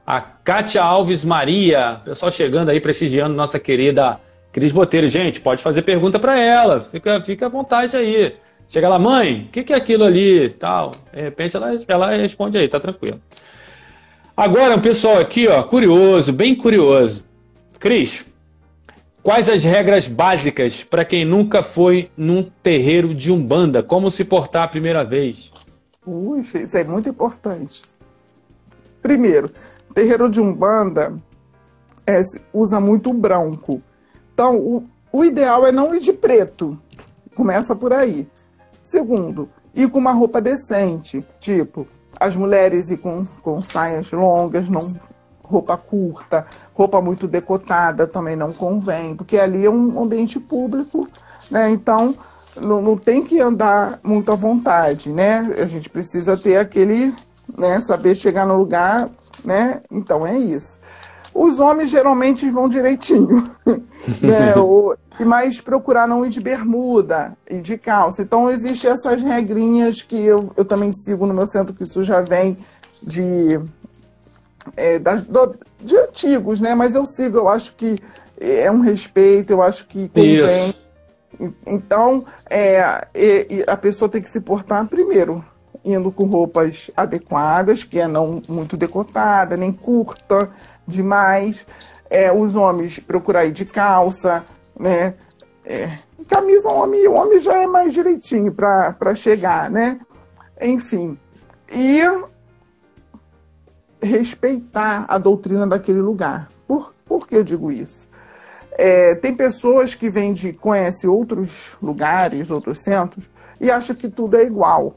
A 0.06 0.20
Kátia 0.20 0.82
Alves 0.82 1.24
Maria. 1.24 2.00
Pessoal 2.04 2.30
chegando 2.30 2.68
aí, 2.68 2.80
prestigiando 2.80 3.34
nossa 3.34 3.58
querida 3.58 4.20
Cris 4.52 4.70
Botelho, 4.70 5.08
gente, 5.08 5.40
pode 5.40 5.60
fazer 5.60 5.82
pergunta 5.82 6.16
para 6.16 6.38
ela, 6.38 6.80
fica, 6.80 7.20
fica 7.20 7.46
à 7.46 7.48
vontade 7.48 7.96
aí. 7.96 8.36
Chega 8.68 8.88
lá, 8.88 9.00
mãe, 9.00 9.46
o 9.48 9.52
que, 9.52 9.64
que, 9.64 9.72
é 9.72 9.76
aquilo 9.76 10.04
ali? 10.04 10.48
Tal. 10.50 10.92
De 11.12 11.22
repente 11.22 11.56
ela, 11.56 11.76
ela 11.88 12.10
responde 12.12 12.56
aí, 12.56 12.68
tá 12.68 12.78
tranquilo. 12.78 13.20
Agora, 14.36 14.74
um 14.74 14.80
pessoal 14.80 15.18
aqui, 15.18 15.46
ó, 15.46 15.62
curioso, 15.62 16.32
bem 16.32 16.56
curioso. 16.56 17.24
Cris, 17.78 18.26
quais 19.22 19.48
as 19.48 19.62
regras 19.62 20.08
básicas 20.08 20.82
para 20.82 21.04
quem 21.04 21.24
nunca 21.24 21.62
foi 21.62 22.10
num 22.16 22.42
terreiro 22.60 23.14
de 23.14 23.30
umbanda? 23.30 23.80
Como 23.80 24.10
se 24.10 24.24
portar 24.24 24.64
a 24.64 24.68
primeira 24.68 25.04
vez? 25.04 25.52
Ui, 26.04 26.40
isso 26.40 26.76
é 26.76 26.82
muito 26.82 27.08
importante. 27.08 27.80
Primeiro, 29.00 29.48
terreiro 29.94 30.28
de 30.28 30.40
umbanda 30.40 31.16
é, 32.04 32.20
usa 32.52 32.80
muito 32.80 33.12
branco. 33.12 33.80
Então, 34.32 34.58
o, 34.58 34.84
o 35.12 35.24
ideal 35.24 35.64
é 35.64 35.70
não 35.70 35.94
ir 35.94 36.00
de 36.00 36.12
preto. 36.12 36.76
Começa 37.36 37.76
por 37.76 37.92
aí. 37.92 38.26
Segundo, 38.82 39.48
ir 39.72 39.88
com 39.90 40.00
uma 40.00 40.12
roupa 40.12 40.40
decente, 40.40 41.24
tipo, 41.38 41.86
as 42.18 42.36
mulheres 42.36 42.90
ir 42.90 42.98
com, 42.98 43.24
com 43.42 43.62
saias 43.62 44.10
longas, 44.12 44.68
não 44.68 44.88
roupa 45.44 45.76
curta, 45.76 46.46
roupa 46.74 47.00
muito 47.00 47.28
decotada 47.28 48.06
também 48.06 48.34
não 48.34 48.52
convém, 48.52 49.14
porque 49.14 49.38
ali 49.38 49.64
é 49.66 49.70
um 49.70 50.02
ambiente 50.02 50.40
público, 50.40 51.06
né? 51.50 51.70
Então 51.70 52.14
não, 52.60 52.80
não 52.80 52.96
tem 52.96 53.22
que 53.22 53.40
andar 53.40 54.00
muito 54.02 54.32
à 54.32 54.34
vontade, 54.34 55.10
né? 55.10 55.54
A 55.58 55.66
gente 55.66 55.90
precisa 55.90 56.36
ter 56.36 56.56
aquele, 56.56 57.14
né? 57.56 57.78
Saber 57.80 58.14
chegar 58.14 58.46
no 58.46 58.56
lugar, 58.56 59.10
né? 59.44 59.82
Então 59.90 60.26
é 60.26 60.36
isso. 60.38 60.78
Os 61.34 61.58
homens 61.58 61.90
geralmente 61.90 62.48
vão 62.48 62.68
direitinho, 62.68 63.50
né? 64.22 64.54
o, 64.56 64.94
mas 65.26 65.60
procurar 65.60 66.06
não 66.06 66.24
ir 66.24 66.28
de 66.28 66.40
bermuda 66.40 67.36
e 67.50 67.60
de 67.60 67.76
calça. 67.76 68.22
Então, 68.22 68.48
existem 68.48 68.88
essas 68.88 69.20
regrinhas 69.20 70.00
que 70.00 70.16
eu, 70.24 70.52
eu 70.56 70.64
também 70.64 70.92
sigo 70.92 71.26
no 71.26 71.34
meu 71.34 71.46
centro, 71.46 71.74
que 71.74 71.82
isso 71.82 72.04
já 72.04 72.20
vem 72.20 72.56
de, 73.02 73.60
é, 74.76 75.00
do, 75.00 75.58
de 75.80 75.96
antigos, 75.96 76.60
né? 76.60 76.72
Mas 76.76 76.94
eu 76.94 77.04
sigo, 77.04 77.38
eu 77.38 77.48
acho 77.48 77.74
que 77.74 77.98
é 78.40 78.70
um 78.70 78.80
respeito, 78.80 79.50
eu 79.50 79.60
acho 79.60 79.88
que 79.88 80.08
convém. 80.08 80.68
Isso. 80.68 80.84
Então, 81.66 82.24
é, 82.48 82.80
a 83.66 83.76
pessoa 83.76 84.08
tem 84.08 84.22
que 84.22 84.30
se 84.30 84.40
portar 84.40 84.86
primeiro 84.86 85.44
indo 85.84 86.10
com 86.10 86.24
roupas 86.24 86.90
adequadas, 86.96 87.84
que 87.84 88.00
é 88.00 88.08
não 88.08 88.42
muito 88.48 88.76
decotada, 88.76 89.56
nem 89.56 89.70
curta, 89.70 90.50
demais. 90.86 91.66
É, 92.10 92.32
os 92.32 92.54
homens 92.54 92.98
procurar 92.98 93.44
ir 93.44 93.52
de 93.52 93.64
calça, 93.64 94.44
né? 94.78 95.14
É, 95.64 95.98
camisa 96.28 96.68
homem, 96.68 97.06
o 97.08 97.14
homem 97.14 97.38
já 97.38 97.62
é 97.62 97.66
mais 97.66 97.92
direitinho 97.94 98.52
para 98.52 99.14
chegar, 99.14 99.70
né? 99.70 100.00
Enfim. 100.60 101.18
E 101.72 102.00
respeitar 104.02 105.06
a 105.08 105.18
doutrina 105.18 105.66
daquele 105.66 106.00
lugar. 106.00 106.50
Por, 106.68 106.94
por 107.04 107.26
que 107.26 107.36
eu 107.36 107.44
digo 107.44 107.72
isso? 107.72 108.08
É, 108.72 109.14
tem 109.14 109.34
pessoas 109.34 109.94
que 109.94 110.10
vêm 110.10 110.32
de 110.32 110.52
conhecem 110.52 111.08
outros 111.08 111.76
lugares, 111.80 112.50
outros 112.50 112.80
centros, 112.80 113.30
e 113.60 113.70
acham 113.70 113.94
que 113.94 114.08
tudo 114.08 114.36
é 114.36 114.44
igual. 114.44 114.94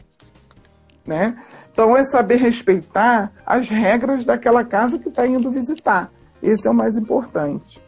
Né? 1.06 1.38
Então 1.78 1.96
é 1.96 2.04
saber 2.04 2.38
respeitar 2.38 3.32
as 3.46 3.70
regras 3.70 4.26
daquela 4.26 4.66
casa 4.66 4.98
que 4.98 5.10
está 5.10 5.28
indo 5.28 5.52
visitar. 5.52 6.12
Esse 6.42 6.68
é 6.68 6.72
o 6.72 6.74
mais 6.74 6.98
importante. 6.98 7.80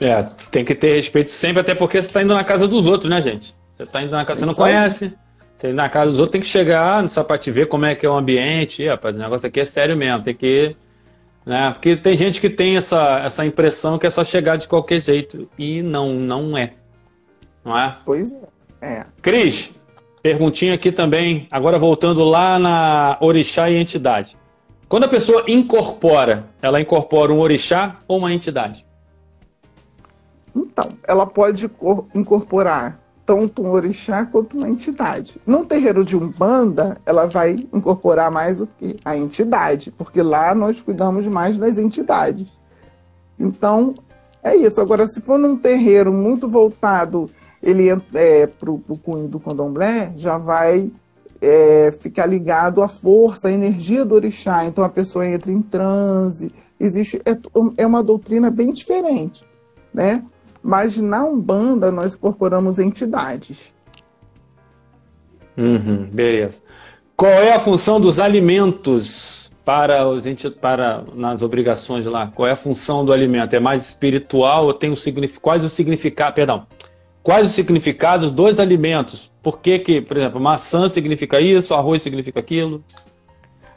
É, 0.00 0.22
tem 0.48 0.64
que 0.64 0.76
ter 0.76 0.94
respeito 0.94 1.28
sempre, 1.28 1.62
até 1.62 1.74
porque 1.74 2.00
você 2.00 2.06
está 2.06 2.22
indo 2.22 2.32
na 2.32 2.44
casa 2.44 2.68
dos 2.68 2.86
outros, 2.86 3.10
né, 3.10 3.20
gente? 3.20 3.56
Você 3.74 3.82
está 3.82 4.00
indo 4.00 4.12
na 4.12 4.24
casa, 4.24 4.38
você 4.38 4.46
não 4.46 4.54
conhece. 4.54 5.12
Você 5.56 5.72
na 5.72 5.88
casa 5.88 6.12
dos 6.12 6.20
outros 6.20 6.34
tem 6.34 6.40
que 6.40 6.46
chegar 6.46 7.02
no 7.02 7.08
sapato 7.08 7.50
ver 7.50 7.66
como 7.66 7.84
é 7.84 7.96
que 7.96 8.06
é 8.06 8.08
o 8.08 8.14
ambiente. 8.14 8.84
E, 8.84 8.88
rapaz, 8.88 9.16
o 9.16 9.18
negócio 9.18 9.48
aqui 9.48 9.58
é 9.58 9.66
sério 9.66 9.96
mesmo, 9.96 10.22
tem 10.22 10.36
que. 10.36 10.76
Né? 11.44 11.72
Porque 11.72 11.96
tem 11.96 12.16
gente 12.16 12.40
que 12.40 12.48
tem 12.48 12.76
essa, 12.76 13.22
essa 13.24 13.44
impressão 13.44 13.98
que 13.98 14.06
é 14.06 14.10
só 14.10 14.22
chegar 14.22 14.54
de 14.54 14.68
qualquer 14.68 15.00
jeito. 15.00 15.50
E 15.58 15.82
não, 15.82 16.12
não 16.12 16.56
é. 16.56 16.74
Não 17.64 17.76
é? 17.76 17.98
Pois 18.04 18.32
é. 18.80 18.98
é. 18.98 19.06
Cris, 19.20 19.74
Perguntinha 20.26 20.74
aqui 20.74 20.90
também, 20.90 21.46
agora 21.52 21.78
voltando 21.78 22.24
lá 22.24 22.58
na 22.58 23.16
orixá 23.20 23.70
e 23.70 23.76
entidade. 23.76 24.36
Quando 24.88 25.04
a 25.04 25.08
pessoa 25.08 25.44
incorpora, 25.46 26.48
ela 26.60 26.80
incorpora 26.80 27.32
um 27.32 27.38
orixá 27.38 28.00
ou 28.08 28.18
uma 28.18 28.34
entidade? 28.34 28.84
Então, 30.52 30.88
ela 31.06 31.28
pode 31.28 31.70
incorporar 32.12 32.98
tanto 33.24 33.62
um 33.62 33.70
orixá 33.70 34.26
quanto 34.26 34.56
uma 34.56 34.68
entidade. 34.68 35.40
No 35.46 35.64
terreiro 35.64 36.04
de 36.04 36.16
Umbanda, 36.16 36.98
ela 37.06 37.26
vai 37.26 37.64
incorporar 37.72 38.28
mais 38.28 38.60
o 38.60 38.66
que? 38.66 38.96
A 39.04 39.16
entidade, 39.16 39.92
porque 39.92 40.20
lá 40.22 40.56
nós 40.56 40.82
cuidamos 40.82 41.28
mais 41.28 41.56
das 41.56 41.78
entidades. 41.78 42.48
Então, 43.38 43.94
é 44.42 44.56
isso. 44.56 44.80
Agora, 44.80 45.06
se 45.06 45.20
for 45.20 45.38
num 45.38 45.56
terreiro 45.56 46.12
muito 46.12 46.48
voltado 46.48 47.30
ele 47.66 47.88
é, 48.14 48.46
para 48.46 48.70
o 48.70 48.78
cunho 48.78 49.26
do 49.26 49.40
candomblé, 49.40 50.12
já 50.16 50.38
vai 50.38 50.88
é, 51.42 51.90
ficar 52.00 52.24
ligado 52.24 52.80
à 52.80 52.88
força, 52.88 53.48
à 53.48 53.52
energia 53.52 54.04
do 54.04 54.14
orixá. 54.14 54.64
Então, 54.64 54.84
a 54.84 54.88
pessoa 54.88 55.26
entra 55.26 55.50
em 55.50 55.60
transe. 55.60 56.54
Existe, 56.78 57.20
é, 57.24 57.36
é 57.76 57.84
uma 57.84 58.04
doutrina 58.04 58.52
bem 58.52 58.72
diferente, 58.72 59.44
né? 59.92 60.22
Mas 60.62 61.00
na 61.00 61.24
Umbanda 61.24 61.90
nós 61.90 62.14
incorporamos 62.14 62.78
entidades. 62.78 63.74
Uhum, 65.58 66.08
beleza. 66.12 66.60
Qual 67.16 67.32
é 67.32 67.52
a 67.52 67.58
função 67.58 68.00
dos 68.00 68.20
alimentos 68.20 69.50
para 69.64 70.06
os 70.06 70.24
para 70.60 71.04
nas 71.14 71.42
obrigações 71.42 72.06
lá? 72.06 72.28
Qual 72.28 72.46
é 72.46 72.52
a 72.52 72.56
função 72.56 73.04
do 73.04 73.12
alimento? 73.12 73.54
É 73.54 73.60
mais 73.60 73.88
espiritual 73.88 74.66
ou 74.66 74.74
tem 74.74 74.90
um 74.90 74.96
significado? 74.96 75.40
Quais 75.40 75.64
o 75.64 75.70
significado? 75.70 76.34
Perdão. 76.34 76.66
Quais 77.26 77.48
os 77.48 77.54
significados 77.54 78.30
dos 78.30 78.60
alimentos? 78.60 79.32
Por 79.42 79.58
que, 79.58 79.80
que, 79.80 80.00
por 80.00 80.16
exemplo, 80.16 80.40
maçã 80.40 80.88
significa 80.88 81.40
isso, 81.40 81.74
arroz 81.74 82.00
significa 82.00 82.38
aquilo? 82.38 82.84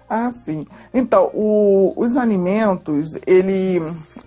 Ah, 0.07 0.29
sim. 0.29 0.67
Então, 0.93 1.31
o, 1.33 1.91
os 1.97 2.15
alimentos, 2.15 3.17
ele, 3.25 3.81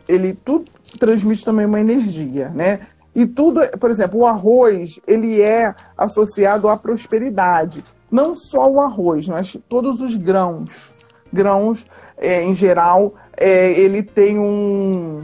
ele 0.09 0.35
tudo 0.35 0.69
transmite 0.99 1.45
também 1.45 1.67
uma 1.67 1.79
energia, 1.79 2.49
né? 2.49 2.81
E 3.15 3.25
tudo, 3.25 3.61
por 3.79 3.93
exemplo, 3.93 4.19
o 4.19 4.27
arroz, 4.27 4.99
ele 5.07 5.41
é 5.41 5.73
associado 5.97 6.69
à 6.69 6.77
prosperidade. 6.77 7.85
Não 8.11 8.35
só 8.35 8.69
o 8.69 8.81
arroz, 8.81 9.29
mas 9.29 9.57
todos 9.69 10.01
os 10.01 10.17
grãos. 10.17 10.93
Grãos, 11.33 11.87
é, 12.19 12.43
em 12.43 12.57
geral, 12.57 13.15
é, 13.37 13.71
ele 13.79 14.03
tem 14.03 14.37
um, 14.37 15.21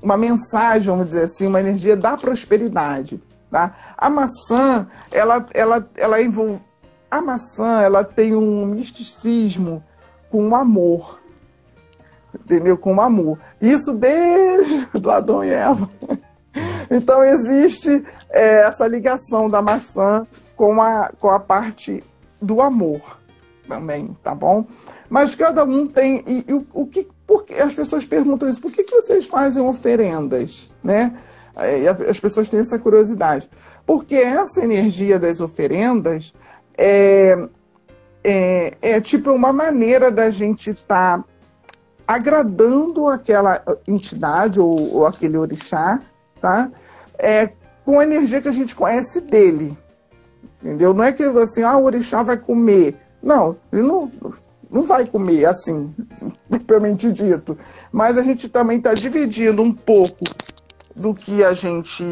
uma 0.00 0.16
mensagem, 0.16 0.86
vamos 0.86 1.06
dizer 1.06 1.24
assim, 1.24 1.48
uma 1.48 1.58
energia 1.58 1.96
da 1.96 2.16
prosperidade. 2.16 3.20
Tá? 3.50 3.74
A 3.96 4.08
maçã, 4.08 4.88
ela, 5.10 5.46
ela, 5.52 5.90
ela 5.96 6.22
envolve... 6.22 6.60
A 7.10 7.20
maçã, 7.20 7.82
ela 7.82 8.04
tem 8.04 8.36
um 8.36 8.64
misticismo 8.66 9.82
com 10.30 10.48
o 10.48 10.54
amor. 10.54 11.20
Entendeu? 12.32 12.78
Com 12.78 12.94
o 12.94 13.00
amor. 13.00 13.38
Isso 13.60 13.92
desde 13.92 14.86
Adão 15.10 15.42
e 15.42 15.50
Eva. 15.50 15.90
Então 16.90 17.22
existe 17.24 18.04
é, 18.30 18.62
essa 18.62 18.86
ligação 18.86 19.48
da 19.48 19.60
maçã 19.62 20.26
com 20.56 20.80
a, 20.80 21.10
com 21.18 21.30
a 21.30 21.40
parte 21.40 22.02
do 22.42 22.60
amor 22.60 23.20
também, 23.68 24.16
tá 24.22 24.34
bom? 24.34 24.66
Mas 25.08 25.34
cada 25.36 25.64
um 25.64 25.86
tem. 25.86 26.24
E, 26.26 26.44
e 26.48 26.52
o, 26.52 26.66
o, 26.74 26.86
que. 26.86 27.06
Porque 27.26 27.54
as 27.54 27.72
pessoas 27.72 28.04
perguntam 28.04 28.48
isso, 28.48 28.60
por 28.60 28.72
que, 28.72 28.82
que 28.82 28.94
vocês 28.94 29.26
fazem 29.26 29.62
oferendas? 29.62 30.72
Né? 30.82 31.16
As 32.08 32.18
pessoas 32.18 32.48
têm 32.48 32.60
essa 32.60 32.78
curiosidade. 32.78 33.48
Porque 33.86 34.14
essa 34.14 34.62
energia 34.62 35.18
das 35.18 35.40
oferendas 35.40 36.32
é, 36.78 37.48
é, 38.24 38.74
é 38.80 39.00
tipo 39.00 39.30
uma 39.32 39.52
maneira 39.52 40.10
da 40.10 40.30
gente 40.30 40.70
estar 40.70 41.18
tá 41.18 41.24
agradando 42.06 43.06
aquela 43.06 43.62
entidade 43.86 44.58
ou, 44.58 44.96
ou, 44.96 45.06
aquele 45.06 45.36
orixá, 45.36 46.00
tá? 46.40 46.70
É, 47.18 47.50
com 47.84 48.00
a 48.00 48.04
energia 48.04 48.40
que 48.40 48.48
a 48.48 48.52
gente 48.52 48.74
conhece 48.74 49.20
dele. 49.20 49.76
Entendeu? 50.62 50.92
Não 50.92 51.04
é 51.04 51.12
que 51.12 51.22
assim, 51.22 51.62
ah, 51.62 51.76
o 51.76 51.84
orixá 51.84 52.22
vai 52.22 52.36
comer. 52.36 52.96
Não, 53.22 53.56
ele 53.72 53.82
não, 53.82 54.10
não 54.70 54.82
vai 54.82 55.06
comer 55.06 55.44
assim, 55.46 55.94
propriamente 56.48 57.10
dito. 57.12 57.56
Mas 57.92 58.18
a 58.18 58.22
gente 58.22 58.48
também 58.48 58.78
está 58.78 58.94
dividindo 58.94 59.62
um 59.62 59.72
pouco 59.72 60.24
do 61.00 61.14
que 61.14 61.42
a 61.42 61.54
gente 61.54 62.04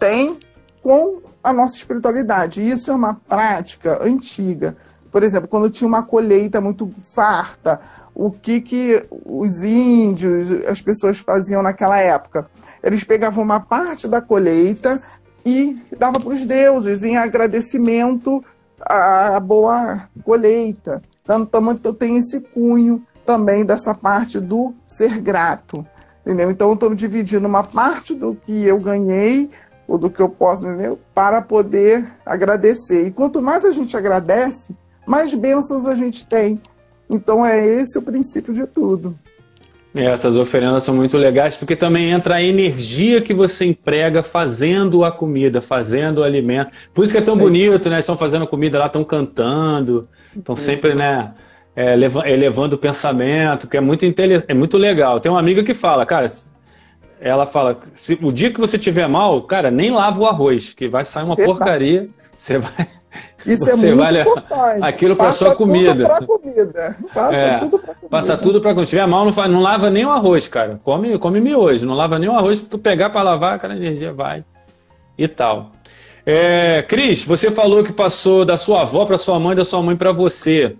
tem 0.00 0.36
com 0.82 1.22
a 1.42 1.52
nossa 1.52 1.76
espiritualidade. 1.76 2.60
Isso 2.60 2.90
é 2.90 2.94
uma 2.94 3.14
prática 3.14 4.02
antiga. 4.04 4.76
Por 5.12 5.22
exemplo, 5.22 5.48
quando 5.48 5.70
tinha 5.70 5.86
uma 5.86 6.02
colheita 6.02 6.60
muito 6.60 6.92
farta, 7.14 7.80
o 8.12 8.32
que, 8.32 8.60
que 8.60 9.06
os 9.24 9.62
índios, 9.62 10.50
as 10.66 10.82
pessoas 10.82 11.20
faziam 11.20 11.62
naquela 11.62 11.98
época? 11.98 12.50
Eles 12.82 13.04
pegavam 13.04 13.44
uma 13.44 13.60
parte 13.60 14.08
da 14.08 14.20
colheita 14.20 15.00
e 15.44 15.80
davam 15.96 16.20
para 16.20 16.34
os 16.34 16.44
deuses 16.44 17.04
em 17.04 17.16
agradecimento 17.16 18.44
à 18.80 19.38
boa 19.38 20.08
colheita. 20.24 21.00
Então, 21.22 21.46
tem 21.94 22.16
esse 22.16 22.40
cunho 22.40 23.06
também 23.24 23.64
dessa 23.64 23.94
parte 23.94 24.40
do 24.40 24.74
ser 24.84 25.20
grato. 25.20 25.86
Entendeu? 26.26 26.50
Então, 26.50 26.68
eu 26.68 26.74
estou 26.74 26.92
dividindo 26.92 27.46
uma 27.46 27.62
parte 27.62 28.12
do 28.12 28.34
que 28.34 28.64
eu 28.64 28.80
ganhei 28.80 29.48
ou 29.86 29.96
do 29.96 30.10
que 30.10 30.20
eu 30.20 30.28
posso, 30.28 30.66
entendeu? 30.66 30.98
Para 31.14 31.40
poder 31.40 32.04
agradecer. 32.24 33.06
E 33.06 33.10
quanto 33.12 33.40
mais 33.40 33.64
a 33.64 33.70
gente 33.70 33.96
agradece, 33.96 34.74
mais 35.06 35.32
bênçãos 35.32 35.86
a 35.86 35.94
gente 35.94 36.26
tem. 36.26 36.60
Então 37.08 37.46
é 37.46 37.64
esse 37.64 37.96
o 37.96 38.02
princípio 38.02 38.52
de 38.52 38.66
tudo. 38.66 39.16
É, 39.94 40.04
essas 40.04 40.36
oferendas 40.36 40.84
são 40.84 40.94
muito 40.94 41.16
legais 41.16 41.56
porque 41.56 41.74
também 41.74 42.10
entra 42.10 42.34
a 42.34 42.42
energia 42.42 43.22
que 43.22 43.32
você 43.32 43.64
emprega 43.64 44.22
fazendo 44.22 45.04
a 45.04 45.12
comida, 45.12 45.62
fazendo 45.62 46.18
o 46.18 46.24
alimento. 46.24 46.72
Por 46.92 47.04
isso 47.04 47.14
que 47.14 47.18
é 47.18 47.22
tão 47.22 47.36
bonito, 47.36 47.88
né? 47.88 48.00
Estão 48.00 48.18
fazendo 48.18 48.46
comida 48.46 48.78
lá, 48.78 48.86
estão 48.86 49.04
cantando, 49.04 50.06
estão 50.36 50.54
sempre, 50.54 50.94
né? 50.94 51.32
É, 51.76 51.92
elevando 52.32 52.74
o 52.74 52.78
pensamento, 52.78 53.68
que 53.68 53.76
é 53.76 53.80
muito, 53.82 54.02
é 54.48 54.54
muito 54.54 54.78
legal. 54.78 55.20
Tem 55.20 55.30
uma 55.30 55.38
amiga 55.38 55.62
que 55.62 55.74
fala, 55.74 56.06
cara, 56.06 56.26
ela 57.20 57.44
fala, 57.44 57.78
se, 57.94 58.18
o 58.22 58.32
dia 58.32 58.50
que 58.50 58.58
você 58.58 58.78
tiver 58.78 59.06
mal, 59.06 59.42
cara, 59.42 59.70
nem 59.70 59.90
lava 59.90 60.18
o 60.20 60.26
arroz, 60.26 60.72
que 60.72 60.88
vai 60.88 61.04
sair 61.04 61.24
uma 61.24 61.36
porcaria. 61.36 62.08
Você 62.36 62.58
vai. 62.58 62.86
Isso 63.46 63.68
é 63.68 63.72
você 63.72 63.86
é 63.88 63.94
muito 63.94 63.96
vai 63.96 64.20
importante. 64.20 64.84
Aquilo 64.84 65.16
para 65.16 65.32
sua 65.32 65.54
comida. 65.54 66.08
Tudo 66.18 66.26
comida. 66.26 66.96
Passa 67.14 67.36
é, 67.36 67.58
tudo 67.58 67.78
para 67.78 67.94
comida. 67.94 68.08
Passa 68.10 68.36
tudo 68.36 68.60
para 68.60 68.70
comida. 68.72 68.86
Se 68.86 68.90
tiver 68.90 69.06
mal, 69.06 69.24
não, 69.24 69.32
faz, 69.32 69.50
não 69.50 69.60
lava 69.60 69.88
nem 69.88 70.04
o 70.04 70.10
arroz, 70.10 70.48
cara. 70.48 70.80
Come, 70.84 71.18
come 71.18 71.40
miojo. 71.40 71.86
Não 71.86 71.94
lava 71.94 72.18
nem 72.18 72.28
o 72.28 72.32
arroz. 72.32 72.60
Se 72.60 72.68
tu 72.68 72.78
pegar 72.78 73.10
para 73.10 73.22
lavar, 73.22 73.54
aquela 73.54 73.74
energia 73.74 74.12
vai. 74.12 74.44
E 75.16 75.26
tal. 75.26 75.72
É, 76.26 76.82
Cris, 76.82 77.24
você 77.24 77.50
falou 77.50 77.84
que 77.84 77.92
passou 77.92 78.44
da 78.44 78.56
sua 78.56 78.82
avó 78.82 79.04
para 79.04 79.16
sua 79.16 79.38
mãe, 79.38 79.56
da 79.56 79.64
sua 79.64 79.80
mãe 79.80 79.96
para 79.96 80.12
você. 80.12 80.76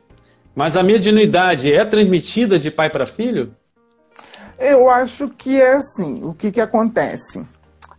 Mas 0.57 0.75
a 0.75 0.83
mediunidade 0.83 1.71
é 1.71 1.85
transmitida 1.85 2.59
de 2.59 2.71
pai 2.71 2.89
para 2.89 3.05
filho? 3.05 3.55
Eu 4.59 4.89
acho 4.89 5.29
que 5.29 5.61
é 5.61 5.75
assim. 5.75 6.25
O 6.25 6.33
que, 6.33 6.51
que 6.51 6.63
acontece? 6.63 7.47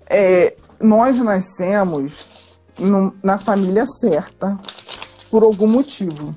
É, 0.10 0.56
nós 0.82 1.20
nascemos 1.20 2.60
no, 2.80 3.16
na 3.22 3.38
família 3.38 3.86
certa, 3.86 4.58
por 5.30 5.44
algum 5.44 5.68
motivo. 5.68 6.36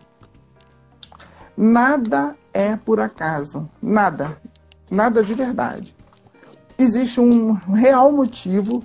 Nada 1.56 2.36
é 2.52 2.76
por 2.76 3.00
acaso, 3.00 3.66
nada, 3.82 4.36
nada 4.90 5.24
de 5.24 5.32
verdade. 5.32 5.96
Existe 6.78 7.18
um 7.18 7.52
real 7.52 8.12
motivo 8.12 8.84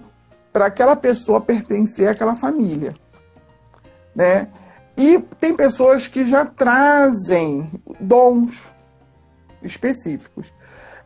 para 0.54 0.68
aquela 0.68 0.96
pessoa 0.96 1.42
pertencer 1.42 2.08
àquela 2.08 2.36
família, 2.36 2.96
né? 4.16 4.48
E 4.98 5.20
tem 5.40 5.54
pessoas 5.54 6.08
que 6.08 6.26
já 6.26 6.46
trazem 6.46 7.70
dons 8.00 8.74
específicos. 9.62 10.54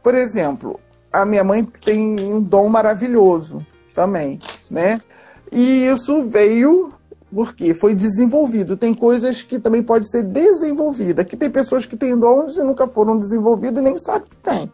Por 0.04 0.14
exemplo, 0.14 0.80
a 1.12 1.26
minha 1.26 1.44
mãe 1.44 1.64
tem 1.64 2.20
um 2.20 2.42
dom 2.42 2.70
maravilhoso 2.70 3.66
também, 3.94 4.40
né? 4.70 5.02
E 5.52 5.86
isso 5.86 6.24
veio 6.24 6.94
porque 7.34 7.74
foi 7.74 7.96
desenvolvido. 7.96 8.78
Tem 8.78 8.94
coisas 8.94 9.42
que 9.42 9.60
também 9.60 9.84
pode 9.84 10.10
ser 10.10 10.24
desenvolvida. 10.24 11.24
Que 11.24 11.38
tem 11.38 11.50
pessoas 11.50 11.86
que 11.86 11.98
têm 11.98 12.18
dons 12.18 12.58
e 12.58 12.64
nunca 12.64 12.88
foram 12.88 13.18
desenvolvidos 13.18 13.80
e 13.80 13.84
nem 13.84 13.98
sabem 13.98 14.28
que 14.30 14.36
tem, 14.38 14.72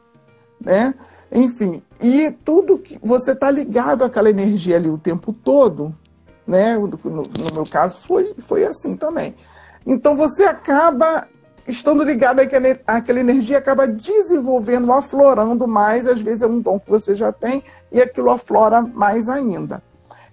né? 0.59 0.93
Enfim, 1.32 1.82
e 2.01 2.32
tudo 2.32 2.78
que 2.78 2.99
você 3.01 3.32
está 3.32 3.49
ligado 3.49 4.03
àquela 4.03 4.30
energia 4.30 4.78
ali 4.78 4.89
o 4.89 4.97
tempo 4.97 5.34
todo, 5.34 5.93
né? 6.47 6.77
No, 6.77 6.87
no, 6.87 7.53
meu 7.53 7.65
caso 7.65 7.99
foi 7.99 8.33
foi 8.39 8.65
assim 8.65 8.95
também. 8.95 9.35
Então 9.85 10.15
você 10.15 10.43
acaba 10.43 11.27
estando 11.67 12.03
ligado 12.03 12.39
àquela, 12.39 12.77
àquela 12.85 13.19
energia, 13.19 13.57
acaba 13.57 13.87
desenvolvendo, 13.87 14.91
aflorando 14.91 15.67
mais. 15.67 16.07
Às 16.07 16.21
vezes 16.21 16.41
é 16.41 16.47
um 16.47 16.59
dom 16.59 16.79
que 16.79 16.89
você 16.89 17.15
já 17.15 17.31
tem 17.31 17.63
e 17.91 18.01
aquilo 18.01 18.29
aflora 18.29 18.81
mais 18.81 19.29
ainda. 19.29 19.81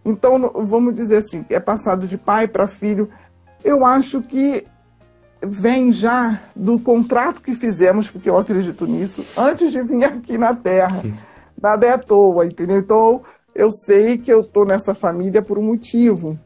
Então, 0.05 0.51
vamos 0.57 0.95
dizer 0.95 1.19
assim, 1.19 1.45
é 1.49 1.61
passado 1.61 2.07
de 2.07 2.19
pai 2.19 2.49
para 2.49 2.67
filho. 2.67 3.09
Eu 3.65 3.87
acho 3.87 4.21
que 4.23 4.67
vem 5.41 5.93
já 5.93 6.41
do 6.55 6.79
contrato 6.79 7.43
que 7.43 7.55
fizemos, 7.55 8.11
porque 8.11 8.29
eu 8.29 8.39
acredito 8.39 8.87
nisso, 8.87 9.25
antes 9.37 9.73
de 9.73 9.83
vir 9.83 10.05
aqui 10.05 10.39
na 10.39 10.55
Terra. 10.55 11.03
Nada 11.61 11.87
é 11.87 11.93
à 11.93 11.99
toa, 11.99 12.47
entendeu? 12.47 12.79
Então, 12.79 13.23
eu 13.55 13.71
sei 13.71 14.19
que 14.19 14.33
eu 14.33 14.41
estou 14.41 14.65
nessa 14.65 14.95
família 14.95 15.43
por 15.43 15.59
um 15.59 15.63
motivo, 15.63 16.39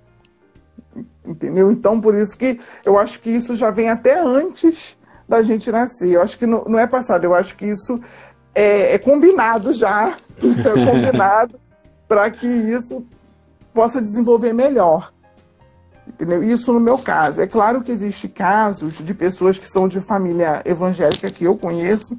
Entendeu? 1.27 1.73
Então, 1.73 2.01
por 2.01 2.15
isso 2.15 2.37
que 2.37 2.61
eu 2.85 2.99
acho 2.99 3.21
que 3.21 3.31
isso 3.31 3.57
já 3.57 3.71
vem 3.71 3.91
até 3.91 4.21
antes 4.21 4.97
da 5.29 5.43
gente 5.43 5.71
nascer. 5.71 6.13
Eu 6.13 6.23
acho 6.23 6.39
que 6.39 6.47
não, 6.47 6.65
não 6.65 6.79
é 6.79 6.87
passado, 6.87 7.25
eu 7.25 7.35
acho 7.35 7.57
que 7.57 7.67
isso 7.67 8.01
é, 8.55 8.95
é 8.95 8.99
combinado 8.99 9.73
já, 9.73 10.17
é 10.39 10.87
combinado 10.87 11.59
para 12.07 12.31
que 12.31 12.47
isso 12.47 13.05
possa 13.75 14.01
desenvolver 14.01 14.53
melhor. 14.53 15.13
Entendeu? 16.07 16.43
Isso 16.45 16.73
no 16.73 16.79
meu 16.79 16.97
caso. 16.97 17.41
É 17.41 17.47
claro 17.49 17.83
que 17.83 17.91
existe 17.91 18.29
casos 18.29 18.99
de 18.99 19.13
pessoas 19.13 19.59
que 19.59 19.69
são 19.69 19.89
de 19.89 20.01
família 20.01 20.63
evangélica 20.65 21.31
que 21.33 21.45
eu 21.45 21.57
conheço 21.57 22.17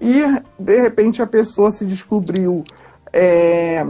e 0.00 0.22
de 0.58 0.80
repente 0.80 1.22
a 1.22 1.26
pessoa 1.26 1.70
se 1.70 1.84
descobriu, 1.84 2.64
é, 3.12 3.86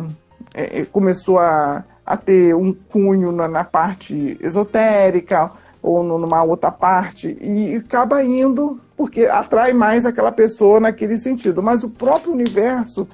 é, 0.55 0.85
começou 0.85 1.39
a, 1.39 1.85
a 2.05 2.17
ter 2.17 2.55
um 2.55 2.73
cunho 2.73 3.33
na, 3.33 3.49
na 3.49 3.65
parte 3.65 4.39
esotérica 4.41 5.51
ou 5.83 6.03
numa 6.03 6.43
outra 6.43 6.73
parte 6.73 7.37
e 7.41 7.77
acaba 7.77 8.23
indo 8.23 8.81
porque 8.97 9.27
atrai 9.27 9.73
mais 9.73 10.05
aquela 10.05 10.33
pessoa 10.33 10.81
naquele 10.81 11.17
sentido. 11.17 11.63
Mas 11.63 11.85
o 11.85 11.91
próprio 11.91 12.33
universo 12.33 13.09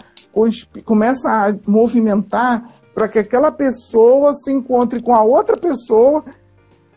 começa 0.85 1.29
a 1.29 1.55
movimentar 1.67 2.69
para 2.95 3.09
que 3.09 3.19
aquela 3.19 3.53
pessoa 3.53 4.33
se 4.33 4.51
encontre 4.51 5.03
com 5.03 5.15
a 5.15 5.23
outra 5.23 5.57
pessoa 5.57 6.25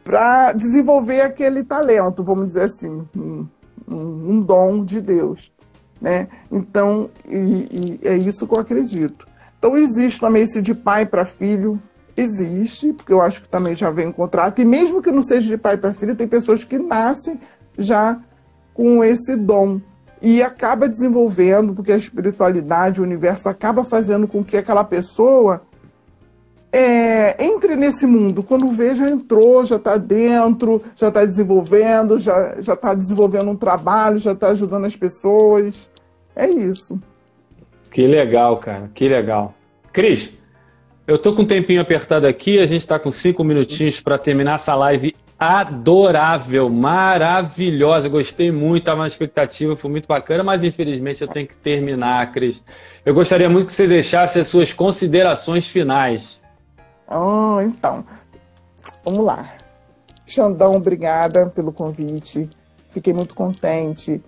para 0.03 0.53
desenvolver 0.53 1.21
aquele 1.21 1.63
talento, 1.63 2.23
vamos 2.23 2.47
dizer 2.47 2.63
assim, 2.63 3.05
um, 3.15 3.45
um 3.87 4.41
dom 4.41 4.85
de 4.85 5.01
Deus. 5.01 5.51
Né? 5.99 6.29
Então, 6.51 7.09
e, 7.27 7.99
e 8.05 8.07
é 8.07 8.15
isso 8.15 8.47
que 8.47 8.53
eu 8.53 8.59
acredito. 8.59 9.26
Então, 9.57 9.77
existe 9.77 10.19
também 10.19 10.43
esse 10.43 10.61
de 10.61 10.73
pai 10.73 11.05
para 11.05 11.25
filho, 11.25 11.81
existe, 12.15 12.93
porque 12.93 13.13
eu 13.13 13.21
acho 13.21 13.41
que 13.41 13.49
também 13.49 13.75
já 13.75 13.91
vem 13.91 14.07
um 14.07 14.11
contrato, 14.11 14.59
e 14.59 14.65
mesmo 14.65 15.01
que 15.01 15.11
não 15.11 15.21
seja 15.21 15.47
de 15.47 15.57
pai 15.57 15.77
para 15.77 15.93
filho, 15.93 16.15
tem 16.15 16.27
pessoas 16.27 16.63
que 16.63 16.77
nascem 16.77 17.39
já 17.77 18.19
com 18.73 19.03
esse 19.03 19.35
dom 19.35 19.79
e 20.21 20.41
acaba 20.41 20.89
desenvolvendo, 20.89 21.73
porque 21.73 21.91
a 21.91 21.97
espiritualidade, 21.97 22.99
o 22.99 23.03
universo 23.03 23.49
acaba 23.49 23.83
fazendo 23.83 24.27
com 24.27 24.43
que 24.43 24.57
aquela 24.57 24.83
pessoa 24.83 25.61
é, 26.71 27.43
entre 27.43 27.75
nesse 27.75 28.05
mundo. 28.05 28.43
Quando 28.43 28.69
vê, 28.69 28.95
já 28.95 29.09
entrou, 29.09 29.65
já 29.65 29.77
está 29.77 29.97
dentro, 29.97 30.81
já 30.95 31.07
está 31.07 31.25
desenvolvendo, 31.25 32.17
já 32.17 32.53
está 32.59 32.93
desenvolvendo 32.93 33.49
um 33.49 33.55
trabalho, 33.55 34.17
já 34.17 34.31
está 34.31 34.49
ajudando 34.49 34.85
as 34.85 34.95
pessoas. 34.95 35.89
É 36.35 36.47
isso. 36.47 36.99
Que 37.91 38.05
legal, 38.05 38.57
cara, 38.57 38.89
que 38.93 39.07
legal. 39.07 39.53
Cris, 39.91 40.33
eu 41.07 41.17
tô 41.17 41.33
com 41.33 41.43
um 41.43 41.45
tempinho 41.45 41.81
apertado 41.81 42.27
aqui, 42.27 42.59
a 42.59 42.65
gente 42.65 42.81
está 42.81 42.99
com 42.99 43.09
cinco 43.09 43.43
minutinhos 43.43 44.01
para 44.01 44.17
terminar 44.17 44.55
essa 44.55 44.75
live 44.75 45.15
adorável, 45.39 46.69
maravilhosa. 46.69 48.09
Gostei 48.09 48.51
muito, 48.51 48.79
estava 48.79 49.01
na 49.01 49.07
expectativa, 49.07 49.75
foi 49.75 49.89
muito 49.89 50.07
bacana, 50.07 50.43
mas 50.43 50.63
infelizmente 50.63 51.21
eu 51.21 51.27
tenho 51.27 51.47
que 51.47 51.57
terminar, 51.57 52.31
Cris. 52.31 52.63
Eu 53.05 53.13
gostaria 53.13 53.49
muito 53.49 53.67
que 53.67 53.73
você 53.73 53.87
deixasse 53.87 54.39
as 54.39 54.47
suas 54.47 54.73
considerações 54.73 55.67
finais. 55.67 56.43
Oh, 57.09 57.61
então, 57.61 58.03
vamos 59.05 59.25
lá. 59.25 59.45
Xandão, 60.25 60.75
obrigada 60.75 61.45
pelo 61.45 61.71
convite. 61.71 62.49
Fiquei 62.89 63.13
muito 63.13 63.33
contente, 63.33 64.21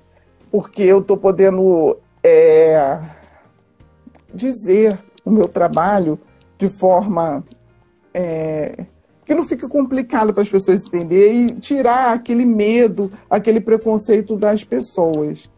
porque 0.50 0.84
eu 0.84 1.00
estou 1.00 1.18
podendo 1.18 1.98
é, 2.24 3.00
dizer 4.34 5.00
o 5.24 5.32
meu 5.32 5.48
trabalho 5.48 6.20
de 6.58 6.68
forma 6.68 7.44
é, 8.14 8.86
que 9.26 9.36
não 9.36 9.46
fique 9.46 9.68
complicado 9.68 10.34
para 10.34 10.42
as 10.42 10.50
pessoas 10.50 10.86
entenderem 10.86 11.50
e 11.50 11.56
tirar 11.56 12.14
aquele 12.14 12.46
medo, 12.46 13.12
aquele 13.30 13.62
preconceito 13.62 14.36
das 14.36 14.64
pessoas, 14.64 15.50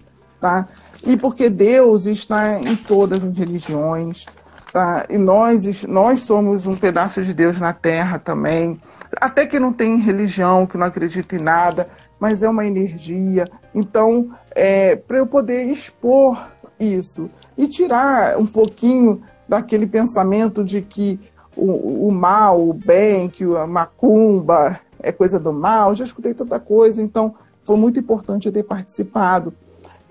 tá? 0.41 0.67
E 1.05 1.15
porque 1.15 1.49
Deus 1.49 2.05
está 2.05 2.59
em 2.59 2.75
todas 2.75 3.23
as 3.23 3.37
religiões, 3.37 4.25
tá? 4.73 5.05
E 5.09 5.17
nós, 5.17 5.83
nós 5.83 6.19
somos 6.19 6.67
um 6.67 6.75
pedaço 6.75 7.23
de 7.23 7.33
Deus 7.33 7.59
na 7.59 7.71
Terra 7.71 8.19
também, 8.19 8.79
até 9.19 9.45
que 9.45 9.59
não 9.59 9.73
tem 9.73 9.97
religião, 9.97 10.67
que 10.67 10.77
não 10.77 10.85
acredita 10.85 11.35
em 11.35 11.41
nada, 11.41 11.87
mas 12.19 12.43
é 12.43 12.49
uma 12.49 12.65
energia. 12.65 13.49
Então, 13.73 14.31
é, 14.53 14.95
para 14.95 15.17
eu 15.17 15.25
poder 15.25 15.63
expor 15.67 16.37
isso 16.81 17.29
e 17.57 17.67
tirar 17.67 18.37
um 18.37 18.45
pouquinho 18.45 19.21
daquele 19.47 19.85
pensamento 19.85 20.63
de 20.63 20.81
que 20.81 21.19
o, 21.55 22.07
o 22.07 22.11
mal, 22.11 22.67
o 22.69 22.73
bem, 22.73 23.29
que 23.29 23.43
a 23.43 23.67
macumba 23.67 24.79
é 24.99 25.11
coisa 25.11 25.39
do 25.39 25.51
mal, 25.51 25.93
já 25.93 26.03
escutei 26.03 26.33
tanta 26.33 26.59
coisa, 26.59 27.01
então 27.01 27.35
foi 27.63 27.75
muito 27.75 27.99
importante 27.99 28.47
eu 28.47 28.53
ter 28.53 28.63
participado. 28.63 29.53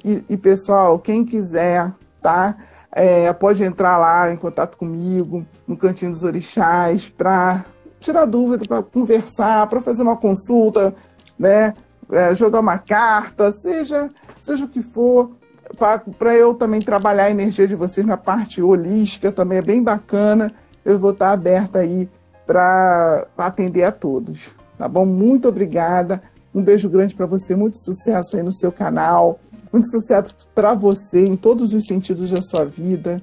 E, 0.04 0.24
e 0.28 0.36
pessoal, 0.36 0.98
quem 0.98 1.24
quiser, 1.24 1.92
tá? 2.22 2.56
É, 2.92 3.32
pode 3.32 3.62
entrar 3.62 3.98
lá 3.98 4.32
em 4.32 4.36
contato 4.36 4.76
comigo, 4.76 5.46
no 5.66 5.76
Cantinho 5.76 6.10
dos 6.10 6.22
Orixás, 6.22 7.08
para 7.08 7.64
tirar 8.00 8.24
dúvida, 8.24 8.64
para 8.66 8.82
conversar, 8.82 9.66
para 9.68 9.80
fazer 9.80 10.02
uma 10.02 10.16
consulta, 10.16 10.94
né? 11.38 11.74
É, 12.10 12.34
jogar 12.34 12.60
uma 12.60 12.78
carta, 12.78 13.52
seja, 13.52 14.10
seja 14.40 14.64
o 14.64 14.68
que 14.68 14.82
for 14.82 15.30
para 15.76 16.36
eu 16.36 16.54
também 16.54 16.80
trabalhar 16.80 17.24
a 17.24 17.30
energia 17.30 17.66
de 17.66 17.74
vocês 17.74 18.06
na 18.06 18.16
parte 18.16 18.60
holística, 18.62 19.32
também 19.32 19.58
é 19.58 19.62
bem 19.62 19.82
bacana. 19.82 20.52
Eu 20.84 20.98
vou 20.98 21.10
estar 21.10 21.32
aberta 21.32 21.80
aí 21.80 22.08
para 22.46 23.26
atender 23.36 23.84
a 23.84 23.92
todos. 23.92 24.50
Tá 24.76 24.88
bom? 24.88 25.04
Muito 25.06 25.48
obrigada. 25.48 26.22
Um 26.54 26.62
beijo 26.62 26.88
grande 26.88 27.14
para 27.14 27.26
você, 27.26 27.54
muito 27.54 27.78
sucesso 27.78 28.36
aí 28.36 28.42
no 28.42 28.52
seu 28.52 28.72
canal, 28.72 29.38
muito 29.72 29.88
sucesso 29.88 30.34
para 30.54 30.74
você 30.74 31.24
em 31.24 31.36
todos 31.36 31.72
os 31.72 31.84
sentidos 31.84 32.30
da 32.30 32.40
sua 32.40 32.64
vida. 32.64 33.22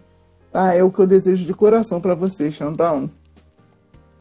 Tá? 0.52 0.74
É 0.74 0.82
o 0.82 0.92
que 0.92 1.00
eu 1.00 1.08
desejo 1.08 1.46
de 1.46 1.54
coração 1.54 2.00
para 2.00 2.16
você, 2.16 2.50
Xandão. 2.50 3.10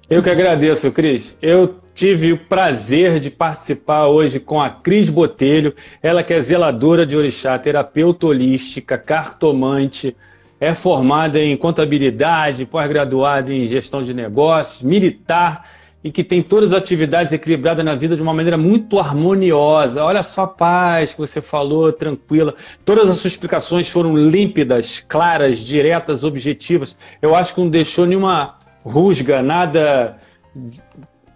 Eu 0.09 0.23
que 0.23 0.31
agradeço, 0.31 0.93
Cris. 0.93 1.37
Eu 1.43 1.81
tive 1.93 2.33
o 2.33 2.39
prazer 2.39 3.19
de 3.19 3.29
participar 3.29 4.07
hoje 4.07 4.39
com 4.39 4.61
a 4.61 4.71
Cris 4.71 5.11
Botelho, 5.11 5.75
ela 6.01 6.23
que 6.23 6.33
é 6.33 6.41
zeladora 6.41 7.05
de 7.05 7.17
orixá, 7.17 7.59
terapeuta 7.59 8.29
holística, 8.29 8.97
cartomante, 8.97 10.17
é 10.61 10.73
formada 10.73 11.41
em 11.41 11.57
contabilidade, 11.57 12.67
pós-graduada 12.67 13.53
em 13.53 13.67
gestão 13.67 14.01
de 14.01 14.15
negócios, 14.15 14.81
militar 14.81 15.69
e 16.05 16.13
que 16.13 16.23
tem 16.23 16.41
todas 16.41 16.73
as 16.73 16.79
atividades 16.81 17.33
equilibradas 17.33 17.85
na 17.85 17.97
vida 17.97 18.15
de 18.15 18.23
uma 18.23 18.33
maneira 18.33 18.57
muito 18.57 19.01
harmoniosa. 19.01 20.05
Olha 20.05 20.23
só 20.23 20.43
a 20.43 20.47
paz 20.47 21.15
que 21.15 21.19
você 21.19 21.43
falou, 21.43 21.93
tranquila. 21.93 22.55
Todas 22.85 23.11
as 23.11 23.17
suas 23.17 23.33
explicações 23.33 23.89
foram 23.89 24.17
límpidas, 24.17 25.01
claras, 25.01 25.59
diretas, 25.59 26.23
objetivas. 26.23 26.97
Eu 27.21 27.35
acho 27.35 27.53
que 27.53 27.61
não 27.61 27.69
deixou 27.69 28.07
nenhuma 28.07 28.55
rusga, 28.87 29.43
nada. 29.43 30.17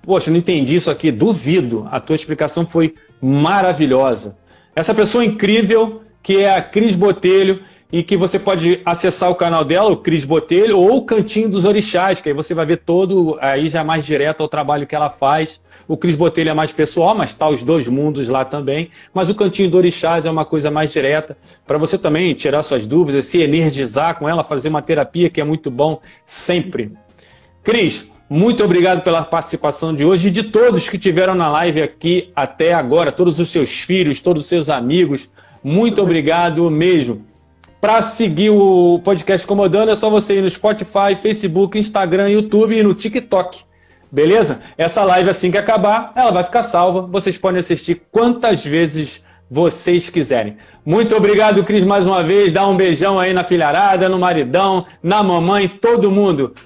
Poxa, 0.03 0.31
não 0.31 0.39
entendi 0.39 0.77
isso 0.77 0.91
aqui, 0.91 1.11
duvido. 1.11 1.87
A 1.91 2.01
tua 2.01 2.17
explicação 2.17 2.65
foi 2.65 2.95
maravilhosa. 3.21 4.37
Essa 4.75 4.95
pessoa 4.95 5.25
incrível, 5.25 6.03
que 6.23 6.39
é 6.39 6.55
a 6.55 6.63
Cris 6.63 6.97
Botelho, 6.97 7.63
e 7.93 8.03
que 8.03 8.17
você 8.17 8.39
pode 8.39 8.81
acessar 8.85 9.31
o 9.31 9.35
canal 9.35 9.65
dela, 9.65 9.91
o 9.91 9.97
Cris 9.97 10.25
Botelho, 10.25 10.79
ou 10.79 10.99
o 10.99 11.05
Cantinho 11.05 11.49
dos 11.49 11.65
Orixás, 11.65 12.21
que 12.21 12.29
aí 12.29 12.35
você 12.35 12.55
vai 12.55 12.65
ver 12.65 12.79
todo, 12.79 13.37
aí 13.41 13.69
já 13.69 13.83
mais 13.83 14.07
direto 14.07 14.43
ao 14.43 14.49
trabalho 14.49 14.87
que 14.87 14.95
ela 14.95 15.11
faz. 15.11 15.61
O 15.89 15.97
Cris 15.97 16.15
Botelho 16.15 16.51
é 16.51 16.55
mais 16.55 16.73
pessoal, 16.73 17.17
mas 17.17 17.31
está 17.31 17.49
os 17.49 17.65
dois 17.65 17.89
mundos 17.89 18.29
lá 18.29 18.45
também. 18.45 18.91
Mas 19.13 19.29
o 19.29 19.35
Cantinho 19.35 19.69
dos 19.69 19.79
Orixás 19.79 20.25
é 20.25 20.31
uma 20.31 20.45
coisa 20.45 20.71
mais 20.71 20.93
direta, 20.93 21.37
para 21.67 21.79
você 21.79 21.99
também 21.99 22.33
tirar 22.33 22.63
suas 22.63 22.87
dúvidas, 22.87 23.27
se 23.27 23.43
energizar 23.43 24.19
com 24.19 24.29
ela, 24.29 24.45
fazer 24.45 24.69
uma 24.69 24.83
terapia 24.83 25.29
que 25.29 25.41
é 25.41 25.45
muito 25.45 25.69
bom 25.69 26.01
sempre. 26.25 26.93
Cris, 27.63 28.11
muito 28.29 28.65
obrigado 28.65 29.03
pela 29.03 29.23
participação 29.23 29.95
de 29.95 30.05
hoje 30.05 30.29
e 30.29 30.31
de 30.31 30.45
todos 30.45 30.89
que 30.89 30.97
tiveram 30.97 31.35
na 31.35 31.51
live 31.51 31.83
aqui 31.83 32.31
até 32.35 32.73
agora, 32.73 33.13
todos 33.13 33.39
os 33.39 33.51
seus 33.51 33.81
filhos, 33.81 34.21
todos 34.21 34.45
os 34.45 34.49
seus 34.49 34.71
amigos. 34.71 35.29
Muito 35.63 36.01
obrigado 36.01 36.71
mesmo. 36.71 37.27
Para 37.81 38.01
seguir 38.01 38.51
o 38.51 39.01
podcast 39.05 39.47
Comodando 39.47 39.91
é 39.91 39.97
só 39.97 40.09
você 40.09 40.39
ir 40.39 40.43
no 40.43 40.51
Spotify, 40.51 41.15
Facebook, 41.21 41.79
Instagram, 41.79 42.31
YouTube 42.31 42.79
e 42.79 42.83
no 42.83 42.95
TikTok. 42.95 43.63
Beleza? 44.11 44.61
Essa 44.77 45.05
live, 45.05 45.29
assim 45.29 45.51
que 45.51 45.59
acabar, 45.59 46.13
ela 46.17 46.31
vai 46.31 46.45
ficar 46.45 46.63
salva. 46.63 47.03
Vocês 47.03 47.37
podem 47.37 47.61
assistir 47.61 48.03
quantas 48.11 48.65
vezes 48.65 49.23
vocês 49.51 50.09
quiserem. 50.09 50.57
Muito 50.87 51.17
obrigado, 51.17 51.65
Cris, 51.65 51.85
mais 51.85 52.07
uma 52.07 52.23
vez. 52.23 52.53
Dá 52.53 52.67
um 52.67 52.77
beijão 52.77 53.19
aí 53.19 53.33
na 53.33 53.43
filharada, 53.43 54.09
no 54.09 54.19
maridão, 54.19 54.87
na 55.03 55.23
mamãe, 55.23 55.69
todo 55.69 56.11
mundo. 56.11 56.55